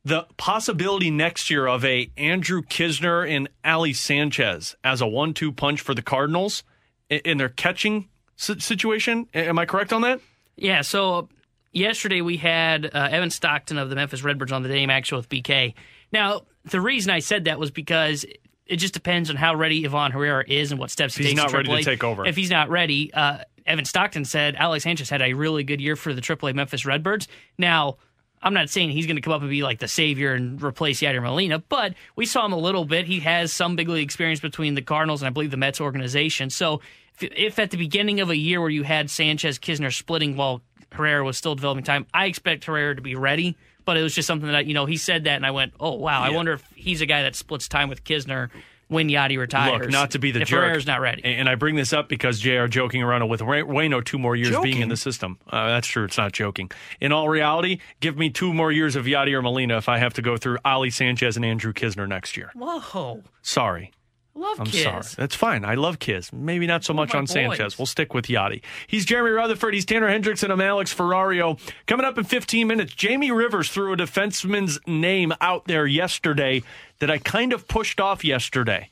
[0.05, 5.81] the possibility next year of a Andrew Knizner and Ali Sanchez as a one-two punch
[5.81, 6.65] for the Cardinals
[7.09, 9.29] in their catching situation.
[9.35, 10.21] Am I correct on that?
[10.57, 10.83] Yeah.
[10.83, 11.29] So
[11.73, 15.29] yesterday we had uh, Evan Stockton of the Memphis Redbirds on the Dame Action with
[15.29, 15.75] BK.
[16.13, 18.25] Now the reason I said that was because
[18.71, 21.33] it just depends on how ready Ivan Herrera is and what steps he takes.
[21.33, 22.25] He's not ready to take over.
[22.25, 25.97] If he's not ready, uh, Evan Stockton said Alex Sanchez had a really good year
[25.97, 27.27] for the AAA Memphis Redbirds.
[27.59, 27.97] Now
[28.43, 31.01] I'm not saying he's going to come up and be like the savior and replace
[31.01, 33.07] Yadier Molina, but we saw him a little bit.
[33.07, 36.49] He has some big league experience between the Cardinals and I believe the Mets organization.
[36.49, 36.81] So
[37.21, 40.63] if, if at the beginning of a year where you had Sanchez Knizner splitting while
[40.93, 43.57] Herrera was still developing time, I expect Herrera to be ready.
[43.85, 45.95] But it was just something that you know he said that, and I went, "Oh
[45.95, 46.23] wow!
[46.23, 46.31] Yeah.
[46.31, 48.51] I wonder if he's a guy that splits time with Knizner
[48.91, 49.81] when Yadi retires.
[49.81, 50.65] Look, not to be the if jerk.
[50.65, 51.25] Herrera's not ready.
[51.25, 54.71] And I bring this up because JR joking around with Wayno two more years Joking?
[54.71, 55.39] being in the system.
[55.49, 56.05] Uh, that's true.
[56.05, 56.71] It's not joking.
[57.01, 60.13] In all reality, give me two more years of Yadi or Molina if I have
[60.15, 62.51] to go through Ali Sanchez and Andrew Knizner next year.
[62.55, 63.23] Whoa!
[63.43, 63.93] Sorry.
[64.35, 64.83] Love I'm kids.
[64.85, 65.03] sorry.
[65.17, 65.65] That's fine.
[65.65, 66.33] I love Kiz.
[66.33, 67.79] Maybe not so much my on Sanchez.
[67.79, 68.63] We'll stick with Yadi.
[68.87, 69.75] He's Jeremy Rutherford.
[69.75, 70.51] He's Tanner Hendrickson.
[70.51, 71.59] I'm Alex Ferrario.
[71.87, 76.63] Coming up in 15 minutes, Jamie Rivers threw a defenseman's name out there yesterday
[77.01, 78.91] that I kind of pushed off yesterday.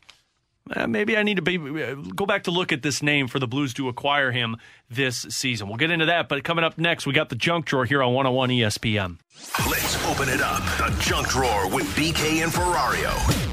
[0.75, 3.39] Uh, maybe I need to be, uh, go back to look at this name for
[3.39, 4.57] the Blues to acquire him
[4.91, 5.69] this season.
[5.69, 8.13] We'll get into that, but coming up next, we got the junk drawer here on
[8.13, 9.17] 101 ESPN.
[9.71, 10.63] Let's open it up.
[10.77, 13.48] The junk drawer with BK and Ferrario.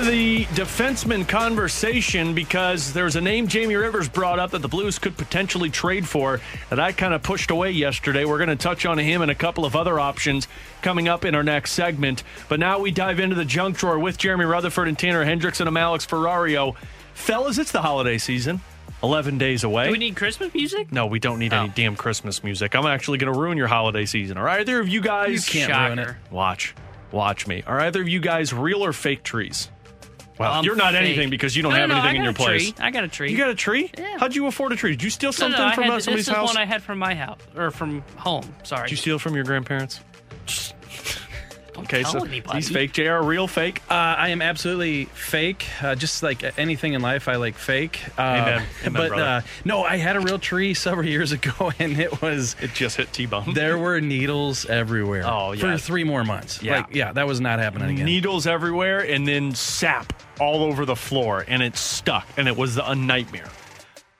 [0.00, 4.98] Into the defenseman conversation because there's a name Jamie Rivers brought up that the Blues
[4.98, 6.40] could potentially trade for
[6.70, 8.24] that I kind of pushed away yesterday.
[8.24, 10.48] We're going to touch on him and a couple of other options
[10.80, 12.22] coming up in our next segment.
[12.48, 15.76] But now we dive into the junk drawer with Jeremy Rutherford and Tanner Hendrickson I'm
[15.76, 16.76] Alex Ferrario.
[17.12, 18.62] Fellas, it's the holiday season.
[19.02, 19.84] 11 days away.
[19.84, 20.90] Do we need Christmas music?
[20.90, 21.72] No, we don't need any Oh.
[21.74, 22.74] damn Christmas music.
[22.74, 24.38] I'm actually going to ruin your holiday season.
[24.38, 25.52] Are either of you guys.
[25.54, 26.16] You can't ruin it.
[26.30, 26.74] Watch.
[27.12, 27.62] Watch me.
[27.66, 29.68] Are either of you guys real or fake trees?
[30.40, 31.02] Well, I'm you're not fake.
[31.02, 32.72] anything because you don't No, have no, anything I in got your a place.
[32.72, 32.84] Tree.
[32.84, 33.30] I got a tree.
[33.30, 33.90] You got a tree?
[33.96, 34.16] Yeah.
[34.18, 34.92] How'd you afford a tree?
[34.92, 36.48] Did you steal something no, from had, uh, this somebody's is house?
[36.48, 38.44] one I had from my house or from home.
[38.62, 38.84] Sorry.
[38.84, 40.00] Did you steal from your grandparents?
[41.80, 42.58] Don't Okay, tell so anybody.
[42.58, 42.92] he's fake.
[42.92, 43.82] JR, real fake.
[43.90, 45.66] Uh, I am absolutely fake.
[45.82, 48.00] Uh, just like anything in life, I like fake.
[48.18, 48.62] Uh, Amen.
[48.86, 52.56] Amen, but uh, no, I had a real tree several years ago, and it was
[52.60, 53.54] It just hit T-bone.
[53.54, 55.24] there were needles everywhere.
[55.26, 55.60] Oh, yeah.
[55.60, 56.62] for three more months.
[56.62, 56.78] Yeah.
[56.78, 58.04] like, yeah, that was not happening again.
[58.06, 62.76] Needles everywhere and then sap all over the floor and it stuck and it was
[62.78, 63.48] a nightmare.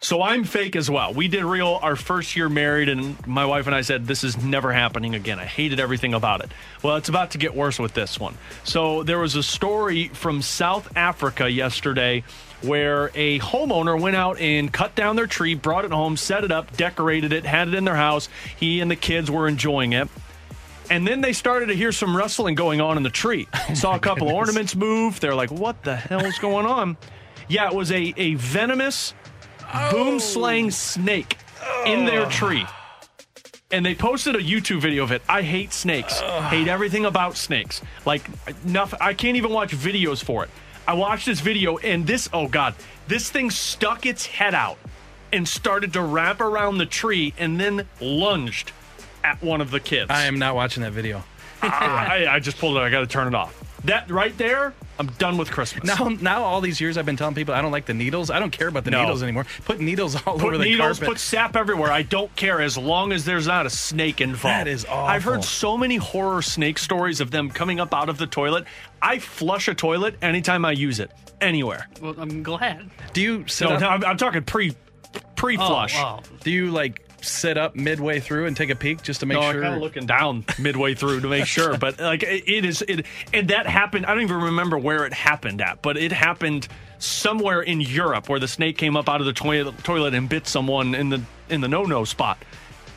[0.02, 1.12] So I'm fake as well.
[1.12, 4.42] We did real our first year married and my wife and I said this is
[4.42, 5.38] never happening again.
[5.38, 6.50] I hated everything about it.
[6.82, 8.34] Well, it's about to get worse with this one.
[8.64, 12.24] So there was a story from South Africa yesterday
[12.62, 16.50] where a homeowner went out and cut down their tree, brought it home, set it
[16.50, 18.30] up, decorated it, had it in their house.
[18.56, 20.08] He and the kids were enjoying it.
[20.88, 23.48] And then they started to hear some rustling going on in the tree.
[23.74, 25.20] Saw a couple ornaments move.
[25.20, 26.96] They're like, what the hell is going on?
[27.48, 29.12] Yeah, it was a, a venomous,
[29.72, 29.90] Oh.
[29.92, 31.36] boomslang snake
[31.86, 32.66] in their tree.
[33.72, 35.22] And they posted a YouTube video of it.
[35.28, 36.20] I hate snakes.
[36.20, 37.80] Hate everything about snakes.
[38.04, 38.28] Like
[38.64, 40.50] nothing I can't even watch videos for it.
[40.88, 42.74] I watched this video and this oh god,
[43.06, 44.78] this thing stuck its head out
[45.32, 48.72] and started to wrap around the tree and then lunged
[49.22, 50.10] at one of the kids.
[50.10, 51.22] I am not watching that video.
[51.62, 52.80] I, I just pulled it.
[52.80, 53.56] I got to turn it off.
[53.84, 55.84] That right there, I'm done with Christmas.
[55.98, 58.30] Now, now all these years I've been telling people I don't like the needles.
[58.30, 59.00] I don't care about the No.
[59.00, 59.46] needles anymore.
[59.64, 61.08] Put needles all over the needles, carpet.
[61.14, 61.90] put sap everywhere.
[61.90, 64.44] I don't care as long as there's not a snake involved.
[64.44, 64.98] That is awful.
[65.06, 68.64] I've heard so many horror snake stories of them coming up out of the toilet.
[69.02, 71.10] I flush a toilet anytime I use it,
[71.40, 71.88] anywhere.
[72.02, 72.90] Well, I'm glad.
[73.14, 73.82] do you sit No, up?
[73.82, 74.76] I'm, I'm talking pre
[75.34, 75.94] pre flush.
[75.96, 76.36] Oh, oh.
[76.44, 79.42] Do you like sit up midway through and take a peek just to make No,
[79.42, 79.62] I'm sure?
[79.62, 83.06] kind of looking down midway through to make sure, but like it, it is it,
[83.32, 84.06] and that happened.
[84.06, 86.68] I don't even remember where it happened at, but it happened
[86.98, 90.46] somewhere in Europe where the snake came up out of the toilet, toilet and bit
[90.46, 92.38] someone in the in the no no spot.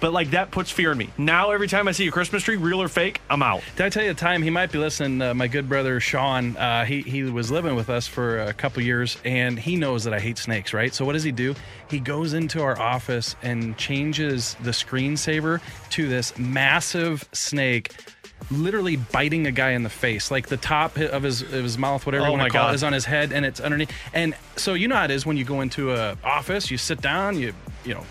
[0.03, 1.09] But like that puts fear in me.
[1.17, 3.63] Now every time I see a Christmas tree, real or fake, I'm out.
[3.77, 5.21] Did I tell you the time he might be listening?
[5.21, 8.83] Uh, my good brother Sean, uh, he he was living with us for a couple
[8.83, 10.73] years, and he knows that I hate snakes.
[10.73, 10.93] Right?
[10.93, 11.55] So what does he do?
[11.89, 15.61] He goes into our office and changes the screensaver
[15.91, 17.95] to this massive snake.
[18.51, 22.05] Literally biting a guy in the face, like the top of his of his mouth,
[22.05, 22.71] whatever Oh you want my to call God.
[22.73, 23.93] it, is on his head, and it's underneath.
[24.13, 26.99] And so you know how it is when you go into a office, you sit
[26.99, 27.53] down, you
[27.85, 28.05] you know,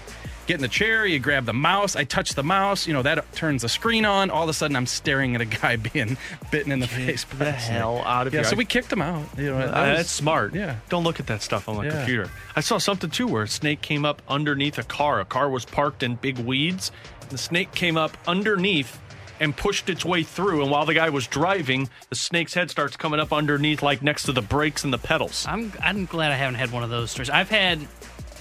[0.47, 1.94] get in the chair, you grab the mouse.
[1.97, 4.31] I touch the mouse, you know, that turns the screen on.
[4.31, 6.16] All of a sudden, I'm staring at a guy being
[6.51, 7.24] bitten in the face.
[7.24, 8.51] the a hell out of yeah, here.
[8.51, 9.24] so we kicked him out.
[9.36, 10.55] You know, that Uh, was- that's smart.
[10.55, 10.77] Yeah.
[10.89, 11.90] Don't look at that stuff on the Yeah.
[11.98, 12.31] computer.
[12.56, 15.20] I saw something too where a snake came up underneath a car.
[15.20, 16.90] A car was parked in big weeds.
[17.23, 18.98] And the snake came up underneath
[19.40, 20.62] and pushed its way through.
[20.62, 24.24] And while the guy was driving, the snake's head starts coming up underneath, like next
[24.24, 25.47] to the brakes and the pedals.
[25.48, 27.31] I'm I'm glad I haven't had one of those stories.
[27.31, 27.81] I've had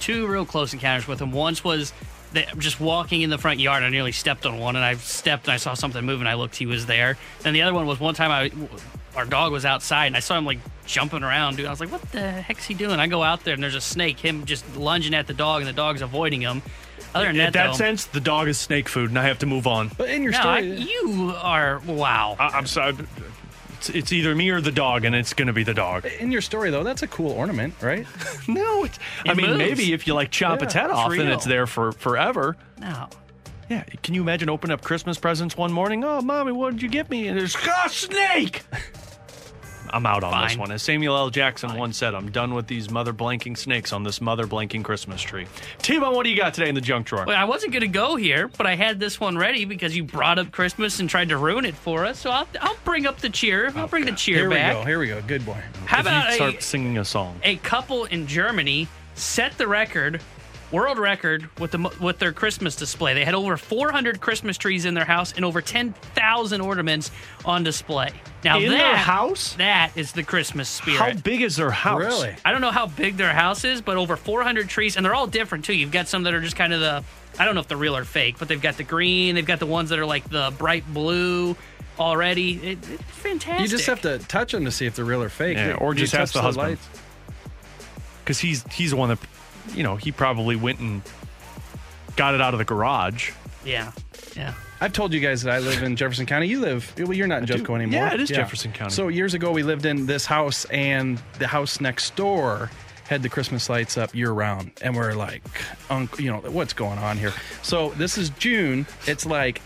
[0.02, 1.32] two real close encounters with him.
[1.32, 1.92] Once was
[2.32, 3.82] that just walking in the front yard.
[3.82, 6.34] I nearly stepped on one, and I stepped and I saw something move, and I
[6.34, 6.56] looked.
[6.56, 7.16] He was there.
[7.40, 8.50] Then the other one was one time I
[9.16, 11.56] our dog was outside, and I saw him like jumping around.
[11.56, 13.74] Dude, I was like, "What the heck's he doing?" I go out there, and there's
[13.74, 14.18] a snake.
[14.18, 16.62] Him just lunging at the dog, and the dog's avoiding him.
[17.14, 19.38] Other than In that, that though, sense, the dog is snake food, and I have
[19.40, 19.90] to move on.
[19.98, 22.36] But in your no, I, story, uh, you are wow.
[22.38, 22.94] I, I'm sorry.
[23.82, 26.06] It's, it's either me or the dog, and it's going to be the dog.
[26.20, 28.06] in your story though, that's a cool ornament, right?
[28.48, 28.96] No, it's,
[29.26, 29.58] I It mean, moves.
[29.58, 32.56] maybe if you like chop its Yeah, head it's off, then it's there for forever.
[32.78, 33.08] no.
[33.70, 36.04] Yeah, can you imagine opening up Christmas presents one morning?
[36.04, 37.26] Oh, mommy, what did you get me?
[37.28, 38.62] And there's a snake.
[39.92, 40.70] I'm out on this one.
[40.70, 41.30] As Samuel L.
[41.30, 45.20] Jackson once said, I'm done with these mother blanking snakes on this mother blanking Christmas
[45.20, 45.46] tree.
[45.78, 47.24] T-Bone, what do you got today in the junk drawer?
[47.26, 50.04] Well, I wasn't going to go here, but I had this one ready because you
[50.04, 52.18] brought up Christmas and tried to ruin it for us.
[52.18, 53.72] So I'll, I'll bring up the cheer.
[53.76, 54.86] I'll bring the cheer back.
[54.86, 55.12] Here we go.
[55.12, 55.26] Here we go.
[55.28, 55.62] Good boy.
[55.86, 57.38] How if about you a, start singing a song.
[57.42, 60.20] a couple in Germany set the record,
[60.72, 63.14] world record, with the with their Christmas display?
[63.14, 67.10] They had over 400 Christmas trees in their house and over 10,000 ornaments
[67.44, 68.10] on display.
[68.44, 69.54] Now In that their house?
[69.54, 70.98] that is the Christmas spirit.
[70.98, 72.00] How big is their house?
[72.00, 72.34] Really?
[72.44, 75.26] I don't know how big their house is, but over 400 trees, and they're all
[75.28, 75.74] different too.
[75.74, 77.04] You've got some that are just kind of the,
[77.38, 79.60] I don't know if they're real or fake, but they've got the green, they've got
[79.60, 81.56] the ones that are like the bright blue,
[81.98, 82.54] already.
[82.72, 83.60] It, it's fantastic.
[83.60, 85.56] You just have to touch them to see if they're real or fake.
[85.56, 86.78] Yeah, or You just ask touch the husband.
[88.24, 89.18] because he's he's the one that
[89.74, 91.02] you know he probably went and
[92.16, 93.32] got it out of the garage.
[93.64, 93.92] Yeah,
[94.36, 94.54] yeah.
[94.80, 96.48] I've told you guys that I live in Jefferson County.
[96.48, 98.00] You live, well, you're not in Jeffco anymore.
[98.00, 98.90] Yeah, it is Jefferson County.
[98.90, 102.68] So years ago, we lived in this house, and the house next door
[103.08, 104.72] had the Christmas lights up year round.
[104.82, 105.42] And we're like,
[105.88, 107.32] Unc, you know, what's going on here?
[107.62, 108.86] So this is June.
[109.06, 109.60] It's like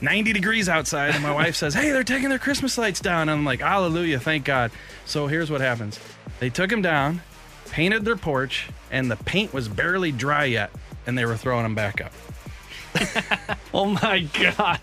[0.00, 3.22] 90 degrees outside, and my wife says, Hey, they're taking their Christmas lights down.
[3.28, 4.72] And I'm like, Hallelujah, thank God.
[5.04, 6.00] So here's what happens
[6.40, 7.22] they took them down,
[7.70, 10.70] painted their porch, and the paint was barely dry yet,
[11.06, 12.12] and they were throwing them back up.
[13.74, 14.80] Oh my god!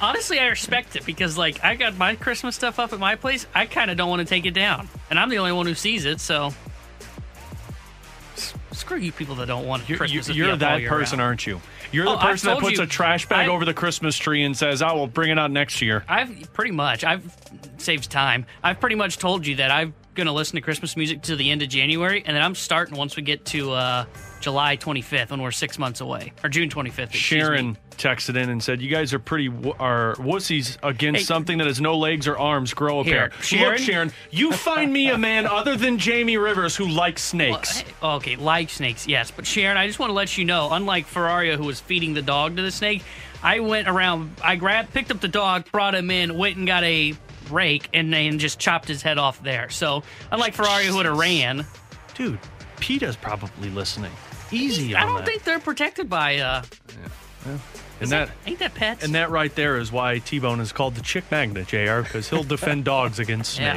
[0.00, 3.46] Honestly, I respect it because, like, I got my Christmas stuff up at my place.
[3.54, 5.74] I kind of don't want to take it down, and I'm the only one who
[5.76, 6.18] sees it.
[6.18, 6.52] So,
[8.36, 10.26] S- screw you people that don't want You're, Christmas.
[10.26, 11.28] to be you're up all that person, round.
[11.28, 11.60] aren't you?
[11.92, 12.84] You're Oh, the I've person that puts you.
[12.84, 15.52] a trash bag I- over the Christmas tree and says, "I will bring it out
[15.52, 17.04] next year." I've pretty much.
[17.04, 17.22] I've
[17.78, 18.46] saves time.
[18.64, 19.70] I've pretty much told you that
[20.12, 22.98] I'm gonna listen to Christmas music to the end of January, and then I'm starting
[22.98, 24.04] once we get to uh,
[24.40, 27.14] July 25th when we're six months away, or June 25th.
[27.14, 27.76] Sharon me.
[27.96, 31.24] texted in and said, "You guys are pretty w- are wussies against Hey.
[31.24, 32.74] something that has no legs or arms.
[32.74, 33.70] Grow a Here, pair." Sharon?
[33.70, 37.80] Look, Sharon, you find me a man other than Jamie Rivers who likes snakes.
[37.80, 39.30] Hey, Okay, like snakes, yes.
[39.30, 42.20] But Sharon, I just want to let you know, unlike Ferrario, who was feeding the
[42.20, 43.02] dog to the snake,
[43.42, 46.84] I went around, I grabbed, picked up the dog, brought him in, went and got
[46.84, 47.14] a
[47.50, 49.68] rake, and then just chopped his head off there.
[49.70, 51.66] So, unlike Ferrario, who would have ran,
[52.14, 52.38] Dude,
[52.76, 54.12] PETA's probably listening.
[54.50, 55.26] Easy I don't that.
[55.26, 56.36] think they're protected by.
[56.38, 56.62] uh
[58.00, 59.04] and that Ain't that pets?
[59.04, 62.02] and that right there is why T-Bone is called the chick magnet, Jr.
[62.02, 63.74] Because he'll defend dogs against Yeah.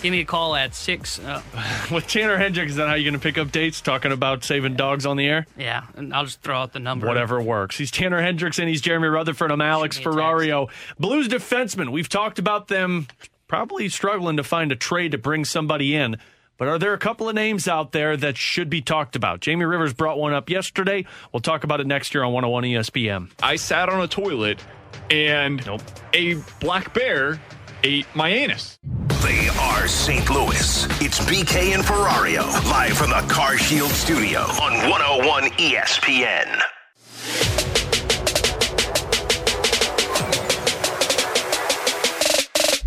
[0.00, 0.02] Snakes.
[0.02, 1.18] Give me a call at six.
[1.18, 1.42] Uh,
[1.92, 3.80] With Tanner Hendricks, is that how you're going to pick up dates?
[3.80, 5.46] Talking about saving dogs on the air?
[5.56, 7.06] yeah, and I'll just throw out the number.
[7.06, 7.76] Whatever works.
[7.78, 9.50] He's Tanner Hendricks and He's Jeremy Rutherford.
[9.50, 10.24] I'm Alex Shoot me a text.
[10.48, 10.70] Ferrario.
[10.98, 11.90] Blues defensemen.
[11.92, 13.06] We've talked about them
[13.48, 16.16] probably struggling to find a trade to bring somebody in.
[16.56, 19.40] But are there a couple of names out there that should be talked about?
[19.40, 21.06] Jamie Rivers brought one up yesterday.
[21.32, 23.30] We'll talk about it next year on 101 ESPN.
[23.42, 24.62] I sat on a toilet
[25.10, 25.80] and Nope.
[26.12, 27.40] a black bear
[27.84, 28.78] ate my anus.
[29.22, 30.28] They are St.
[30.30, 30.86] Louis.
[31.00, 36.60] It's BK and Ferrario, live from the Car Shield studio on 101 ESPN.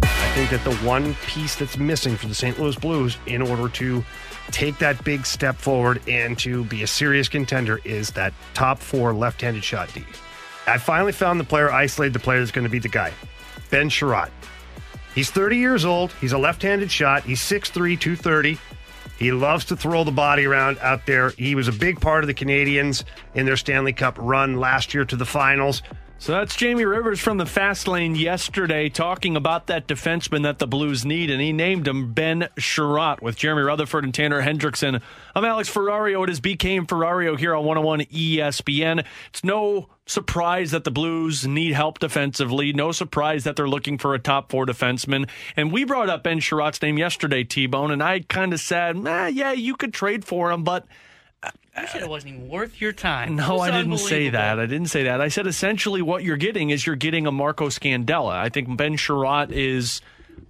[0.02, 2.60] I think that the one piece that's missing for the St.
[2.60, 4.03] Louis Blues in order to
[4.52, 9.14] take that big step forward and to be a serious contender is that top four
[9.14, 10.03] left handed shot D.
[10.65, 13.11] I finally found the player, isolated the player that's going to be the guy
[13.70, 14.30] Ben Chiarot.
[15.15, 16.11] He's 30 years old.
[16.19, 17.23] He's a left handed shot.
[17.23, 18.57] He's 6'3, 230.
[19.18, 21.30] He loves to throw the body around out there.
[21.31, 25.06] He was a big part of the Canadians in their Stanley Cup run last year
[25.06, 25.84] to the finals.
[26.18, 30.68] So that's Jamie Rivers from the fast lane yesterday talking about that defenseman that the
[30.68, 35.02] Blues need, and he named him Ben Chiarot with Jeremy Rutherford and Tanner Hendrickson.
[35.35, 36.23] I'm Alex Ferrario.
[36.23, 39.06] It is BK and Ferrario here on 101 ESPN.
[39.30, 42.74] It's no surprise that the Blues need help defensively.
[42.74, 45.30] No surprise that they're looking for a top four defenseman.
[45.56, 49.28] And we brought up Ben Chiarot's name yesterday, T-Bone, and I kind of said, nah,
[49.28, 50.86] yeah, you could trade for him, but
[51.42, 51.50] uh,
[51.80, 53.36] You said it wasn't even worth your time.
[53.38, 54.60] no, I didn't say that.
[54.60, 55.22] I didn't say that.
[55.22, 58.34] I said essentially what you're getting is you're getting a Marco Scandella.
[58.34, 60.02] I think Ben Chiarot is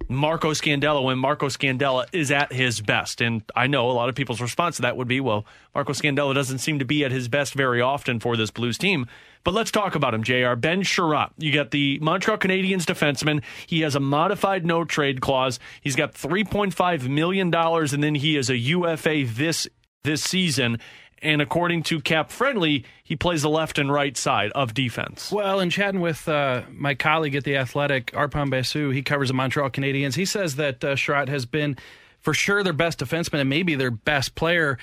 [0.08, 3.20] Marco Scandella when Marco Scandella is at his best.
[3.20, 6.34] And I know a lot of people's response to that would be, well, Marco Scandella
[6.34, 9.06] doesn't seem to be at his best very often for this Blues team.
[9.44, 10.54] But let's talk about him, JR.
[10.54, 11.30] Ben Chiarot.
[11.36, 13.42] You got the Montreal Canadiens defenseman.
[13.66, 15.60] He has a modified no trade clause.
[15.82, 19.68] He's got $3.5 million, and then he is a UFA this
[20.02, 20.78] this season.
[21.22, 25.32] And according to Cap Friendly, he plays the left and right side of defense.
[25.32, 29.34] Well, in chatting with uh, my colleague at the Athletic, Arpon Basu, he covers the
[29.34, 30.16] Montreal Canadiens.
[30.16, 31.78] He says that uh, Chiarot has been
[32.24, 34.78] for sure their best defenseman and maybe their best player.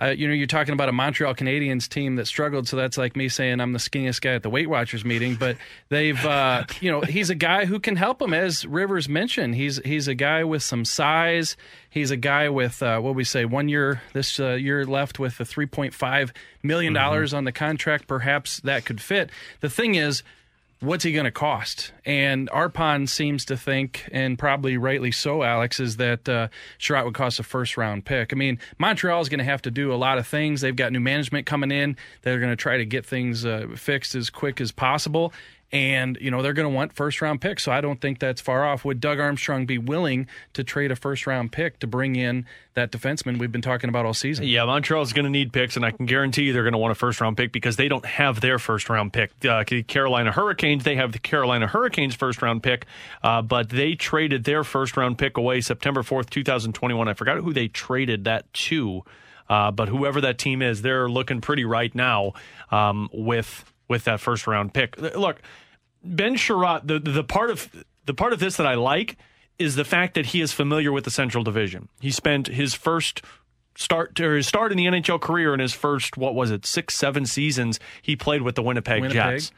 [0.00, 3.14] Uh, you know, you're talking about a Montreal Canadiens team that struggled, so that's like
[3.14, 5.36] me saying I'm the skinniest guy at the Weight Watchers meeting.
[5.36, 5.56] But
[5.88, 9.54] they've, uh, you know, he's a guy who can help them, as Rivers mentioned.
[9.54, 11.56] He's he's a guy with some size.
[11.88, 15.38] He's a guy with uh, what we say one year this uh, year left with
[15.38, 16.30] the 3.5
[16.62, 18.08] million dollars on the contract.
[18.08, 19.30] Perhaps that could fit.
[19.60, 20.24] The thing is
[20.84, 21.92] what's he going to cost?
[22.04, 26.48] And Arpon seems to think, and probably rightly so, Alex, is that uh,
[26.78, 28.32] Chiarot would cost a first round pick.
[28.32, 30.60] I mean, Montreal is going to have to do a lot of things.
[30.60, 31.96] They've got new management coming in.
[32.22, 35.32] They're going to try to get things uh, fixed as quick as possible.
[35.74, 37.64] And, you know, they're going to want first round picks.
[37.64, 38.84] So I don't think that's far off.
[38.84, 42.92] Would Doug Armstrong be willing to trade a first round pick to bring in that
[42.92, 44.46] defenseman we've been talking about all season?
[44.46, 46.92] Yeah, Montreal's going to need picks, and I can guarantee you they're going to want
[46.92, 49.32] a first round pick because they don't have their first round pick.
[49.44, 52.86] Uh, the Carolina Hurricanes, they have the Carolina Hurricanes first round pick,
[53.24, 57.08] uh, but they traded their first round pick away September 4th, 2021.
[57.08, 59.02] I forgot who they traded that to.
[59.48, 62.32] Uh, but whoever that team is, they're looking pretty right now
[62.70, 64.96] um, with with that first round pick.
[64.98, 65.42] Look,
[66.04, 69.16] Ben Chiarot, the the part of the part of this that I like
[69.58, 71.88] is the fact that he is familiar with the Central Division.
[72.00, 73.22] He spent his first
[73.76, 76.94] start or his start in the NHL career in his first what was it six
[76.94, 79.40] seven seasons he played with the Winnipeg, Winnipeg.
[79.40, 79.52] Jets.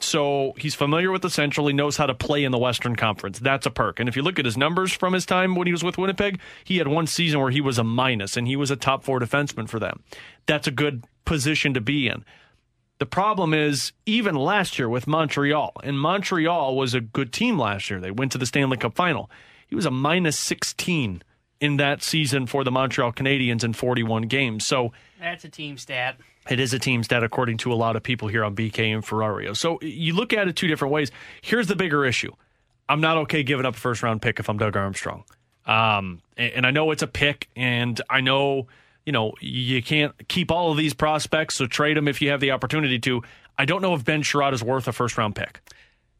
[0.00, 1.66] So he's familiar with the Central.
[1.66, 3.40] He knows how to play in the Western Conference.
[3.40, 3.98] That's a perk.
[3.98, 6.38] And if you look at his numbers from his time when he was with Winnipeg,
[6.62, 9.18] he had one season where he was a minus and he was a top four
[9.18, 10.04] defenseman for them.
[10.46, 12.24] That's a good position to be in.
[12.98, 17.90] The problem is, even last year with Montreal, and Montreal was a good team last
[17.90, 18.00] year.
[18.00, 19.30] They went to the Stanley Cup final.
[19.68, 21.22] He was a minus 16
[21.60, 24.66] in that season for the Montreal Canadiens in 41 games.
[24.66, 26.16] So That's a team stat.
[26.48, 29.04] it is a team stat, according to a lot of people here on BK and
[29.04, 29.56] Ferrario.
[29.56, 31.10] So you look at it two different ways.
[31.42, 32.32] Here's the bigger issue
[32.88, 35.24] I'm not okay giving up a first round pick if I'm Doug Armstrong.
[35.66, 38.66] Um, and, and I know it's a pick, and I know
[39.08, 42.40] you know, you can't keep all of these prospects, so trade them if you have
[42.40, 43.22] the opportunity to.
[43.56, 45.62] I don't know if Ben Chiarot is worth a first round pick,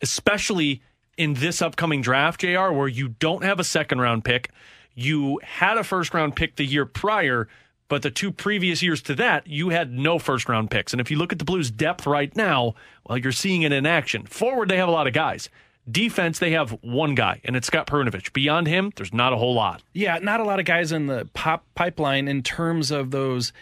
[0.00, 0.80] especially
[1.18, 4.48] in this upcoming draft, JR, where you don't have a second round pick.
[4.94, 7.46] You had a first round pick the year prior,
[7.88, 10.94] but the two previous years to that, you had no first round picks.
[10.94, 12.74] And if you look at the Blues' depth right now,
[13.06, 14.24] well, you're seeing it in action.
[14.24, 15.50] Forward, they have a lot of guys.
[15.90, 18.32] Defense, they have one guy, and it's Scott Perunovich.
[18.32, 19.82] Beyond him, there's not a whole lot.
[19.92, 23.52] Yeah, not a lot of guys in the pop pipeline in terms of those,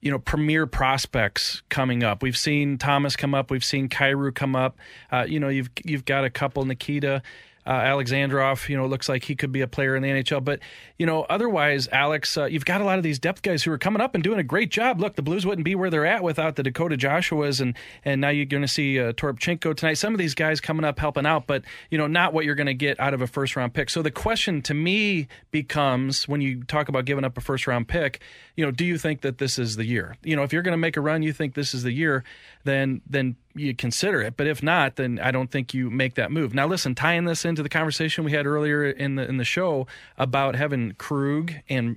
[0.00, 2.22] you know, premier prospects coming up.
[2.22, 3.50] We've seen Thomas come up.
[3.50, 4.78] We've seen Kyrou come up.
[5.12, 7.22] Uh, you know, you've you've got a couple Nikita.
[7.66, 10.42] Uh, Alexandrov, you know, looks like he could be a player in the NHL.
[10.42, 10.60] But,
[10.98, 13.78] you know, otherwise, Alex, uh, you've got a lot of these depth guys who are
[13.78, 15.00] coming up and doing a great job.
[15.00, 18.30] Look, the Blues wouldn't be where they're at without the Dakota Joshuas, and and now
[18.30, 19.94] you're going to see uh, Toropchenko tonight.
[19.94, 22.66] Some of these guys coming up helping out, but, you know, not what you're going
[22.66, 23.90] to get out of a first round pick.
[23.90, 27.88] So the question to me becomes when you talk about giving up a first round
[27.88, 28.20] pick,
[28.60, 30.16] you know, do you think that this is the year?
[30.22, 32.24] You know, if you're going to make a run, you think this is the year,
[32.64, 34.36] then then you consider it.
[34.36, 36.52] But if not, then I don't think you make that move.
[36.52, 39.86] Now, listen, tying this into the conversation we had earlier in the in the show
[40.18, 41.96] about having Krug and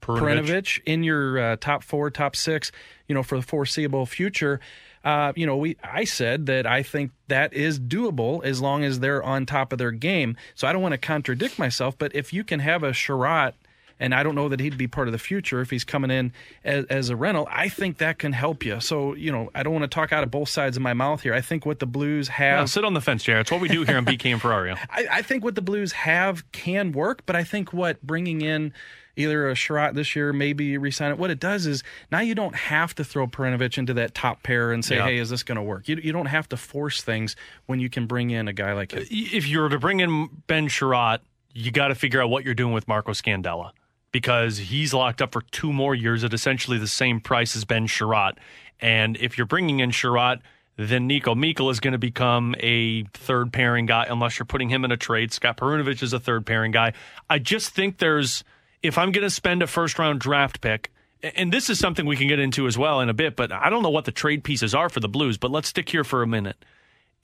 [0.00, 2.72] Perunovich in your uh, top four, top six,
[3.06, 4.60] you know, for the foreseeable future.
[5.04, 9.00] Uh, you know, we I said that I think that is doable as long as
[9.00, 10.38] they're on top of their game.
[10.54, 13.52] So I don't want to contradict myself, but if you can have a Chiarot
[14.00, 16.32] and I don't know that he'd be part of the future if he's coming in
[16.64, 17.48] as, as, a rental.
[17.50, 18.80] I think that can help you.
[18.80, 21.22] So, you know, I don't want to talk out of both sides of my mouth
[21.22, 21.34] here.
[21.34, 22.60] I think what the Blues have.
[22.60, 23.42] No, sit on the fence, Jared.
[23.42, 24.78] It's what we do here on BK and Ferrario.
[24.90, 28.72] I, I, think what the Blues have can work, but I think what bringing in
[29.16, 31.18] either a Chiarot this year, maybe resign it.
[31.18, 34.70] What it does is now you don't have to throw Perunovich into that top pair
[34.70, 35.06] and say, yeah.
[35.06, 35.88] hey, is this going to work?
[35.88, 37.34] You, you don't have to force things
[37.66, 39.00] when you can bring in a guy like him.
[39.00, 41.18] Uh, if you were to bring in Ben Chiarot,
[41.52, 43.72] you got to figure out what you're doing with Marco Scandella
[44.12, 47.86] because he's locked up for two more years at essentially the same price as Ben
[47.86, 48.38] Chiarot.
[48.80, 50.40] And if you're bringing in Chiarot,
[50.76, 54.84] then Niko Mikkola is going to become a third pairing guy unless you're putting him
[54.84, 55.32] in a trade.
[55.32, 56.92] Scott Perunovich is a third pairing guy.
[57.28, 58.44] I just think there's,
[58.82, 62.16] if I'm going to spend a first round draft pick, and this is something we
[62.16, 64.44] can get into as well in a bit, but I don't know what the trade
[64.44, 66.64] pieces are for the Blues, but let's stick here for a minute.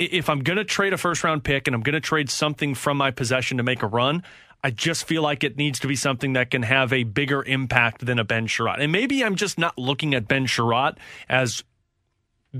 [0.00, 2.74] If I'm going to trade a first round pick and I'm going to trade something
[2.74, 4.24] from my possession to make a run,
[4.64, 8.06] I just feel like it needs to be something that can have a bigger impact
[8.06, 8.80] than a Ben Chiarot.
[8.80, 10.96] And maybe I'm just not looking at Ben Chiarot
[11.28, 11.62] as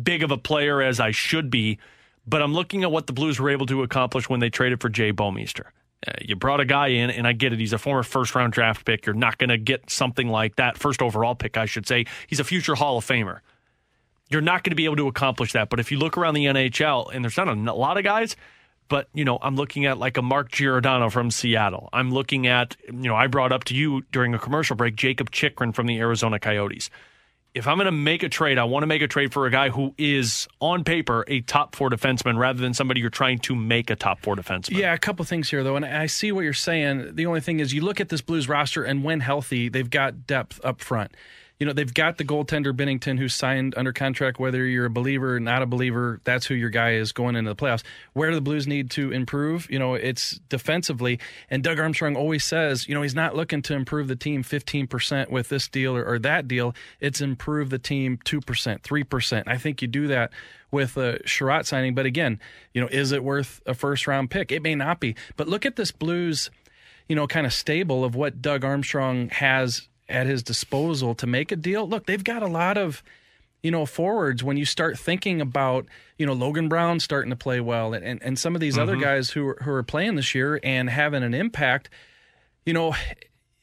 [0.02, 1.78] big of a player as I should be,
[2.26, 4.90] but I'm looking at what the Blues were able to accomplish when they traded for
[4.90, 5.68] Jay Bouwmeester.
[6.06, 7.58] Uh, you brought a guy in, and I get it.
[7.58, 9.06] He's a former first round draft pick.
[9.06, 12.04] You're not going to get something like that, first overall pick, I should say.
[12.26, 13.40] He's a future Hall of Famer.
[14.28, 15.70] You're not going to be able to accomplish that.
[15.70, 18.36] But if you look around the NHL, and there's not a lot of guys,
[18.88, 21.88] but you know i'm looking at like a mark giordano from seattle.
[21.92, 25.30] I'm looking at you know i brought up to you during a commercial break Jacob
[25.30, 26.90] chychrun from the arizona coyotes.
[27.54, 29.50] If i'm going to make a trade i want to make a trade for a
[29.50, 33.54] guy who is on paper a top four defenseman rather than somebody you're trying to
[33.54, 34.78] make a top four defenseman.
[34.78, 37.14] Yeah a couple things here though and i see what you're saying.
[37.14, 40.26] The only thing is you look at this blues roster and when healthy they've got
[40.26, 41.12] depth up front
[41.64, 45.36] you know, they've got the goaltender Binnington who signed under contract, whether you're a believer
[45.36, 47.82] or not a believer, that's who your guy is going into the playoffs.
[48.12, 49.70] Where do the Blues need to improve?
[49.70, 51.18] You know, it's defensively.
[51.48, 55.30] And Doug Armstrong always says, you know, he's not looking to improve the team 15%
[55.30, 56.74] with this deal or, or that deal.
[57.00, 59.42] It's improve the team 2%, 3%.
[59.46, 60.32] I think you do that
[60.70, 61.94] with a Chiarot signing.
[61.94, 62.40] But again,
[62.74, 64.52] you know, is it worth a first round pick?
[64.52, 65.16] It may not be.
[65.38, 66.50] But look at this Blues,
[67.08, 71.52] you know, kind of stable of what Doug Armstrong has at his disposal to make
[71.52, 71.88] a deal.
[71.88, 73.02] Look, they've got a lot of,
[73.62, 75.86] you know, forwards when you start thinking about,
[76.18, 78.92] you know, Logan Brown starting to play well and, and, and some of these other
[78.92, 79.02] mm-hmm.
[79.02, 81.88] guys who are, who are playing this year and having an impact,
[82.66, 82.94] you know,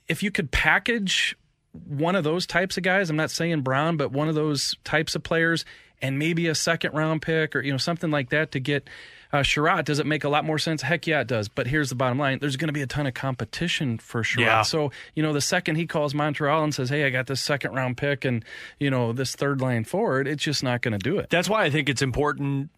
[0.08, 1.36] if you could package
[1.74, 5.16] one of those types of guys, I'm not saying Brown, but one of those types
[5.16, 5.64] of players
[6.02, 8.90] and maybe a second round pick or, you know, something like that to get
[9.34, 10.82] uh, Chiarot, does it make a lot more sense?
[10.82, 11.48] Heck yeah, it does.
[11.50, 14.46] But here's the bottom line: there's going to be a ton of competition for Chiarot.
[14.46, 14.62] Yeah.
[14.64, 17.74] So you know, the second he calls Montreal and says, "Hey, I got this second
[17.74, 18.44] round pick and
[18.80, 21.30] you know this third line forward," it's just not going to do it.
[21.30, 22.70] That's why I think it's important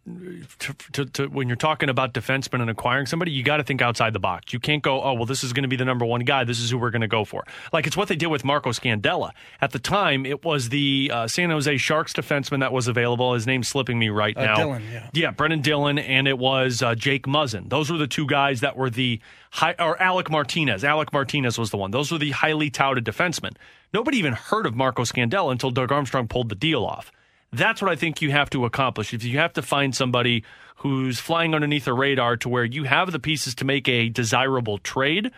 [0.60, 3.82] to, to, to when you're talking about defensemen and acquiring somebody, you got to think
[3.82, 4.54] outside the box.
[4.54, 6.44] You can't go, oh well, this is going to be the number one guy.
[6.44, 7.44] This is who we're going to go for.
[7.72, 9.32] Like it's what they did with Marco Scandella.
[9.62, 13.34] At the time, it was the uh, San Jose Sharks defenseman that was available.
[13.34, 14.56] His name's slipping me right Uh, now.
[14.56, 15.10] Dillon, yeah.
[15.14, 17.70] yeah, Brendan Dillon, and it was uh, Jake Muzzin.
[17.70, 19.22] Those were the two guys that were the
[19.52, 20.84] high, or Alec Martinez.
[20.84, 21.92] Alec Martinez was the one.
[21.92, 23.56] Those were the highly touted defensemen.
[23.94, 27.14] Nobody even heard of Marco Scandella until Doug Armstrong pulled the deal off.
[27.54, 29.14] That's what I think you have to accomplish.
[29.14, 30.44] If you have to find somebody
[30.78, 34.80] who's flying underneath the radar to where you have the pieces to make a desirable
[34.80, 35.32] trade,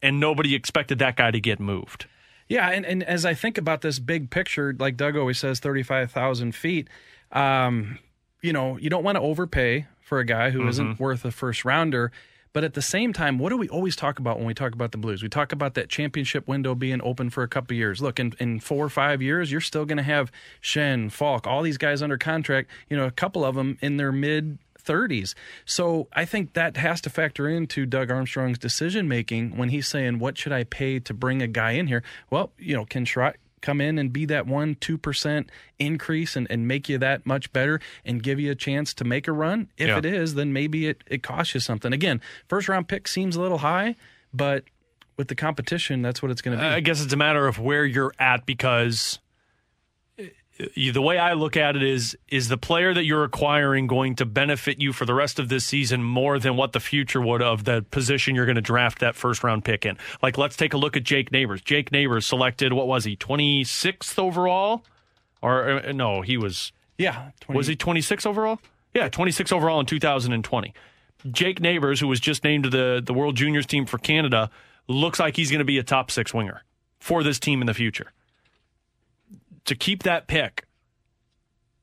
[0.00, 2.06] and nobody expected that guy to get moved.
[2.48, 5.82] Yeah, and, and as I think about this big picture, like Doug always says, thirty
[5.82, 6.88] five thousand feet.
[7.32, 7.98] Um,
[8.40, 11.02] you know, you don't want to overpay for a guy who not mm-hmm.
[11.02, 12.10] worth a first rounder.
[12.54, 14.90] But at the same time, what do we always talk about when we talk about
[14.90, 15.22] the Blues?
[15.22, 18.00] We talk about that championship window being open for a couple of years.
[18.00, 20.32] Look, in, in four or five years, you're still going to have
[20.62, 22.70] Schenn, Faulk, all these guys under contract.
[22.88, 25.34] You know, a couple of them in their mid 30s.
[25.66, 30.18] So I think that has to factor into Doug Armstrong's decision making when he's saying,
[30.18, 33.34] "What should I pay to bring a guy in here?" Well, you know, can Chiarot
[33.62, 37.52] come in and be that one two percent increase and, and make you that much
[37.52, 39.68] better and give you a chance to make a run?
[39.76, 39.98] If Yeah.
[39.98, 41.92] it is, then maybe it it costs you something.
[41.92, 43.96] Again, first round pick seems a little high,
[44.32, 44.64] but
[45.16, 46.66] with the competition, that's what it's going to be.
[46.68, 49.18] I guess it's a matter of where you're at because
[50.58, 54.26] the way I look at it is is the player that you're acquiring going to
[54.26, 57.64] benefit you for the rest of this season more than what the future would of
[57.64, 59.96] the position you're going to draft that first round pick in.
[60.20, 61.60] Like let's take a look at Jake Neighbours.
[61.60, 64.84] Jake Neighbours selected what was he 26th overall
[65.40, 68.58] or uh, no, he was yeah, 20, was he 26 overall?
[68.94, 70.74] Yeah, 26 overall in 2020.
[71.30, 74.50] Jake Neighbours, who was just named to the, the World Juniors team for Canada,
[74.88, 76.62] looks like he's going to be a top six winger
[76.98, 78.12] for this team in the future.
[79.68, 80.64] To keep that pick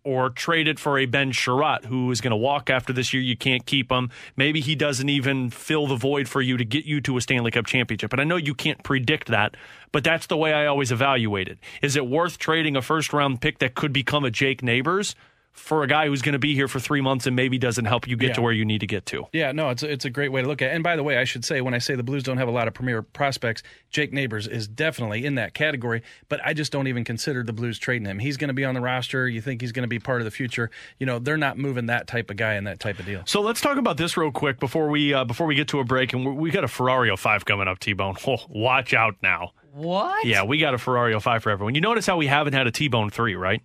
[0.03, 3.21] or trade it for a Ben Chiarot, who is going to walk after this year,
[3.21, 4.09] you can't keep him.
[4.35, 7.51] Maybe he doesn't even fill the void for you to get you to a Stanley
[7.51, 8.11] Cup championship.
[8.11, 9.55] And I know you can't predict that,
[9.91, 11.59] but that's the way I always evaluate it.
[11.83, 15.13] Is it worth trading a first round pick that could become a Jake Neighbours
[15.56, 18.07] for a guy who's going to be here for three months and maybe doesn't help
[18.07, 19.26] you get to where you need to get to?
[19.34, 20.76] Yeah, no, it's a, it's a great way to look at it.
[20.76, 22.52] And by the way, I should say, when I say the Blues don't have a
[22.52, 26.88] lot of premier prospects, Jake Neighbours is definitely in that category, but I just don't
[26.88, 28.19] even consider the Blues trading him.
[28.19, 29.27] He's going to be on the roster.
[29.27, 30.69] You think he's going to be part of the future.
[30.99, 33.23] You know, they're not moving that type of guy in that type of deal.
[33.26, 35.84] So let's talk about this real quick before we uh, before we get to a
[35.84, 36.14] break.
[36.14, 38.15] And we, we got a Ferrari 05 coming up, T Bone.
[38.27, 39.52] Oh, watch out now.
[39.72, 40.26] What?
[40.26, 41.76] Yeah, we got a Ferrari 05 for everyone.
[41.76, 43.61] You notice how we haven't had a T Bone 3, right?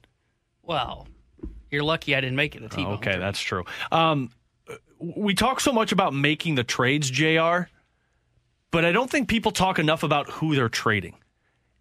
[0.63, 1.07] Well,
[1.71, 2.95] you're lucky I didn't make it a T-bone.
[2.95, 3.65] Okay, that's true.
[3.93, 4.31] Um,
[4.99, 7.69] we talk so much about making the trades, JR,
[8.71, 11.15] but I don't think people talk enough about who they're trading.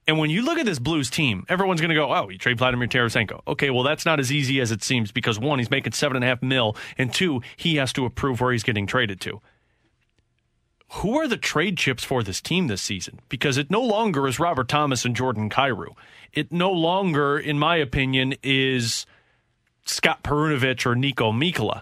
[0.07, 2.57] And when you look at this Blues team, everyone's going to go, "Oh, you trade
[2.57, 5.93] Vladimir Tarasenko." Okay, well, that's not as easy as it seems because one, he's making
[5.93, 9.21] seven and a half mil, and two, he has to approve where he's getting traded
[9.21, 9.39] to.
[10.93, 13.19] Who are the trade chips for this team this season?
[13.29, 15.93] Because it no longer is Robert Thomas and Jordan Kyrou.
[16.33, 19.05] It no longer, in my opinion, is
[19.89, 21.81] Scott Perunovich or Niko Mikkola.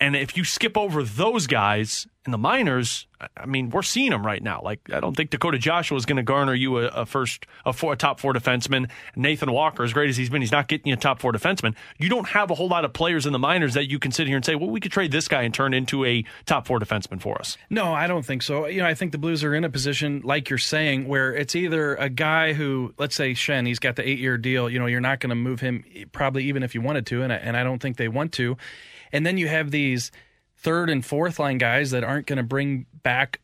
[0.00, 4.24] And if you skip over those guys in the minors, I- mean, we're seeing them
[4.24, 4.60] right now.
[4.62, 7.72] Like, I don't think Dakota Joshua is going to garner you a, a first, a,
[7.72, 8.90] four, a top four defenseman.
[9.14, 11.74] Nathan Walker, as great as he's been, he's not getting you a top four defenseman.
[11.98, 14.26] You don't have a whole lot of players in the minors that you can sit
[14.26, 16.80] here and say, well, we could trade this guy and turn into a top four
[16.80, 17.56] defenseman for us.
[17.68, 18.66] No, I don't think so.
[18.66, 21.54] You know, I think the Blues are in a position, like you're saying, where it's
[21.54, 24.70] either a guy who, let's say Schenn, he's got the eight year deal.
[24.70, 27.32] You know, you're not going to move him, probably even if you wanted to, and
[27.32, 28.56] I, and I don't think they want to.
[29.12, 30.10] And then you have these
[30.64, 33.40] third and fourth line guys that aren't going to bring back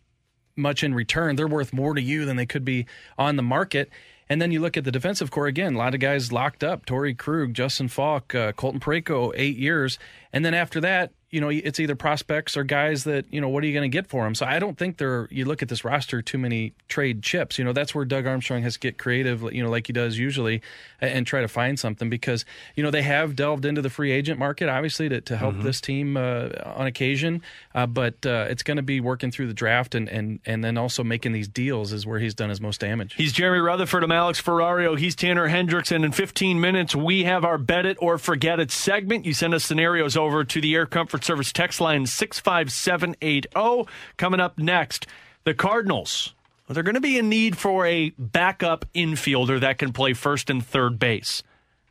[0.57, 1.37] much in return.
[1.37, 2.87] They're worth more to you than they could be
[3.17, 3.91] on the market.
[4.29, 6.87] And then you look at the defensive core again, a lot of guys locked up
[6.87, 9.99] Torey Krug, Justin Faulk, uh, Colton Parayko, eight years.
[10.33, 13.63] And then after that, you know, it's either prospects or guys that, you know, what
[13.63, 14.35] are you going to get for them?
[14.35, 17.59] So I don't think there, you look at this roster, too many trade chips.
[17.59, 20.19] You know, that's where Doug Armstrong has to get creative, you know, like he does
[20.19, 20.63] usually
[21.01, 22.45] and try to find something because,
[22.77, 25.65] you know, they have delved into the free agent market, obviously, to, to help mm-hmm.
[25.65, 27.43] this team uh, on occasion.
[27.75, 30.77] Uh, but uh, it's going to be working through the draft and, and, and then
[30.77, 33.15] also making these deals is where he's done his most damage.
[33.15, 34.05] He's Jeremy Rutherford.
[34.05, 34.99] I'm Alex Ferrario.
[34.99, 35.93] He's Tanner Hendricks.
[35.93, 39.25] And in 15 minutes, we have our bet it or forget it segment.
[39.25, 43.91] You send us scenarios over to the Air Comfort Service text line 65780.
[44.17, 45.07] Coming up next,
[45.45, 46.35] the Cardinals.
[46.71, 50.65] They're going to be in need for a backup infielder that can play first and
[50.65, 51.43] third base.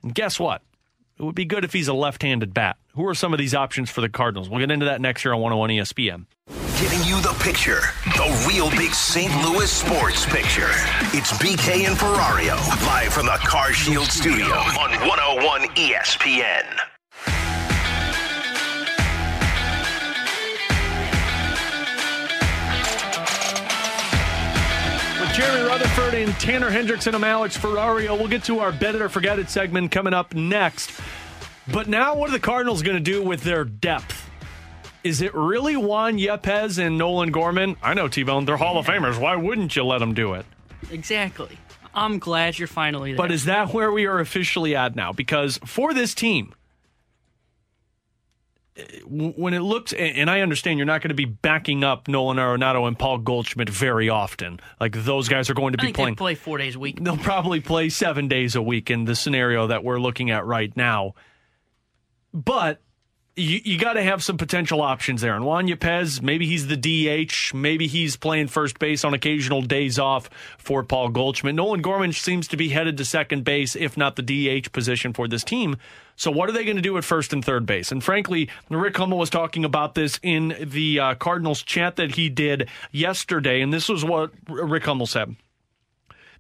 [0.02, 0.62] And guess what?
[1.18, 2.78] It would be good if he's a left handed bat.
[2.96, 4.50] Who are some of these options for the Cardinals?
[4.50, 6.26] We'll get into that next year on 101 ESPN.
[6.80, 9.30] Giving you the picture, the real big St.
[9.44, 10.72] Louis sports picture.
[11.12, 16.99] It's BK and Ferrario, live from the Car Shield studio on 101 ESPN.
[25.40, 27.16] Jeremy Rutherford and Tanner Hendrickson.
[27.16, 28.20] I'm Alex Ferrario.
[28.20, 30.92] We'll get to our Bet It or Forget It segment coming up next.
[31.72, 34.30] But now, what are the Cardinals going to do with their depth?
[35.02, 37.78] Is it really Juan Yepez and Nolan Gorman?
[37.82, 39.18] I know, T Bone, they're Hall of Famers.
[39.18, 40.46] Why wouldn't you let them do it?
[40.92, 41.58] Exactly.
[41.94, 43.18] I'm glad you're finally there.
[43.18, 45.14] But is that where we are officially at now?
[45.14, 46.54] Because for this team,
[49.06, 52.88] when it looks, and I understand you're not going to be backing up Nolan Arenado
[52.88, 54.60] and Paul Goldschmidt very often.
[54.80, 56.16] Like those guys are going to be playing.
[56.16, 57.04] play four days a week.
[57.04, 60.76] They'll probably play seven days a week in the scenario that we're looking at right
[60.78, 61.16] now.
[62.34, 62.82] But
[63.40, 65.36] you, you got to have some potential options there.
[65.36, 67.54] And Juan Yepez, maybe he's the DH.
[67.54, 71.56] Maybe he's playing first base on occasional days off for Paul Goldschmidt.
[71.56, 75.28] Nolan Gorman seems to be headed to second base, if not the DH position for
[75.28, 75.78] this team.
[76.16, 77.92] So what are they going to do at first and third base?
[77.92, 82.28] And frankly, Rick Hummel was talking about this in the uh, Cardinals chat that he
[82.30, 83.62] did yesterday.
[83.62, 85.36] And this was what Rick Hummel said.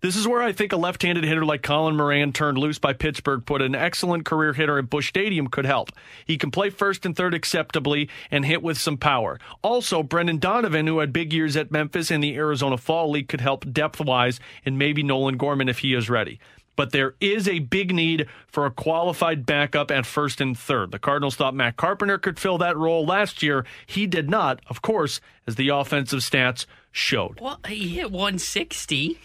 [0.02, 2.94] This is where I think a left handed hitter like Colin Moran, turned loose by
[2.94, 5.92] Pittsburgh, put an excellent career hitter at Busch Stadium could help.
[6.26, 9.40] He can play first and third acceptably and hit with some power.
[9.62, 13.42] Also, Brendan Donovan, who had big years at Memphis in the Arizona Fall League, could
[13.42, 16.40] help depth wise, and maybe Nolan Gorman if he is ready
[16.76, 20.92] but there is a big need for a qualified backup at first and third.
[20.92, 23.66] The Cardinals thought Matt Carpenter could fill that role last year.
[23.86, 27.42] He did not, of course, as the offensive stats showed.
[27.42, 29.20] Well, he hit 160.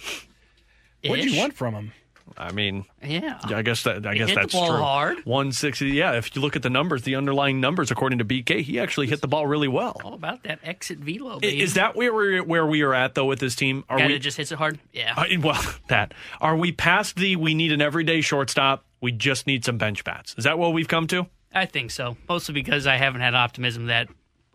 [1.10, 1.93] What do you want from him?
[2.36, 4.78] I mean, yeah, I guess that I he guess hit that's the ball true.
[4.78, 5.16] hard.
[5.26, 5.89] 160.
[5.90, 9.06] Yeah, if you look at the numbers, the underlying numbers, according to BK, he actually
[9.06, 10.01] hit the ball really well.
[10.02, 11.39] All about that exit velo.
[11.39, 11.60] Baby.
[11.62, 13.85] Is that where we where we are at though with this team?
[13.89, 14.78] Are Guy we that just hits it hard?
[14.93, 15.14] Yeah.
[15.16, 18.85] Uh, well, that are we past the we need an everyday shortstop?
[19.01, 20.35] We just need some bench bats.
[20.39, 21.26] Is that what we've come to?
[21.55, 22.16] I think so.
[22.28, 24.09] Mostly because I haven't had optimism that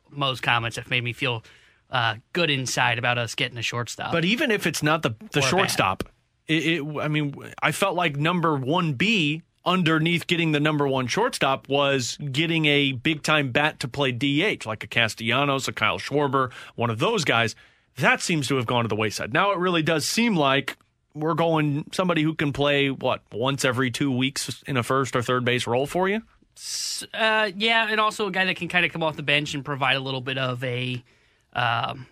[0.10, 1.44] most comments have made me feel
[1.92, 4.12] uh, good inside about us getting a shortstop.
[4.12, 6.04] But even if it's not the the Or a shortstop,
[6.50, 11.06] it, it, I mean, I felt like number one B underneath getting the number one
[11.08, 16.00] shortstop was getting a big time bat to play DH, like a Castellanos, a Kyle
[16.00, 17.56] Schwarber, one of those guys.
[17.98, 19.32] That seems to have gone to the wayside.
[19.32, 20.78] Now it really does seem like
[21.14, 25.22] we're going somebody who can play what once every two weeks in a first or
[25.22, 26.22] third base role for you.
[27.14, 29.64] Uh, yeah, and also a guy that can kind of come off the bench and
[29.64, 31.04] provide a little bit of a,
[31.54, 32.06] um,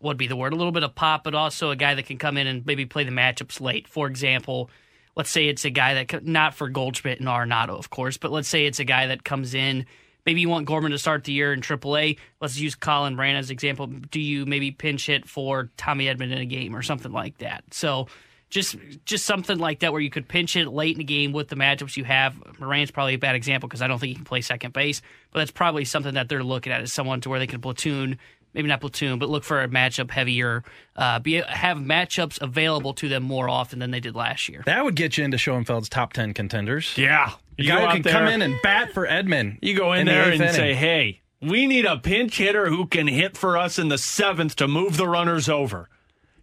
[0.00, 0.52] would be the word?
[0.52, 2.86] A little bit of pop, but also a guy that can come in and maybe
[2.86, 3.88] play the matchups late.
[3.88, 4.70] For example,
[5.16, 8.48] let's say it's a guy that, not for Goldschmidt and Arenado, of course, but let's
[8.48, 9.86] say it's a guy that comes in.
[10.24, 12.18] Maybe you want Gorman to start the year in AAA.
[12.40, 13.86] Let's use Colin Brand as an example.
[13.86, 17.64] Do you maybe pinch hit for Tommy Edman in a game or something like that?
[17.72, 18.08] So
[18.50, 21.48] just just something like that where you could pinch it late in the game with
[21.48, 22.34] the matchups you have.
[22.58, 25.02] Moran's probably a bad example because I don't think he can play second base,
[25.32, 28.18] but that's probably something that they're looking at as someone to where they can platoon,
[28.58, 30.64] maybe not platoon, but look for a matchup heavier,
[30.96, 34.62] uh, be have matchups available to them more often than they did last year.
[34.66, 36.98] That would get you into Schoenfield's top 10 contenders.
[36.98, 39.58] Yeah, A You guy go who out can there- come in and bat for Edman.
[39.62, 42.86] You go in, the there eighth and say, hey, we need a pinch hitter who
[42.86, 45.88] can hit for us in the seventh to move the runners over,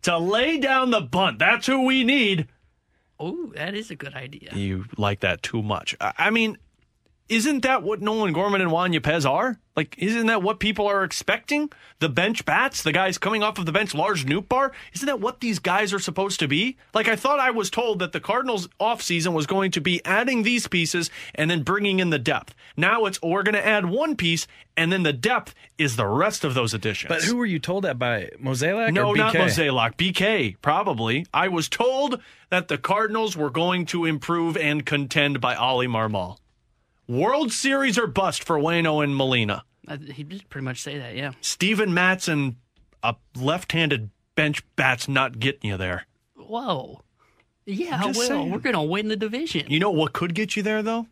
[0.03, 1.37] to lay down the bunt.
[1.37, 2.47] That's who we need.
[3.19, 4.51] Oh, that is a good idea.
[4.53, 5.95] You like that too much.
[5.99, 6.57] I I mean,
[7.27, 9.59] Isn't that what Nolan Gorman and Juan Yepez are?
[9.75, 11.71] Like, isn't that what people are expecting?
[11.99, 14.71] The bench bats, the guys coming off of the bench, Lars Nootbaar?
[14.93, 16.77] Isn't that what these guys are supposed to be?
[16.93, 20.43] Like, I thought I was told that the Cardinals offseason was going to be adding
[20.43, 22.53] these pieces and then bringing in the depth.
[22.77, 24.45] Now it's, oh, we're going to add one piece
[24.77, 27.09] and then the depth is the rest of those additions.
[27.09, 28.29] But who were you told that by?
[28.39, 29.17] Mosaic No, or BK?
[29.17, 29.97] not Mosaic.
[29.97, 31.25] BK, probably.
[31.33, 36.37] I was told that the Cardinals were going to improve and contend by Oli Marmol.
[37.07, 39.63] World Series or bust for Waino and Molina.
[39.87, 41.31] Uh, He did pretty much say that, yeah.
[41.41, 42.55] Steven Matz and
[43.03, 46.07] a left-handed bench bat's not getting you there.
[46.35, 47.01] Whoa.
[47.65, 48.51] Yeah, well, saying.
[48.51, 49.65] we're going to win the division.
[49.67, 51.07] You know what could get you there though?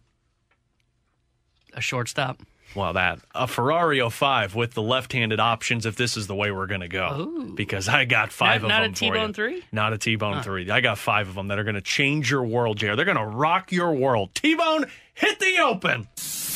[1.74, 2.42] A shortstop.
[2.76, 6.66] Well, that a Ferrari 05 with the left-handed options if this is the way we're
[6.68, 7.18] going to go.
[7.22, 7.54] Ooh.
[7.56, 9.12] Because I got five Not- of not a them for you.
[9.12, 9.64] T-bone three?
[9.72, 10.42] Not a T-bone Huh.
[10.44, 10.72] 3.
[10.72, 12.98] I got 5 of them that are going to change your world, Jared.
[12.98, 14.34] They're going to rock your world.
[14.36, 16.08] T-bone, hit the open.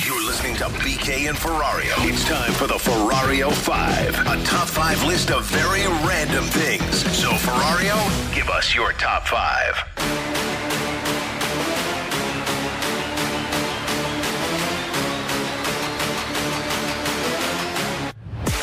[0.05, 1.93] You're listening to BK and Ferrario.
[2.07, 7.01] It's time for the Ferrario 5, a top 5 list of very random things.
[7.17, 10.46] So, Ferrario, give us your top 5.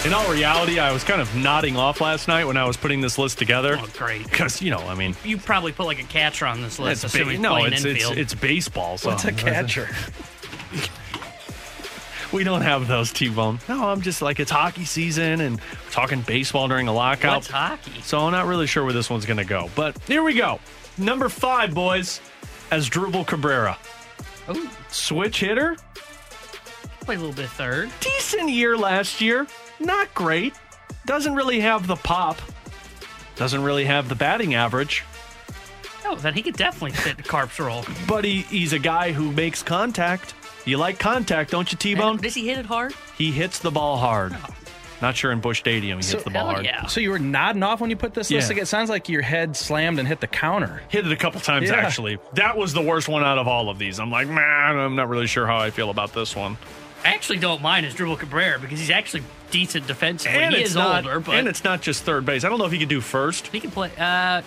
[0.04, 3.00] In all reality, I was kind of nodding off last night when I was putting
[3.00, 3.78] this list together.
[3.80, 4.22] Oh, great.
[4.24, 7.14] Because, you know, I mean, You probably put like a catcher on this list, it's,
[7.14, 8.18] assuming ba- no, playing it's, it's, infield.
[8.18, 8.98] it's baseball.
[8.98, 9.88] So What's a catcher?
[12.32, 13.60] We don't have those T-bone.
[13.68, 15.60] No, I'm just like, it's hockey season and
[15.92, 17.36] talking baseball during a lockout.
[17.36, 18.00] What's hockey?
[18.02, 19.70] So I'm not really sure where this one's going to go.
[19.76, 20.58] But here we go.
[20.98, 22.20] Number five, boys,
[22.72, 23.78] Asdrubal Cabrera.
[24.50, 25.76] Ooh, Switch hitter.
[27.02, 27.92] play a little bit third.
[28.00, 29.46] Decent year last year.
[29.80, 30.54] Not great.
[31.06, 32.38] Doesn't really have the pop.
[33.36, 35.02] Doesn't really have the batting average.
[36.06, 37.84] Oh, then he could definitely fit the Carp's role.
[38.06, 40.34] But he, he's a guy who makes contact.
[40.66, 42.18] You like contact, don't you, T-Bone?
[42.18, 42.94] Does he hit it hard?
[43.18, 44.32] He hits the ball hard.
[44.34, 44.46] Oh.
[45.02, 46.64] Not sure in Busch Stadium he So- hits the ball hell hard.
[46.64, 46.86] yeah.
[46.86, 48.62] So you were nodding off when you put this list together?
[48.62, 50.82] It sounds like your head slammed and hit the counter.
[50.88, 51.76] Hit it a couple times Yeah.
[51.76, 52.18] actually.
[52.34, 53.98] That was the worst one out of all of these.
[53.98, 56.56] I'm like, man, I'm not really sure how I feel about this one.
[57.04, 59.24] I actually don't mind his Dribble Cabrera because he's actually
[59.54, 60.36] decent defensively.
[60.36, 62.42] And he it's is not, older, but and it's not just third base.
[62.42, 63.46] I don't know if he could do first.
[63.46, 63.92] he can play.
[63.96, 64.42] Uh,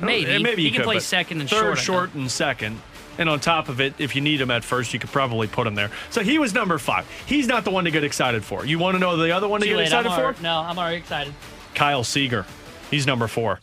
[0.00, 0.30] maybe.
[0.30, 1.78] Eh, maybe he, he, can could, play second and third, short.
[1.78, 2.80] Short, and second.
[3.18, 5.66] And on top of it, if you need him at first, you could probably put
[5.66, 5.90] him there.
[6.10, 7.04] So he was number five.
[7.26, 8.64] He's not the one to get excited for.
[8.64, 9.84] You want to know the other one to get late.
[9.84, 10.24] excited I'm for?
[10.24, 11.34] already- no, I'm already excited.
[11.74, 12.46] Kyle Seager.
[12.92, 13.60] He's number four.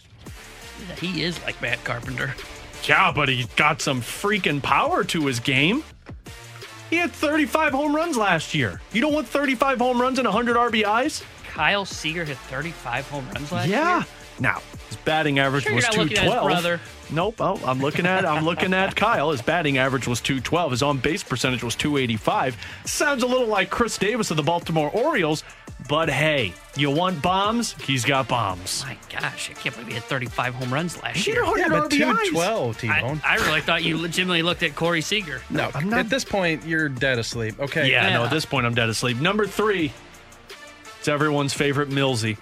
[0.99, 2.35] He is like Matt Carpenter.
[2.84, 5.84] Yeah, but he got some freaking power to his game.
[6.91, 8.81] He had 35 home runs last year.
[8.91, 11.23] You don't want 35 home runs and 100 RBIs?
[11.45, 13.77] Kyle Seager hit 35 home runs last yeah.
[13.77, 13.85] year.
[13.99, 14.03] Yeah.
[14.39, 16.63] Now, his batting average Sure was not looking at his 212.
[16.63, 16.81] brother.
[17.11, 17.35] Nope.
[17.39, 19.31] Oh, I'm looking at I'm looking at Kyle.
[19.31, 20.72] His batting average was 212.
[20.72, 22.57] His on base percentage was 285.
[22.85, 25.43] Sounds a little like Chris Davis of the Baltimore Orioles,
[25.87, 27.73] but hey, you want bombs?
[27.83, 28.83] He's got bombs.
[28.85, 31.43] My gosh, I can't believe he had 35 home runs last He year.
[31.43, 31.97] had 100 Yeah, but RBIs.
[32.31, 33.21] 212, T-Bone.
[33.25, 35.41] I, I really thought you legitimately looked at Corey Seager.
[35.49, 37.59] no, at this point, you're dead asleep.
[37.59, 37.89] Okay.
[37.91, 38.23] Yeah, no, Yeah.
[38.25, 39.17] at this point I'm dead asleep.
[39.19, 39.91] Number three,
[40.99, 42.37] it's everyone's favorite Millsy.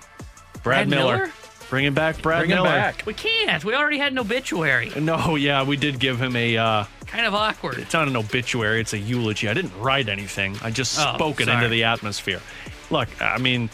[0.53, 1.18] Brad, Brad Miller.
[1.18, 1.32] Miller?
[1.70, 2.70] Bringing back Brad Bring him Miller.
[2.70, 3.03] back.
[3.06, 3.64] We can't.
[3.64, 4.91] We already had an obituary.
[4.99, 7.78] No, yeah, we did give him a uh Kind of awkward.
[7.78, 9.48] it's not an obituary, it's a eulogy.
[9.48, 10.57] I didn't write anything.
[10.64, 11.57] I just Oh, spoke it sorry.
[11.57, 12.41] into the atmosphere.
[12.90, 13.70] Look, I mean,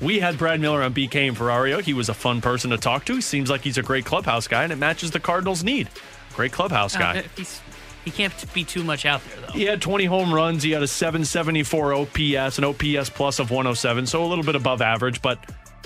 [0.00, 1.80] we had Brad Miller on BK and Ferrario.
[1.80, 3.14] He was a fun person to talk to.
[3.14, 5.88] He seems like he's a great clubhouse guy, and it matches the Cardinals' need.
[6.34, 7.18] Great clubhouse guy.
[7.18, 7.60] Uh, he's,
[8.04, 9.52] he can't be too much out there, though.
[9.52, 10.62] He had 20 home runs.
[10.62, 14.82] He had a 774 OPS, an OPS plus of 107, so a little bit above
[14.82, 15.38] average, but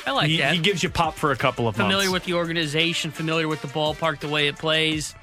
[0.07, 0.55] I like he, that.
[0.55, 1.89] he gives you pop for a couple of months.
[1.89, 2.13] familiar months.
[2.13, 5.15] with the organization, familiar with the ballpark, the way it plays.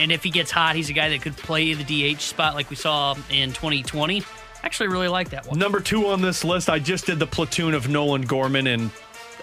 [0.00, 2.70] And if he gets hot, he's a guy that could play the DH spot like
[2.70, 4.22] we saw in 2020.
[4.62, 5.58] Actually, really like that one.
[5.58, 8.90] Number two on this list, I just did the platoon of Nolan Gorman and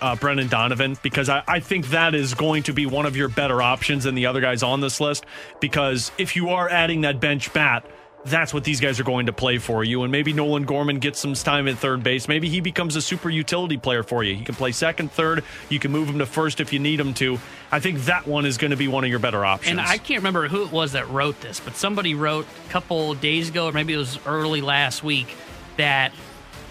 [0.01, 3.29] uh, Brendan Donovan because I, I think that is going to be one of your
[3.29, 5.25] better options than the other guys on this list.
[5.59, 7.85] Because if you are adding that bench bat,
[8.29, 10.03] that's what these guys are going to play for you.
[10.03, 12.27] And maybe Nolan Gorman gets some time at third base.
[12.27, 14.35] Maybe he becomes a super utility player for you.
[14.35, 15.43] He can play second, third.
[15.69, 17.39] You can move him to first if you need him to.
[17.71, 19.71] I think that one is going to be one of your better options.
[19.71, 23.13] And I can't remember who it was that wrote this, but somebody wrote a couple
[23.15, 25.35] days ago, or maybe it was early last week,
[25.77, 26.11] that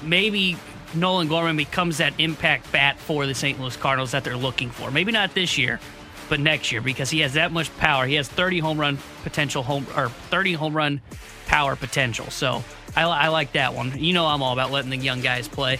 [0.03, 0.57] maybe
[0.95, 3.61] Nolan Gorman becomes that impact bat for the St.
[3.61, 4.91] Louis Cardinals that they're looking for.
[4.91, 5.81] Maybe not this year,
[6.28, 8.07] but next year because he has that much power.
[8.07, 11.01] He has 30 home run potential home or 30 home run
[11.47, 12.31] power potential.
[12.31, 12.65] So
[12.97, 13.98] I, I like that one.
[13.98, 15.78] You know, I'm all about letting the young guys play.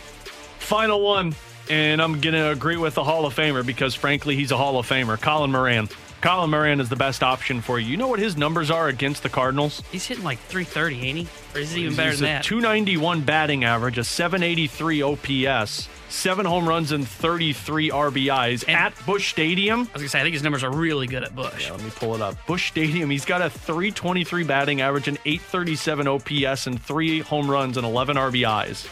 [0.59, 1.35] Final one,
[1.71, 4.79] and I'm going to agree with the Hall of Famer because, frankly, he's a Hall
[4.79, 5.21] of Famer.
[5.21, 5.89] Colin Moran.
[6.23, 7.89] Colin Moran is the best option for you.
[7.89, 9.83] You know what his numbers are against the Cardinals?
[9.93, 11.29] He's hitting like 330, ain't he?
[11.55, 12.45] Or is it even better He's than a that?
[12.45, 19.81] 291 batting average, a 783 OPS, seven home runs and 33 RBIs at Busch Stadium.
[19.81, 21.67] I was gonna say, I think his numbers are really good at Busch.
[21.67, 22.37] Yeah, let me pull it up.
[22.47, 27.77] Busch Stadium, he's got a 323 batting average, an 837 OPS, and three home runs
[27.77, 28.89] and 11 RBIs.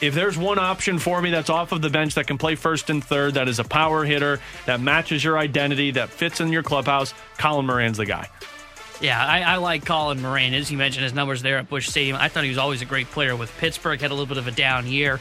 [0.00, 2.88] If there's one option for me that's off of the bench that can play first
[2.88, 6.62] and third, that is a power hitter, that matches your identity, that fits in your
[6.62, 8.28] clubhouse, Colin Moran's the guy.
[9.02, 10.52] Yeah, I, I like Colin Moran.
[10.52, 12.16] As you mentioned, his numbers there at Busch Stadium.
[12.18, 13.98] I thought he was always a great player with Pittsburgh.
[14.00, 15.20] Had a little bit of a down year.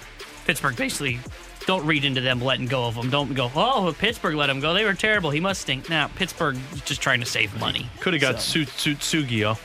[0.50, 1.20] Pittsburgh basically
[1.68, 3.12] don't read into them letting go of him.
[3.12, 4.74] Don't go, oh, Pittsburgh let him go.
[4.74, 5.30] They were terrible.
[5.30, 5.92] He must stink.
[5.92, 7.88] Now Pittsburgh just trying to save money.
[8.00, 9.60] Could have got So, Su- Su- Sugio.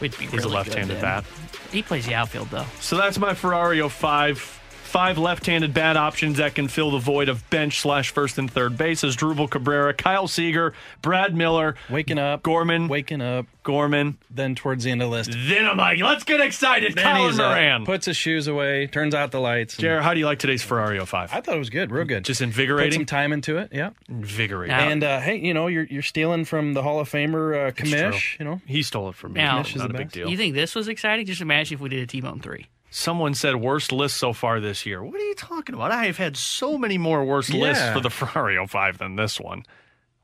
[0.00, 0.18] we'd ah.
[0.18, 1.26] be He's really a left-handed bat.
[1.70, 2.64] He plays the outfield though.
[2.80, 4.61] So that's my Ferrario five.
[4.92, 8.76] Five left-handed bat options that can fill the void of bench slash first and third
[8.76, 9.16] bases.
[9.16, 13.46] Drupal Cabrera, Kyle Seager, Brad Miller, Waking up, Gorman, waking up.
[13.62, 14.18] Gorman.
[14.30, 16.94] Then towards the end of the list, Then I'm like, let's get excited.
[16.94, 17.86] then Colin he's Moran.
[17.86, 19.74] puts his shoes away, turns out the lights.
[19.76, 21.32] and- Jared, how do you like today's Ferrario five?
[21.32, 22.26] I thought it was good, real good.
[22.26, 22.92] Just Put invigorating.
[23.00, 23.90] some time into it, yeah.
[24.10, 24.76] Invigorating.
[24.76, 27.68] Now- And uh, hey, you know, you're you're stealing from the Hall of Famer uh,
[27.68, 28.36] It's Commish.
[28.36, 28.44] true.
[28.46, 29.40] You know, he stole it from me.
[29.40, 30.14] Now- Not Commish is a big best.
[30.14, 30.28] deal.
[30.28, 31.24] You think this was exciting?
[31.24, 32.66] Just imagine if we did a T-Bone three.
[32.94, 35.02] Someone said worst list so far this year.
[35.02, 35.92] What are you talking about?
[35.92, 39.40] I have had so many more worst lists for the Ferrari oh five than this
[39.40, 39.64] one.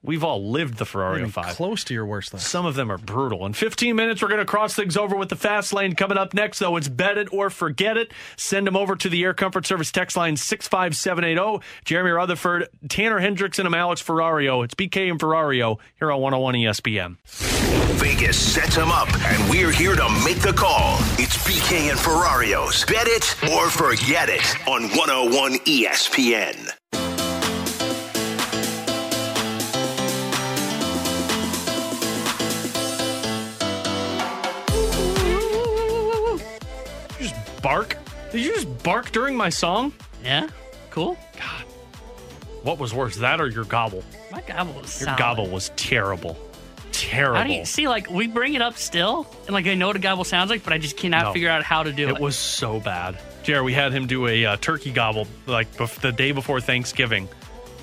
[0.03, 1.57] We've all lived the Ferrari Ferrario even five.
[1.57, 2.47] close to your worst list.
[2.47, 3.45] Some of them are brutal.
[3.47, 5.95] In 15 minutes, we're going to cross things over with the fast lane.
[5.95, 8.13] Coming up next, though, it's bet it or forget it.
[8.37, 11.65] Send them over to the Air Comfort Service text line 65780.
[11.85, 14.65] Jeremy Rutherford, Tanner Hendricks, and I'm Alex Ferrario.
[14.65, 17.17] It's BK and Ferrario here on 101 ESPN.
[17.99, 20.97] Vegas sets them up, and we're here to make the call.
[21.19, 26.78] It's BK and Ferrario's Bet It or Forget It on 101 ESPN.
[37.63, 37.97] Bark?
[38.33, 39.93] Did you just bark during my song?
[40.25, 40.49] Yeah,
[40.91, 41.17] cool.
[41.39, 41.65] God.
[42.63, 44.03] What was worse, that or your gobble?
[44.33, 45.19] My gobble was Your solid.
[45.19, 46.37] gobble was terrible.
[46.93, 47.37] Terrible.
[47.39, 47.87] How do you see?
[47.89, 50.65] Like we bring it up still, and like I know what a gobble sounds like,
[50.65, 51.33] but I just cannot No.
[51.33, 52.17] figure out how to do it.
[52.17, 53.17] It was so bad.
[53.45, 57.29] Jared, we had him do a uh, turkey gobble like bef- the day before Thanksgiving,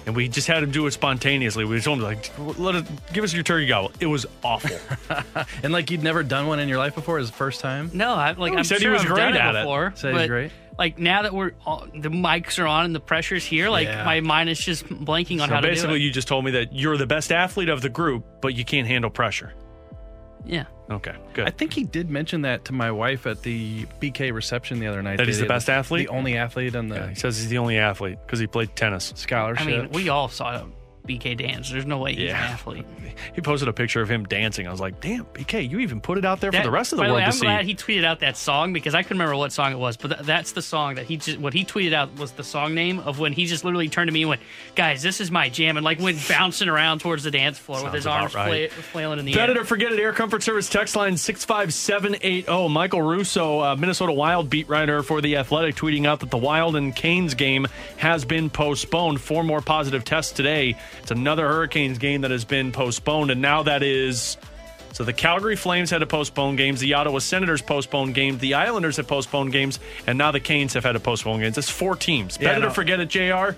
[0.05, 1.65] and we just had him do it spontaneously.
[1.65, 4.77] We told him like, "Let it, give us your turkey gobble." It was awful.
[5.63, 7.89] And like you'd never done one in your life before, his first time.
[7.93, 9.61] No, I like he I'm said he was I've great done at it it.
[9.63, 9.93] before.
[9.95, 10.51] Said he's but, great.
[10.77, 14.03] Like now that we're all, the mics are on and the pressure's here, like Yeah.
[14.03, 16.01] my mind is just blanking on so how to do basically, it.
[16.03, 18.85] you just told me that you're the best athlete of the group, but you can't
[18.87, 19.53] handle pressure.
[20.45, 20.65] yeah.
[20.89, 21.47] Okay, good.
[21.47, 25.01] I think he did mention that to my wife at the BK reception the other
[25.01, 25.17] night.
[25.17, 26.07] That he's the best athlete?
[26.07, 28.75] the only athlete on the Yeah, he says he's the only athlete because he played
[28.75, 29.11] tennis.
[29.15, 29.65] scholarship.
[29.65, 30.63] I mean, we all saw
[31.07, 31.69] BK dance.
[31.71, 32.85] There's no way he's an athlete.
[33.33, 34.67] He posted a picture of him dancing.
[34.67, 36.97] I was like, "Damn, BK, you even put it out there for the rest of
[36.97, 39.19] the world way, to I'm see." glad he tweeted out that song because I couldn't
[39.19, 41.63] remember what song it was, but th- that's the song that he just what he
[41.63, 44.29] tweeted out was the song name of when he just literally turned to me and
[44.29, 44.41] went,
[44.75, 47.93] "Guys, this is my jam," and like went bouncing around towards the dance floor with
[47.93, 48.69] his arms right.
[48.69, 49.61] fla- flailing in the Bet air.
[49.61, 49.99] or forget it.
[49.99, 52.67] Air Comfort Service text line 65780.
[52.69, 56.75] Michael Russo, uh, Minnesota Wild beat writer for The Athletic, tweeting out that the Wild
[56.75, 57.65] and Canes game
[57.97, 59.21] has been postponed.
[59.21, 60.75] Four more positive tests today.
[61.01, 64.37] It's another Hurricanes game that has been postponed, and now that is.
[64.93, 66.79] So the Calgary Flames had to postpone games.
[66.79, 68.39] The Ottawa Senators postponed games.
[68.39, 71.57] The Islanders have postponed games, and now the Canes have had to postpone games.
[71.57, 72.37] It's four teams.
[72.39, 73.57] Yeah, Bet it or forget it, Jr.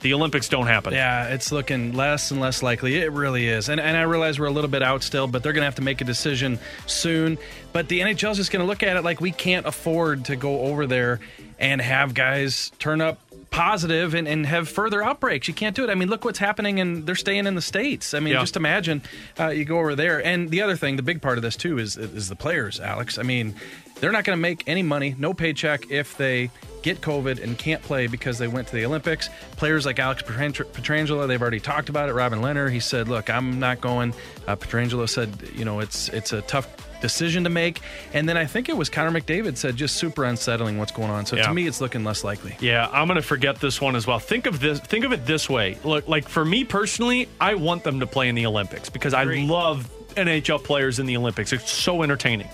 [0.00, 0.92] The Olympics don't happen.
[0.92, 2.96] Yeah, it's looking less and less likely.
[2.96, 3.68] It really is.
[3.68, 5.76] And, and I realize we're a little bit out still, but they're going to have
[5.76, 7.38] to make a decision soon.
[7.72, 10.36] But the NHL is just going to look at it like we can't afford to
[10.36, 11.20] go over there
[11.58, 13.18] and have guys turn up
[13.50, 15.48] positive and, and have further outbreaks.
[15.48, 15.88] You can't do it.
[15.90, 18.12] I mean, look what's happening, and they're staying in the States.
[18.12, 18.40] I mean, Yeah.
[18.40, 19.00] just imagine
[19.40, 20.22] uh, you go over there.
[20.24, 23.16] And the other thing, the big part of this, too, is, is the players, Alex.
[23.18, 23.54] I mean,
[24.00, 26.50] they're not going to make any money, no paycheck, if they
[26.86, 29.28] get COVID and can't play because they went to the Olympics.
[29.56, 32.12] Players like Alex Petr- Pietrangelo, they've already talked about it.
[32.12, 34.14] Robin Leonard, he said, "Look, I'm not going."
[34.46, 36.68] Uh, Pietrangelo said, "You know, it's it's a tough
[37.02, 37.80] decision to make."
[38.14, 41.26] And then I think it was Connor McDavid said, "Just super unsettling what's going on."
[41.26, 41.48] So Yeah.
[41.48, 42.56] to me, it's looking less likely.
[42.60, 44.20] Yeah, I'm gonna forget this one as well.
[44.20, 44.78] Think of this.
[44.78, 45.78] Think of it this way.
[45.82, 49.24] Look, like for me personally, I want them to play in the Olympics because I
[49.24, 51.52] love NHL players in the Olympics.
[51.52, 52.48] It's so entertaining,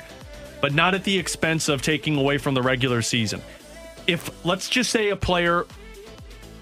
[0.63, 3.43] but not at the expense of taking away from the regular season.
[4.07, 5.67] If let's just say a player,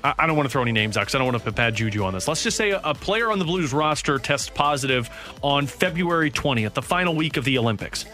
[0.05, 1.75] I, I don't want to throw any names out because I don't want to bad
[1.75, 2.29] juju on this.
[2.29, 5.11] Let's just say a, a player on the Blues roster tests positive
[5.43, 8.05] on February 20th, the final week of the Olympics,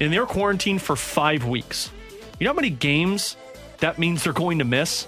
[0.00, 1.90] and they're quarantined for five weeks.
[2.38, 3.36] You know how many games
[3.78, 5.06] that means they're going to miss?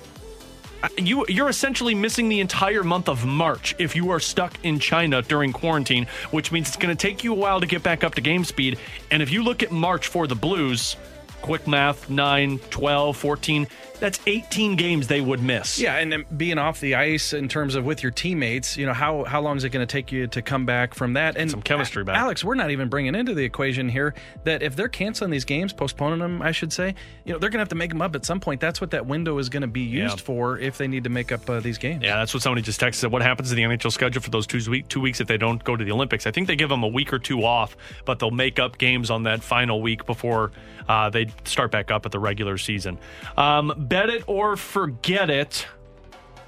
[0.96, 5.22] you you're essentially missing the entire month of March if you are stuck in China
[5.22, 8.14] during quarantine, which means it's going to take you a while to get back up
[8.14, 8.78] to game speed.
[9.10, 10.96] And if you look at March for the Blues,
[11.42, 13.66] quick math 9, 12, 14,
[14.00, 15.78] that's 18 games they would miss.
[15.78, 18.92] Yeah, and then being off the ice in terms of with your teammates, you know,
[18.92, 21.36] how how long is it going to take you to come back from that?
[21.36, 22.16] And Some chemistry back.
[22.16, 24.14] Alex, we're not even bringing into the equation here
[24.44, 26.94] that if they're canceling these games, postponing them, I should say,
[27.24, 28.60] you know, they're going to have to make them up at some point.
[28.60, 30.24] That's what that window is going to be used Yeah.
[30.24, 32.02] for if they need to make up uh, these games.
[32.04, 32.94] Yeah, that's what somebody just texted.
[32.96, 35.36] Said, What happens to the NHL schedule for those two, week, two weeks if they
[35.38, 36.26] don't go to the Olympics?
[36.26, 39.10] I think they give them a week or two off, but they'll make up games
[39.10, 40.52] on that final week before
[40.88, 42.98] uh, they start back up at the regular season.
[43.36, 45.66] Um, bet it or forget it.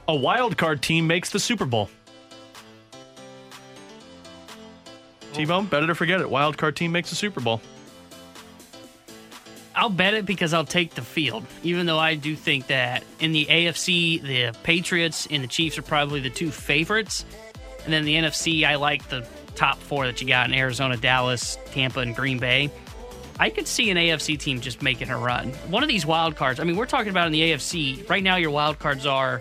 [0.08, 1.88] A wild card team makes the Super Bowl.
[5.22, 5.34] Oh.
[5.34, 6.28] T Bone, bet it or forget it.
[6.28, 7.60] Wild card team makes the Super Bowl.
[9.74, 13.32] I'll bet it because I'll take the field, even though I do think that in
[13.32, 17.24] the AFC, the Patriots and the Chiefs are probably the two favorites.
[17.84, 21.56] And then the NFC, I like the top four that you got in Arizona, Dallas,
[21.66, 22.70] Tampa, and Green Bay.
[23.40, 25.48] I could see an AFC team just making a run.
[25.70, 28.08] One of these wild cards, I mean, we're talking about in the AFC.
[28.08, 29.40] Right now, your wild cards are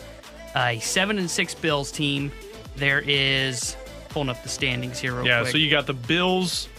[0.56, 2.32] a seven and six Bills team.
[2.78, 3.76] There is
[4.08, 5.52] pulling up the standings here real Yeah, quick.
[5.52, 6.70] so you got the Bills,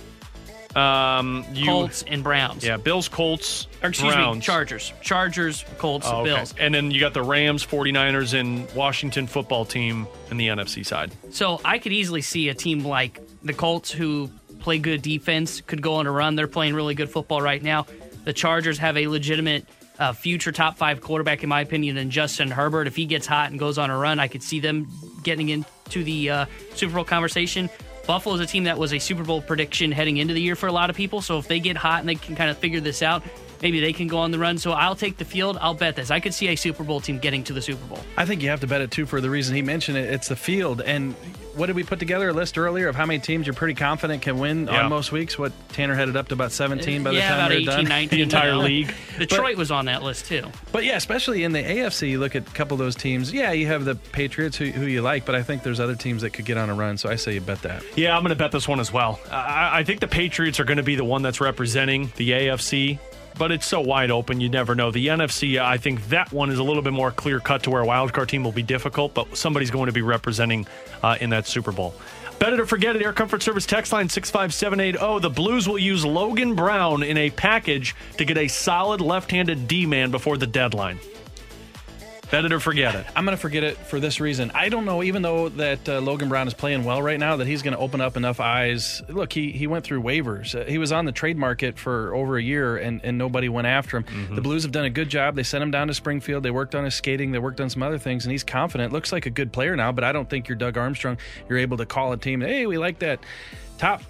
[0.75, 2.65] um, you, Colts and Browns.
[2.65, 4.37] Yeah, Bills, Colts, Or excuse Browns.
[4.39, 4.93] me, Chargers.
[5.03, 6.35] Chargers, Colts, Oh, okay.
[6.37, 6.55] Bills.
[6.59, 11.13] And then you got the Rams, 49ers, and Washington football team in the NFC side.
[11.33, 14.31] So I could easily see a team like the Colts who
[14.61, 16.37] play good defense could go on a run.
[16.37, 17.87] They're playing really good football right now.
[18.25, 19.67] The Chargers have a legitimate
[19.99, 22.87] uh, future top five quarterback, in my opinion, than Justin Herbert.
[22.87, 24.89] If he gets hot and goes on a run, I could see them
[25.23, 27.69] getting into the uh, Super Bowl conversation.
[28.07, 30.67] Buffalo is a team that was a Super Bowl prediction heading into the year for
[30.67, 31.21] a lot of people.
[31.21, 33.23] So if they get hot and they can kind of figure this out,
[33.63, 34.59] maybe they can go on the run.
[34.59, 35.59] So I'll take the field.
[35.61, 36.11] I'll bet this.
[36.11, 37.99] I could see a Super Bowl team getting to the Super Bowl.
[38.17, 40.13] I think you have to bet it too for the reason he mentioned it.
[40.13, 40.81] It's the field.
[40.81, 41.15] And
[41.57, 44.23] what did we put together a list earlier of how many teams you're pretty confident
[44.23, 44.85] can win Yeah.
[44.85, 45.39] on most weeks?
[45.39, 47.85] What Tanner headed up to about 17 by the yeah, time about they're 18, done.
[47.85, 48.09] 19.
[48.21, 48.95] The entire you league.
[49.19, 50.45] Detroit was on that list too.
[50.73, 53.33] But yeah, especially in the AFC, you look at a couple of those teams.
[53.33, 56.23] Yeah, you have the Patriots who, who you like, but I think there's other teams
[56.23, 56.97] that could get on a run.
[56.99, 57.83] So I say you bet that.
[57.97, 59.21] Yeah, I'm going to bet this one as well.
[59.31, 62.99] I, I think the Patriots are going to be the one that's representing the AFC,
[63.41, 64.91] but it's so wide open, you never know.
[64.91, 67.81] The NFC, I think that one is a little bit more clear cut to where
[67.81, 70.67] a wild card team will be difficult, but somebody's going to be representing
[71.03, 71.95] uh, in that Super Bowl.
[72.39, 73.03] Better to forget it.
[73.03, 75.23] Air Comfort Service text line 65780.
[75.23, 79.67] The Blues will use Logan Brown in a package to get a solid left handed
[79.67, 80.99] D man before the deadline.
[82.31, 83.07] Bet it or forget it.
[83.17, 84.53] I'm going to forget it for this reason.
[84.55, 87.47] I don't know, even though that uh, Logan Brown is playing well right now, that
[87.47, 89.03] he's going to open up enough eyes.
[89.09, 90.55] Look, he, he went through waivers.
[90.55, 93.67] Uh, he was on the trade market for over a year, and, and nobody went
[93.67, 94.05] after him.
[94.05, 94.35] Mm-hmm.
[94.37, 95.35] The Blues have done a good job.
[95.35, 96.45] They sent him down to Springfield.
[96.45, 97.33] They worked on his skating.
[97.33, 98.93] They worked on some other things, and he's confident.
[98.93, 101.19] Looks like a good player now, but I don't think you're Doug Armstrong.
[101.49, 103.21] You're able to call a team, hey, we like that
[103.79, 104.03] top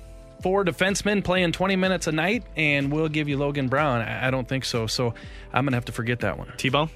[0.43, 4.03] four defensemen playing 20 minutes a night, and we'll give you Logan Brown.
[4.03, 4.87] I, I don't think so.
[4.87, 5.15] So
[5.53, 6.53] I'm going to have to forget that one.
[6.57, 6.91] T Bone?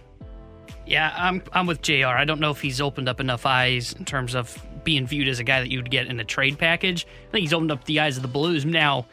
[0.86, 2.06] Yeah, I'm I'm with Jr.
[2.08, 5.38] I don't know if he's opened up enough eyes in terms of being viewed as
[5.38, 7.06] a guy that you'd get in a trade package.
[7.28, 8.66] I think he's opened up the eyes of the Blues.
[8.66, 9.06] Now,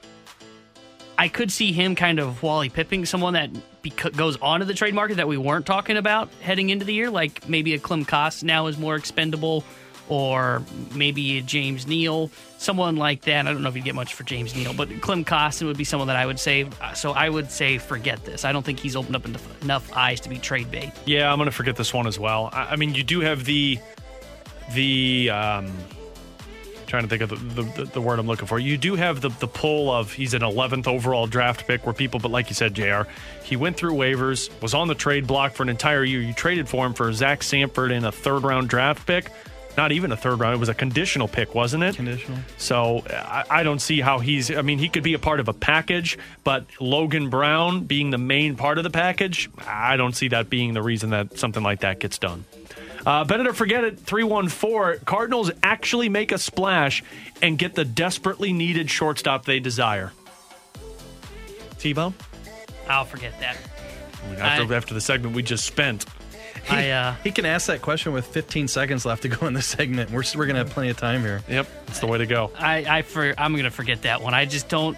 [1.18, 3.52] I could see him kind of Wally Pipping someone that
[3.84, 7.10] beca- goes onto the trade market that we weren't talking about heading into the year,
[7.10, 9.64] like maybe a Clem Koss now is more expendable,
[10.12, 10.62] or
[10.94, 13.48] maybe James Neal, someone like that.
[13.48, 15.86] I don't know if you'd get much for James Neal, but Klim Kostin would be
[15.86, 16.68] someone that I would say.
[16.96, 18.44] So I would say forget this.
[18.44, 19.26] I don't think he's opened up
[19.64, 20.92] enough, eyes to be trade bait.
[21.06, 22.50] Yeah, I'm going to forget this one as well.
[22.52, 23.80] I, I mean, you do have the
[24.74, 25.72] the um,
[26.88, 28.60] trying to think of the, the, the word I'm looking for.
[28.60, 32.20] You do have the the pull of he's an 11th overall draft pick where people,
[32.20, 33.04] but like you said, Jr.
[33.46, 36.20] He went through waivers, was on the trade block for an entire year.
[36.20, 39.32] You traded for him for Zach Sanford and a third round draft pick.
[39.78, 40.56] Not even a third round.
[40.56, 41.96] It was a conditional pick, wasn't it?
[41.96, 42.38] Conditional.
[42.58, 44.52] So I, I don't see how he's.
[44.52, 48.18] I mean, he could be a part of a package, but Logan Brown being the
[48.18, 51.80] main part of the package, I don't see that being the reason that something like
[51.82, 52.44] that gets done.
[53.06, 55.06] Uh, bet it or forget it, 314.
[55.06, 57.04] Cardinals actually make a splash
[57.42, 60.12] and get the desperately needed shortstop they desire.
[61.80, 62.14] T Bone?
[62.88, 63.58] I'll forget that.
[64.38, 66.06] After, I- after the segment we just spent.
[66.70, 69.62] I uh, He can ask that question with 15 seconds left to go in the
[69.62, 70.12] segment.
[70.12, 71.42] We're, we're going to have plenty of time here.
[71.48, 72.52] Yep, it's the way to go.
[72.58, 74.34] I, I for I'm gonna forget that one.
[74.34, 74.98] I just don't.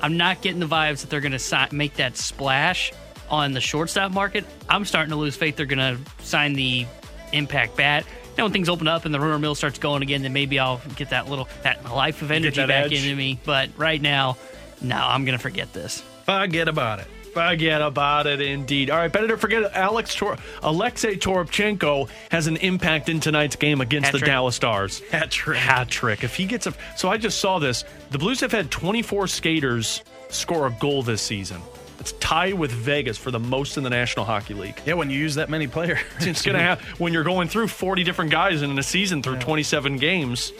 [0.00, 2.92] I'm not getting the vibes that they're gonna si- make that splash
[3.30, 4.44] on the shortstop market.
[4.68, 6.86] I'm starting to lose faith they're gonna sign the
[7.32, 8.04] impact bat.
[8.34, 10.80] Then when things open up and the rumor mill starts going again, then maybe I'll
[10.96, 12.92] get that little that life of energy back edge.
[12.94, 13.38] into me.
[13.44, 14.36] But right now,
[14.80, 16.02] no, I'm gonna forget this.
[16.24, 17.06] Forget about it.
[17.32, 18.90] Forget about it, indeed.
[18.90, 23.80] All right, better to forget Alex Tor- Alexei Toropchenko has an impact in tonight's game
[23.80, 24.26] against Hat the.
[24.26, 25.00] Dallas Stars.
[25.10, 25.58] Hat trick.
[25.58, 26.24] Hat trick.
[26.24, 26.74] If he gets a.
[26.96, 27.84] So I just saw this.
[28.10, 31.60] The Blues have had 24 skaters score a goal this season.
[32.00, 34.80] It's tied with Vegas for the most in the National Hockey League.
[34.84, 36.00] Yeah, when you use that many players.
[36.20, 39.38] It's going to have, when you're going through 40 different guys in a season through
[39.38, 40.52] 27 games.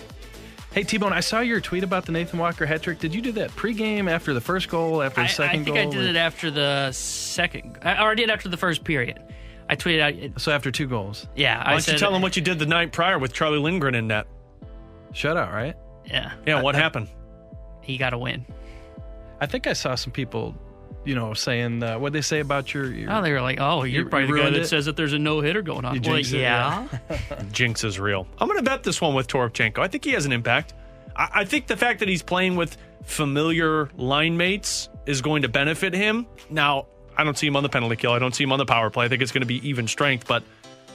[0.73, 2.99] Hey, T Bone, I saw your tweet about the Nathan Walker hat trick.
[2.99, 5.67] Did you do that pregame after the first goal, after the I, second I think
[5.77, 5.77] goal?
[5.77, 7.79] I did it after the second.
[7.83, 9.23] I, or I did after the first period.
[9.69, 10.41] I tweeted out.
[10.41, 11.27] So after two goals.
[11.37, 11.93] Yeah, Why I don't said.
[11.93, 14.27] you tell them what you did the night prior with Charlie Lindgren in net?
[15.13, 15.77] Shutout, right?
[16.07, 17.09] Yeah, Yeah, what happened?
[17.83, 18.47] he got a win.
[19.41, 20.55] I think I saw some people,
[21.05, 22.93] you know, saying, uh, what they say about your.
[22.93, 24.67] your Oh, they were like, "Oh, you're You- probably you the guy that it?
[24.69, 26.87] says that there's a no hitter going on." You Well, jinxed it, yeah.
[27.53, 28.27] Jinx is real.
[28.39, 29.79] I'm going to bet this one with Toropchenko.
[29.79, 30.75] I think he has an impact.
[31.17, 35.49] I, I think the fact that he's playing with familiar line mates is going to
[35.49, 36.27] benefit him.
[36.51, 38.13] Now, I don't see him on the penalty kill.
[38.13, 39.05] I don't see him on the power play.
[39.05, 40.27] I think it's going to be even strength.
[40.27, 40.43] But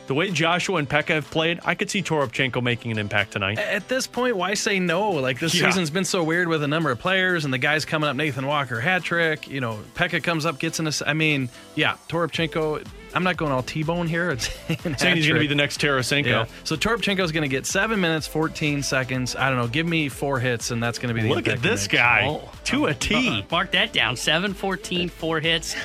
[0.07, 3.59] the way Joshua and Peca have played, I could see Toropchenko making an impact tonight.
[3.59, 5.11] At this point, why say no?
[5.11, 5.67] Like this Yeah.
[5.67, 8.15] season's been so weird with a number of players, and the guys coming up.
[8.15, 9.47] Nathan Walker hat trick.
[9.47, 10.91] You know, Peca comes up, gets in a.
[11.05, 12.85] I mean, yeah, Toropchenko.
[13.17, 14.29] I'm not going all T-bone here.
[14.29, 14.45] It's
[15.01, 16.25] Saying he's going to be the next Tarasenko.
[16.27, 16.45] Yeah.
[16.63, 19.35] So Toropchenko's going to get seven minutes, 14 seconds.
[19.35, 19.67] I don't know.
[19.67, 21.87] Give me four hits, and that's going to be the Look at this makes.
[21.87, 22.47] guy Oh.
[22.65, 23.39] to a T.
[23.39, 24.17] Uh, mark that down.
[24.17, 25.75] 7 14, four hits.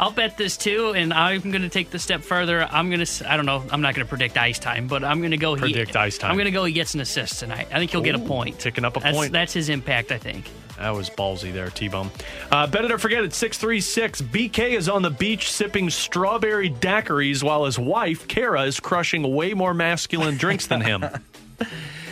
[0.00, 2.64] I'll bet this too, and I'm going to take the step further.
[2.64, 5.20] I'm going to, I don't know, I'm not going to predict ice time, but I'm
[5.20, 5.54] going to go.
[5.54, 6.32] Predict he, ice time.
[6.32, 7.68] I'm going to go he gets an assist tonight.
[7.70, 8.58] I think he'll get a point.
[8.58, 9.32] ticking up a that's, point.
[9.32, 10.50] That's his impact, I think.
[10.82, 12.10] That was ballsy there, T Bone.
[12.50, 14.20] Uh, bet it or forget it, 636.
[14.22, 19.54] BK is on the beach sipping strawberry daiquiris while his wife, Kara, is crushing way
[19.54, 21.04] more masculine drinks than him.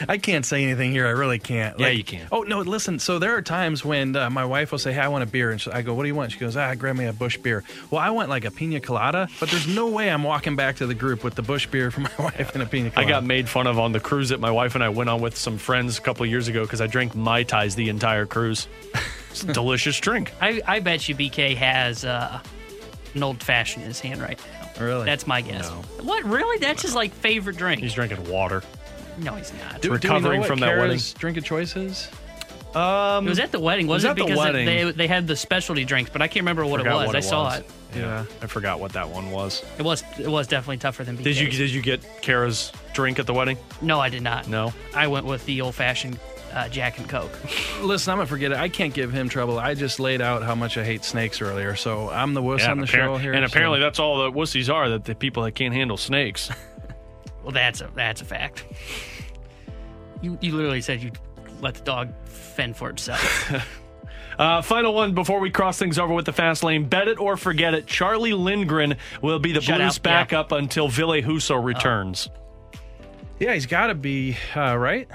[0.08, 1.06] I can't say anything here.
[1.06, 1.78] I really can't.
[1.78, 2.26] Yeah, you can.
[2.32, 2.98] Oh no, listen.
[2.98, 5.50] So there are times when uh, my wife will say, "Hey, I want a beer,"
[5.50, 7.36] and she, I go, "What do you want?" She goes, "Ah, grab me a Busch
[7.38, 10.76] beer." Well, I want like a pina colada, but there's no way I'm walking back
[10.76, 13.06] to the group with the Busch beer for my wife and a pina colada.
[13.06, 15.20] I got made fun of on the cruise that my wife and I went on
[15.20, 18.26] with some friends a couple of years ago because I drank Mai Tais the entire
[18.26, 18.68] cruise.
[19.30, 20.32] It's a delicious drink.
[20.40, 22.40] I, I bet you BK has uh,
[23.14, 24.84] an old fashioned in his hand right now.
[24.84, 25.04] Really?
[25.04, 25.68] That's my guess.
[25.68, 25.76] No.
[26.04, 26.58] What, really?
[26.58, 27.82] That's his like favorite drink.
[27.82, 28.62] He's drinking water.
[29.20, 29.74] No, he's not.
[29.74, 30.86] Do- do we recovering know what from that wedding.
[30.88, 32.08] Kara's Drinking choices.
[32.74, 34.20] Um, It was at the wedding, was wasn't at it?
[34.20, 34.66] the Because wedding.
[34.66, 37.06] they they had the specialty drinks, but I can't remember what it forgot was.
[37.08, 37.58] what I saw was.
[37.58, 37.66] it.
[37.96, 39.64] Yeah, I forgot what that one was.
[39.76, 41.24] It was it was definitely tougher than BK's.
[41.24, 43.58] Did you did you get Kara's drink at the wedding?
[43.82, 44.46] No, I did not.
[44.46, 44.72] No.
[44.94, 46.20] I went with the old fashioned
[46.54, 47.36] uh, Jack and Coke.
[47.82, 48.58] Listen, I'm gonna forget it.
[48.58, 49.58] I can't give him trouble.
[49.58, 52.78] I just laid out how much I hate snakes earlier, so I'm the wuss on
[52.78, 53.32] the appar- show here.
[53.32, 54.88] and so- apparently that's all that wussies are.
[54.90, 56.50] That the people that can't handle snakes.
[57.42, 58.64] Well, that's a that's a fact.
[60.22, 61.12] You you literally said you
[61.60, 63.52] let the dog fend for itself.
[64.38, 66.86] Uh, final one before we cross things over with the fast lane.
[66.86, 67.86] Bet it or forget it.
[67.86, 70.22] Charlie Lindgren will be the Shut Blues out, yeah.
[70.22, 72.30] backup until Ville Husso returns.
[73.38, 75.06] yeah, he's got to be uh, right.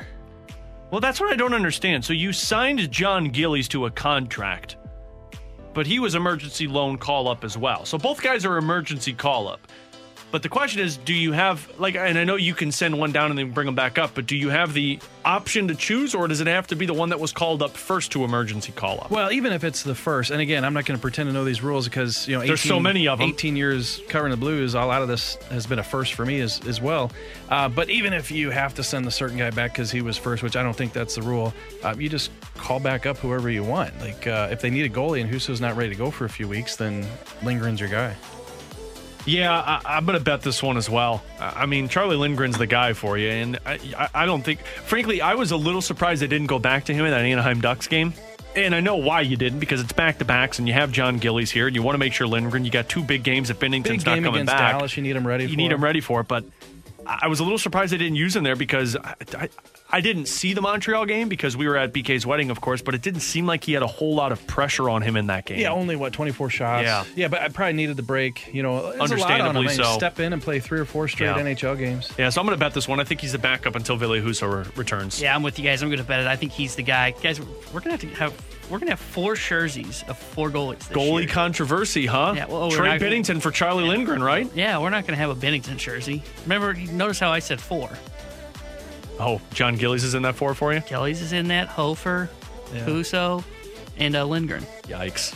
[0.91, 2.05] Well, that's what I don't understand.
[2.05, 4.75] So you signed Jon Gillies to a contract,
[5.73, 7.83] but he was emergency loan call up as well.
[7.83, 9.59] So both guys are emergency call up.
[10.35, 11.95] But the question is, do you have like?
[11.95, 14.25] And I know you can send one down and then bring them back up, but
[14.25, 17.07] do you have the option to choose, or does it have to be the one
[17.07, 19.09] that was called up first to emergency call up?
[19.09, 21.45] Well, even if it's the first, and again, I'm not going to pretend to know
[21.45, 23.29] these rules because you know 18, There's so many of them.
[23.29, 26.41] 18 years covering the Blues, a lot of this has been a first for me
[26.41, 27.13] as as well.
[27.47, 30.17] Uh, but even if you have to send the certain guy back because he was
[30.17, 33.49] first, which I don't think that's the rule, uh, you just call back up whoever
[33.49, 33.97] you want.
[34.01, 36.29] Like uh, if they need a goalie and Husso's not ready to go for a
[36.29, 37.07] few weeks, then
[37.41, 38.17] Lindgren's your guy.
[39.25, 41.23] Yeah, I, I'm going to bet this one as well.
[41.39, 45.33] I mean, Charlie Lindgren's the guy for you, and I, I- don't think, frankly, I
[45.35, 48.13] was a little surprised they didn't go back to him in that Anaheim Ducks game.
[48.55, 51.17] And I know why you didn't because it's back to backs, and you have Jon
[51.17, 52.63] Gillies here, and you want to make sure Lindgren.
[52.63, 54.71] You got two big games if Binnington's Big not coming against back.
[54.77, 55.43] Dallas, you need him ready.
[55.43, 55.55] you for.
[55.57, 56.29] need him ready for it.
[56.29, 56.45] But
[57.05, 59.49] I I was a little surprised they didn't use him there because I, I,
[59.95, 62.81] I didn't see the Montreal game because we were at BK's wedding, of course.
[62.81, 65.27] But it didn't seem like he had a whole lot of pressure on him in
[65.27, 65.57] that game.
[65.57, 66.83] Yeah, only what 24 shots.
[66.83, 67.05] Yeah.
[67.15, 68.53] yeah, but I probably needed the break.
[68.53, 69.83] You know, there's a lot on Understandably him.
[69.83, 69.93] so.
[69.97, 71.39] Step in and play three or four straight Yeah.
[71.39, 72.11] NHL games.
[72.17, 72.99] Yeah, so I'm going to bet this one.
[72.99, 75.21] I think he's the backup until Ville Husso re- returns.
[75.21, 75.81] yeah, I'm with you guys.
[75.81, 76.27] I'm going to bet it.
[76.27, 77.11] I think he's the guy.
[77.11, 78.33] Guys, we're going to have to have
[78.65, 80.79] we're going to have four jerseys of four goalies.
[80.79, 81.29] This Goalie year.
[81.29, 82.33] controversy, huh?
[82.35, 84.49] Yeah, well, we're Trey not- Binnington for Charlie Lindgren, right?
[84.55, 86.21] Yeah, we're not going to have a Binnington jersey.
[86.43, 87.89] Remember, notice how I said four.
[89.19, 90.81] Oh, Jon Gillies is in that four for you?
[90.81, 91.67] Kelly's is in that.
[91.67, 92.29] Hofer.
[92.73, 93.43] Husso,
[93.97, 94.63] and uh, Lindgren.
[94.83, 95.35] Yikes.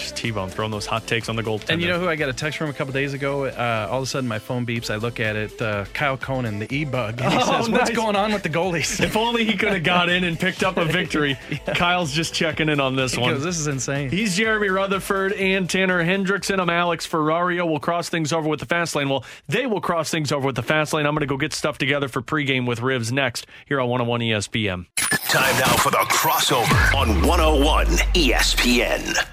[0.00, 1.68] Just T-Bone throwing those hot takes on the goaltender.
[1.70, 3.44] And you know who I got a text from a couple days ago?
[3.44, 4.90] Uh, all of a sudden, my phone beeps.
[4.90, 5.60] I look at it.
[5.60, 7.20] Uh, Kyle Conan, the e-bug.
[7.20, 7.96] And he Oh, says, "What's nice.
[7.96, 10.78] going on with the goalies?" If only he could have got in and picked up
[10.78, 11.38] a victory.
[11.74, 13.34] Kyle's just checking in on this He one.
[13.34, 16.60] goes, "This is insane." He's Jeremy Rutherford and Tanner Hendrickson.
[16.60, 17.68] I'm Alex Ferrario.
[17.68, 19.10] We'll cross things over with the fast lane.
[19.10, 21.04] Well, they will cross things over with the fast lane.
[21.04, 24.20] I'm going to go get stuff together for pregame with Rivs next here on 101
[24.20, 24.86] ESPN.
[25.28, 29.26] Time now for the crossover on 101 ESPN.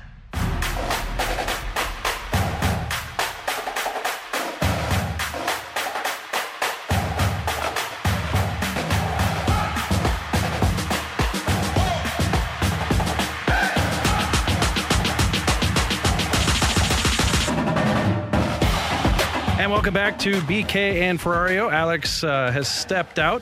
[19.88, 21.72] Welcome back to BK and Ferrario.
[21.72, 23.42] Alex uh, has stepped out.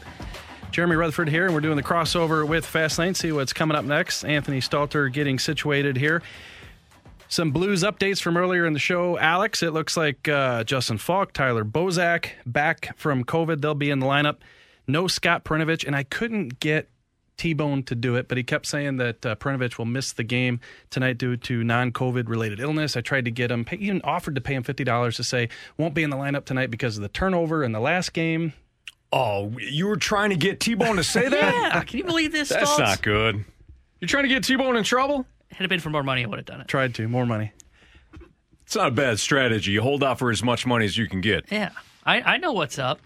[0.70, 3.16] Jeremy Rutherford here, and we're doing the crossover with Fastlane.
[3.16, 4.24] See what's coming up next.
[4.24, 6.22] Anthony Stalter getting situated here.
[7.30, 9.18] Some Blues updates from earlier in the show.
[9.18, 13.60] Alex, it looks like uh, Justin Faulk, Tyler Bozak back from COVID.
[13.62, 14.38] They'll be in the lineup.
[14.88, 16.90] No Scott Perunovich, and I couldn't get
[17.38, 20.60] T-Bone to do it, but he kept saying that uh, Perunovich will miss the game
[20.90, 22.96] tonight due to non-COVID related illness.
[22.96, 25.50] I tried to get him, pay, even offered to pay him fifty dollars to say
[25.78, 28.54] won't be in the lineup tonight because of the turnover in the last game.
[29.12, 31.54] Oh, you were trying to get T-Bone to say that?
[31.76, 32.50] Yeah, can you believe this?
[32.50, 32.80] That's Stoltz?
[32.80, 33.46] not good.
[34.02, 35.26] You're trying to get T-Bone in trouble?
[35.52, 36.68] Had it been for more money, I would have done it.
[36.68, 37.54] Tried to more money.
[38.66, 39.72] It's not a bad strategy.
[39.72, 41.46] You hold out for as much money as you can get.
[41.52, 41.70] Yeah,
[42.06, 43.00] I, I know what's up.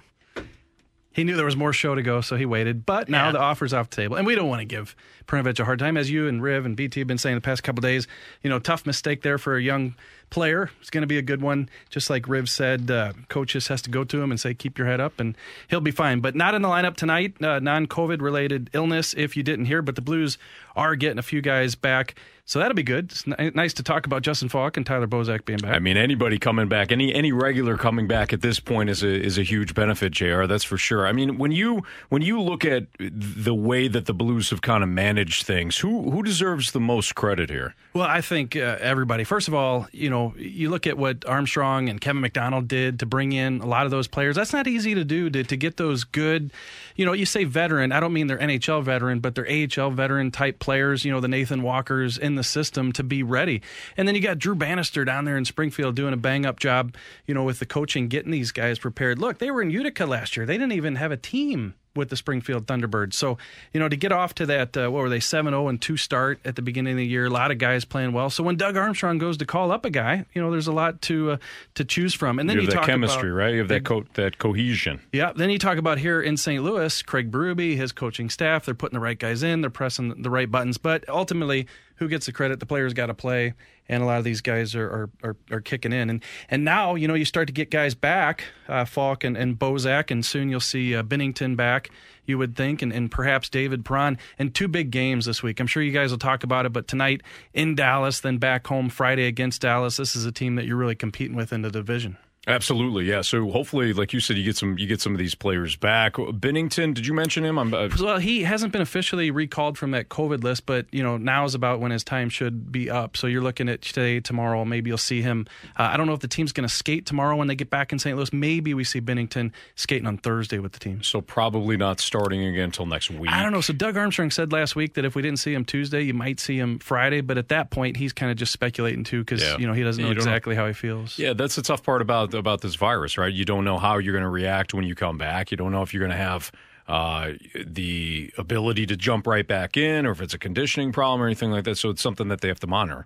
[1.11, 2.85] He knew there was more show to go, so he waited.
[2.85, 3.31] But now Yeah.
[3.33, 4.95] the offer's off the table, and we don't want to give
[5.29, 7.63] Perunovich a hard time, as you and Riv and BT have been saying the past
[7.63, 8.07] couple days.
[8.41, 9.95] You know, tough mistake there for a young
[10.29, 10.69] player.
[10.81, 11.69] It's going to be a good one.
[11.89, 14.77] Just like Riv said, uh, coach just has to go to him and say, "Keep
[14.77, 15.35] your head up," and
[15.69, 16.19] he'll be fine.
[16.19, 17.35] But not in the lineup tonight.
[17.41, 19.81] Uh, Non-COVID related illness, if you didn't hear.
[19.81, 20.37] But the Blues
[20.75, 22.15] are getting a few guys back,
[22.45, 23.11] so that'll be good.
[23.11, 25.75] It's ni- nice to talk about Justin Faulk and Tyler Bozak being back.
[25.75, 29.09] I mean, anybody coming back, any any regular coming back at this point is a
[29.09, 30.45] is a huge benefit, Jr.
[30.45, 31.05] That's for sure.
[31.05, 34.83] I mean, when you when you look at the way that the Blues have kind
[34.83, 37.75] of managed things, who who deserves the most credit here?
[37.93, 39.23] Well, I think uh, everybody.
[39.23, 43.05] First of all, you know, you look at what Armstrong and Kevin McDonald did to
[43.05, 44.35] bring in a lot of those players.
[44.35, 46.51] That's not easy to do to, to get those good,
[46.95, 47.91] you know, you say veteran.
[47.91, 51.27] I don't mean they're NHL veteran, but they're AHL veteran type players, you know, the
[51.27, 53.61] Nathan Walkers in the system to be ready.
[53.97, 56.95] And then you got Drew Bannister down there in Springfield doing a bang up job,
[57.25, 59.19] you know, with the coaching, getting these guys prepared.
[59.19, 60.45] Look, they were in Utica last year.
[60.45, 63.13] They didn't even have a team with the Springfield Thunderbirds.
[63.13, 63.37] So,
[63.73, 65.97] you know, to get off to that, uh, what were they, 7 0 and 2
[65.97, 68.29] start at the beginning of the year, a lot of guys playing well.
[68.29, 71.01] So when Doug Armstrong goes to call up a guy, you know, there's a lot
[71.03, 71.37] to uh,
[71.75, 72.39] to choose from.
[72.39, 73.53] And then you you, have that talk chemistry, about, right?
[73.53, 75.01] You have that co- that cohesion.
[75.11, 75.31] yeah.
[75.35, 76.63] Then you talk about here in St.
[76.63, 80.29] Louis, Craig Berube, his coaching staff, they're putting the right guys in, they're pressing the
[80.29, 80.77] right buttons.
[80.77, 81.67] But ultimately,
[81.99, 82.59] who gets the credit?
[82.59, 83.53] The players got to play,
[83.87, 86.09] and a lot of these guys are are, are, are kicking in.
[86.09, 89.59] And and now you know you start to get guys back, uh, Faulk and, and
[89.59, 91.91] Bozak, and soon you'll see uh, Binnington back.
[92.25, 95.59] You would think, and, and perhaps David Perron, and two big games this week.
[95.59, 97.21] I'm sure you guys will talk about it, but tonight
[97.53, 99.97] in Dallas, then back home Friday against Dallas.
[99.97, 102.17] This is a team that you're really competing with in the division.
[102.49, 103.21] Absolutely, yeah.
[103.21, 106.13] So hopefully, like you said, you get some you get some of these players back.
[106.13, 107.57] Binnington, did you mention him?
[107.59, 111.17] I'm, uh, Well, he hasn't been officially recalled from that COVID list, but you know
[111.17, 113.15] now is about when his time should be up.
[113.15, 114.65] So you're looking at today, tomorrow.
[114.65, 115.47] Maybe you'll see him.
[115.77, 117.91] Uh, I don't know if the team's going to skate tomorrow when they get back
[117.91, 118.15] in St.
[118.17, 118.33] Louis.
[118.33, 121.03] Maybe we see Binnington skating on Thursday with the team.
[121.03, 123.31] so probably not starting again until next week.
[123.31, 123.61] I don't know.
[123.61, 126.39] So Doug Armstrong said last week that if we didn't see him Tuesday, you might
[126.39, 127.21] see him Friday.
[127.21, 129.57] But at that point, he's kind of just speculating too because Yeah.
[129.57, 130.19] you know he doesn't know don't know.
[130.31, 131.17] exactly how he feels.
[131.19, 133.33] Yeah, that's the tough part about about this virus, right?
[133.33, 135.51] You don't know how you're going to react when you come back.
[135.51, 136.51] You don't know if you're going to have
[136.87, 137.33] uh,
[137.65, 141.51] the ability to jump right back in, or if it's a conditioning problem or anything
[141.51, 141.77] like that.
[141.77, 143.05] So it's something that they have to monitor.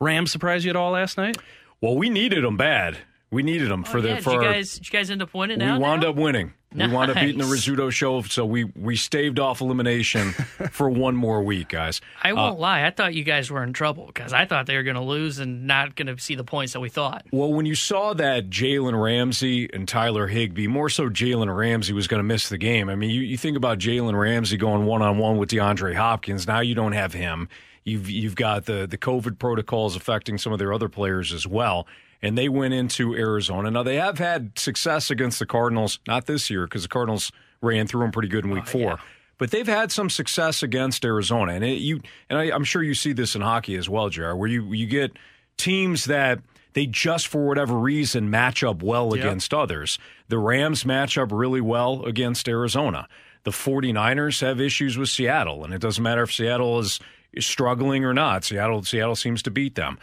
[0.00, 1.36] Rams surprised you at all last night?
[1.82, 2.98] Well, we needed them bad.
[3.32, 5.08] We needed them for Oh, the yeah, did for you our- guys, did you guys
[5.10, 6.08] end up winning we wound now?
[6.10, 6.52] up winning.
[6.74, 10.30] We wound up beating the Rizzuto show, so we we staved off elimination
[10.70, 12.00] for one more week, guys.
[12.22, 12.84] I Uh, won't lie.
[12.86, 15.40] I thought you guys were in trouble because I thought they were going to lose
[15.40, 17.26] and not going to see the points that we thought.
[17.32, 22.06] Well, when you saw that Jalen Ramsey and Tyler Higbee, more so Jalen Ramsey was
[22.06, 22.88] going to miss the game.
[22.88, 26.46] I mean, you, you think about Jalen Ramsey going one on one with DeAndre Hopkins.
[26.46, 27.48] Now you don't have him.
[27.82, 31.86] You've you've got the the COVID protocols affecting some of their other players as well.
[32.22, 33.70] And they went into Arizona.
[33.70, 37.32] Now they have had success against the Cardinals, not this year because the Cardinals
[37.62, 38.98] ran through them pretty good in Week oh, Four.
[39.38, 42.92] But they've had some success against Arizona, and it, you and I, I'm sure you
[42.92, 45.12] see this in hockey as well, Jar, where you you get
[45.56, 46.40] teams that
[46.74, 49.24] they just for whatever reason match up well Yep.
[49.24, 49.98] against others.
[50.28, 53.08] The Rams match up really well against Arizona.
[53.44, 57.00] The 49ers have issues with Seattle, and it doesn't matter if Seattle is,
[57.32, 58.44] is struggling or not.
[58.44, 59.98] Seattle Seattle seems to beat them.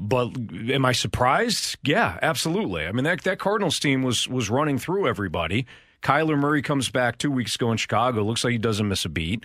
[0.00, 0.36] But
[0.70, 1.76] am I surprised?
[1.84, 2.86] Yeah, absolutely.
[2.86, 5.66] I mean that that Cardinals team was was running through everybody.
[6.02, 8.22] Kyler Murray comes back two weeks ago in Chicago.
[8.22, 9.44] Looks like he doesn't miss a beat.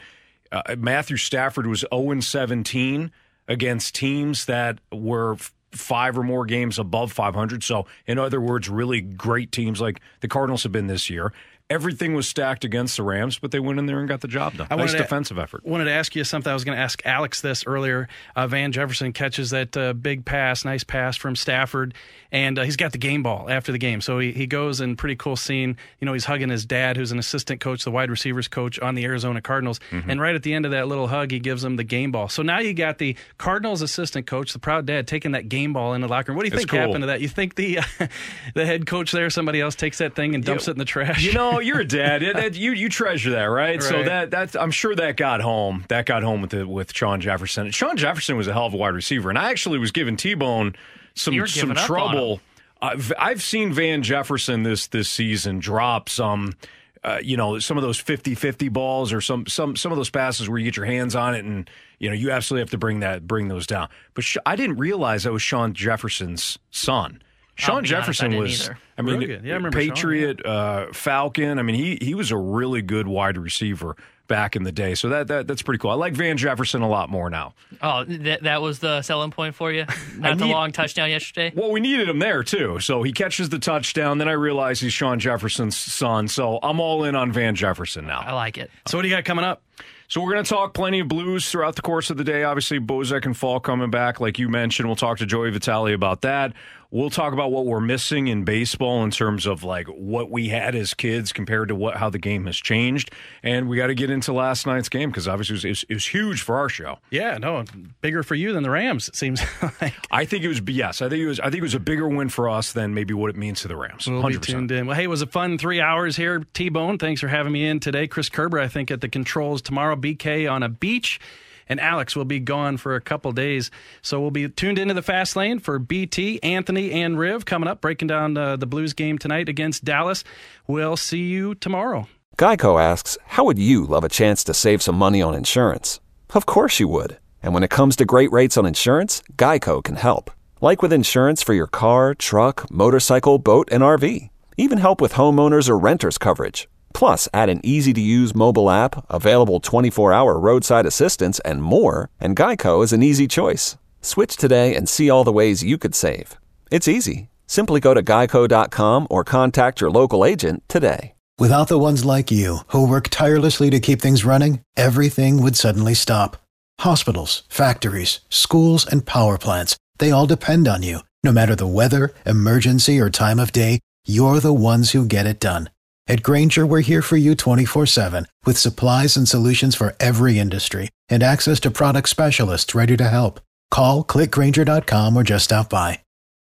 [0.51, 3.11] Uh, Matthew Stafford was 0 17
[3.47, 5.37] against teams that were
[5.71, 7.63] five or more games above 500.
[7.63, 11.31] So, in other words, really great teams like the Cardinals have been this year
[11.69, 14.55] everything was stacked against the Rams, but they went in there and got the job
[14.55, 14.67] done.
[14.71, 15.65] I nice defensive to, effort.
[15.65, 16.49] Wanted to ask you something.
[16.49, 18.07] I was going to ask Alex this earlier.
[18.35, 21.93] Uh, Van Jefferson catches that uh, big pass, nice pass from Stafford,
[22.31, 24.01] and uh, he's got the game ball after the game.
[24.01, 25.77] So he, he goes in pretty cool scene.
[25.99, 28.95] You know, he's hugging his dad, who's an assistant coach, the wide receivers coach on
[28.95, 29.79] the Arizona Cardinals.
[29.91, 30.09] Mm-hmm.
[30.09, 32.29] And right at the end of that little hug, he gives him the game ball.
[32.29, 35.93] So now you got the Cardinals assistant coach, the proud dad, taking that game ball
[35.93, 36.37] in the locker room.
[36.37, 36.79] What do you it's think cool.
[36.79, 37.21] happened to that?
[37.21, 37.79] You think the
[38.55, 41.23] the head coach there, somebody else takes that thing and dumps it in the trash?
[41.23, 42.21] You know, you're a dad.
[42.35, 43.81] that, you you treasure that, right?
[43.81, 43.83] right?
[43.83, 45.85] So that that's I'm sure that got home.
[45.89, 47.71] That got home with the, with Shawn Jefferson.
[47.71, 50.33] Shawn Jefferson was a hell of a wide receiver, and I actually was giving T
[50.33, 50.75] Bone
[51.15, 52.41] some some trouble.
[52.81, 56.53] I've I've seen Van Jefferson this this season drop some.
[57.01, 60.49] Uh, you know some of those 50-50 balls or some some some of those passes
[60.49, 62.99] where you get your hands on it and you know you absolutely have to bring
[62.99, 63.87] that bring those down.
[64.15, 67.21] But sh- I didn't realize that was shawn Jefferson's son.
[67.59, 68.69] Shawn Jefferson was.
[68.69, 70.59] I, I mean, yeah, I Patriot, Shawn, yeah.
[70.59, 71.59] uh, Falcon.
[71.59, 73.95] I mean, he he was a really good wide receiver
[74.29, 74.95] back in the day.
[74.95, 75.91] So that, that that's pretty cool.
[75.91, 77.53] I like Van Jefferson a lot more now.
[77.81, 79.85] Oh, that that was the selling point for you.
[80.17, 81.51] Not need, the long touchdown yesterday.
[81.53, 82.79] Well, we needed him there too.
[82.79, 84.19] So he catches the touchdown.
[84.19, 86.29] Then I realize he's Shawn Jefferson's son.
[86.29, 88.21] So I'm all in on Van Jefferson now.
[88.21, 88.71] I like it.
[88.87, 89.61] So what do you got coming up?
[90.07, 92.43] So we're going to talk plenty of blues throughout the course of the day.
[92.43, 94.89] Obviously, Bozak and Faulk coming back, like you mentioned.
[94.89, 96.53] We'll talk to Joey Vitale about that.
[96.91, 100.73] We'll talk about what we're missing in baseball in terms of like what we had
[100.73, 103.11] as kids compared to what how the game has changed,
[103.43, 106.07] and we got to get into last night's game because obviously it was, it, was,
[106.07, 106.97] huge for our show.
[107.11, 107.63] Yeah, no,
[108.01, 109.07] bigger for you than the Rams.
[109.07, 109.39] It seems
[109.81, 109.93] like.
[110.09, 111.03] I think it was yes.
[111.03, 111.39] I think it was.
[111.39, 113.67] I think it was a bigger win for us than maybe what it means to
[113.67, 114.07] the Rams.
[114.07, 114.29] We'll 100%.
[114.31, 114.87] be tuned in.
[114.87, 116.43] Well, hey, it was a fun three hours here.
[116.53, 118.07] T Bone, thanks for having me in today.
[118.07, 119.95] Chris Kerber, I think at the controls tomorrow.
[119.95, 121.19] BK on a beach
[121.69, 123.71] and Alex will be gone for a couple days.
[124.01, 127.79] So we'll be tuned into the fast lane for BT, Anthony, and Riv coming up,
[127.79, 130.23] breaking down uh, the Blues game tonight against Dallas.
[130.67, 132.07] We'll see you tomorrow.
[132.37, 135.99] Geico asks, How would you love a chance to save some money on insurance?
[136.33, 137.17] Of course you would.
[137.43, 140.31] And when it comes to great rates on insurance, Geico can help.
[140.61, 144.29] Like with insurance for your car, truck, motorcycle, boat, and RV.
[144.57, 146.67] Even help with homeowners or renters coverage.
[146.93, 152.09] Plus, add an easy to use mobile app, available 24 hour roadside assistance, and more,
[152.19, 153.77] and Geico is an easy choice.
[154.01, 156.37] Switch today and see all the ways you could save.
[156.71, 157.29] It's easy.
[157.47, 161.13] Simply go to geico.com or contact your local agent today.
[161.39, 165.93] Without the ones like you, who work tirelessly to keep things running, everything would suddenly
[165.93, 166.35] stop.
[166.81, 170.99] Hospitals, factories, schools, and power plants, they all depend on you.
[171.23, 175.39] No matter the weather, emergency, or time of day, you're the ones who get it
[175.39, 175.69] done.
[176.09, 180.89] At Grainger, we're here for you 24 7 with supplies and solutions for every industry
[181.07, 183.39] and access to product specialists ready to help.
[183.69, 185.99] Call clickgrainger.com or just stop by.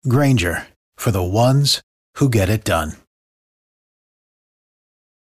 [0.05, 0.67] Grainger
[0.97, 1.81] for the ones
[2.15, 2.97] who get it done.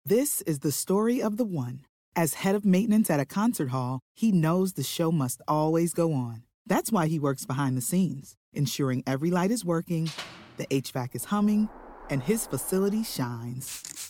[0.06, 1.80] This is the story of the one.
[2.16, 6.14] As head of maintenance at a concert hall, he knows the show must always go
[6.14, 6.44] on.
[6.64, 10.08] That's why he works behind the scenes, ensuring every light is working,
[10.56, 11.68] the HVAC is humming,
[12.08, 14.09] and his facility shines.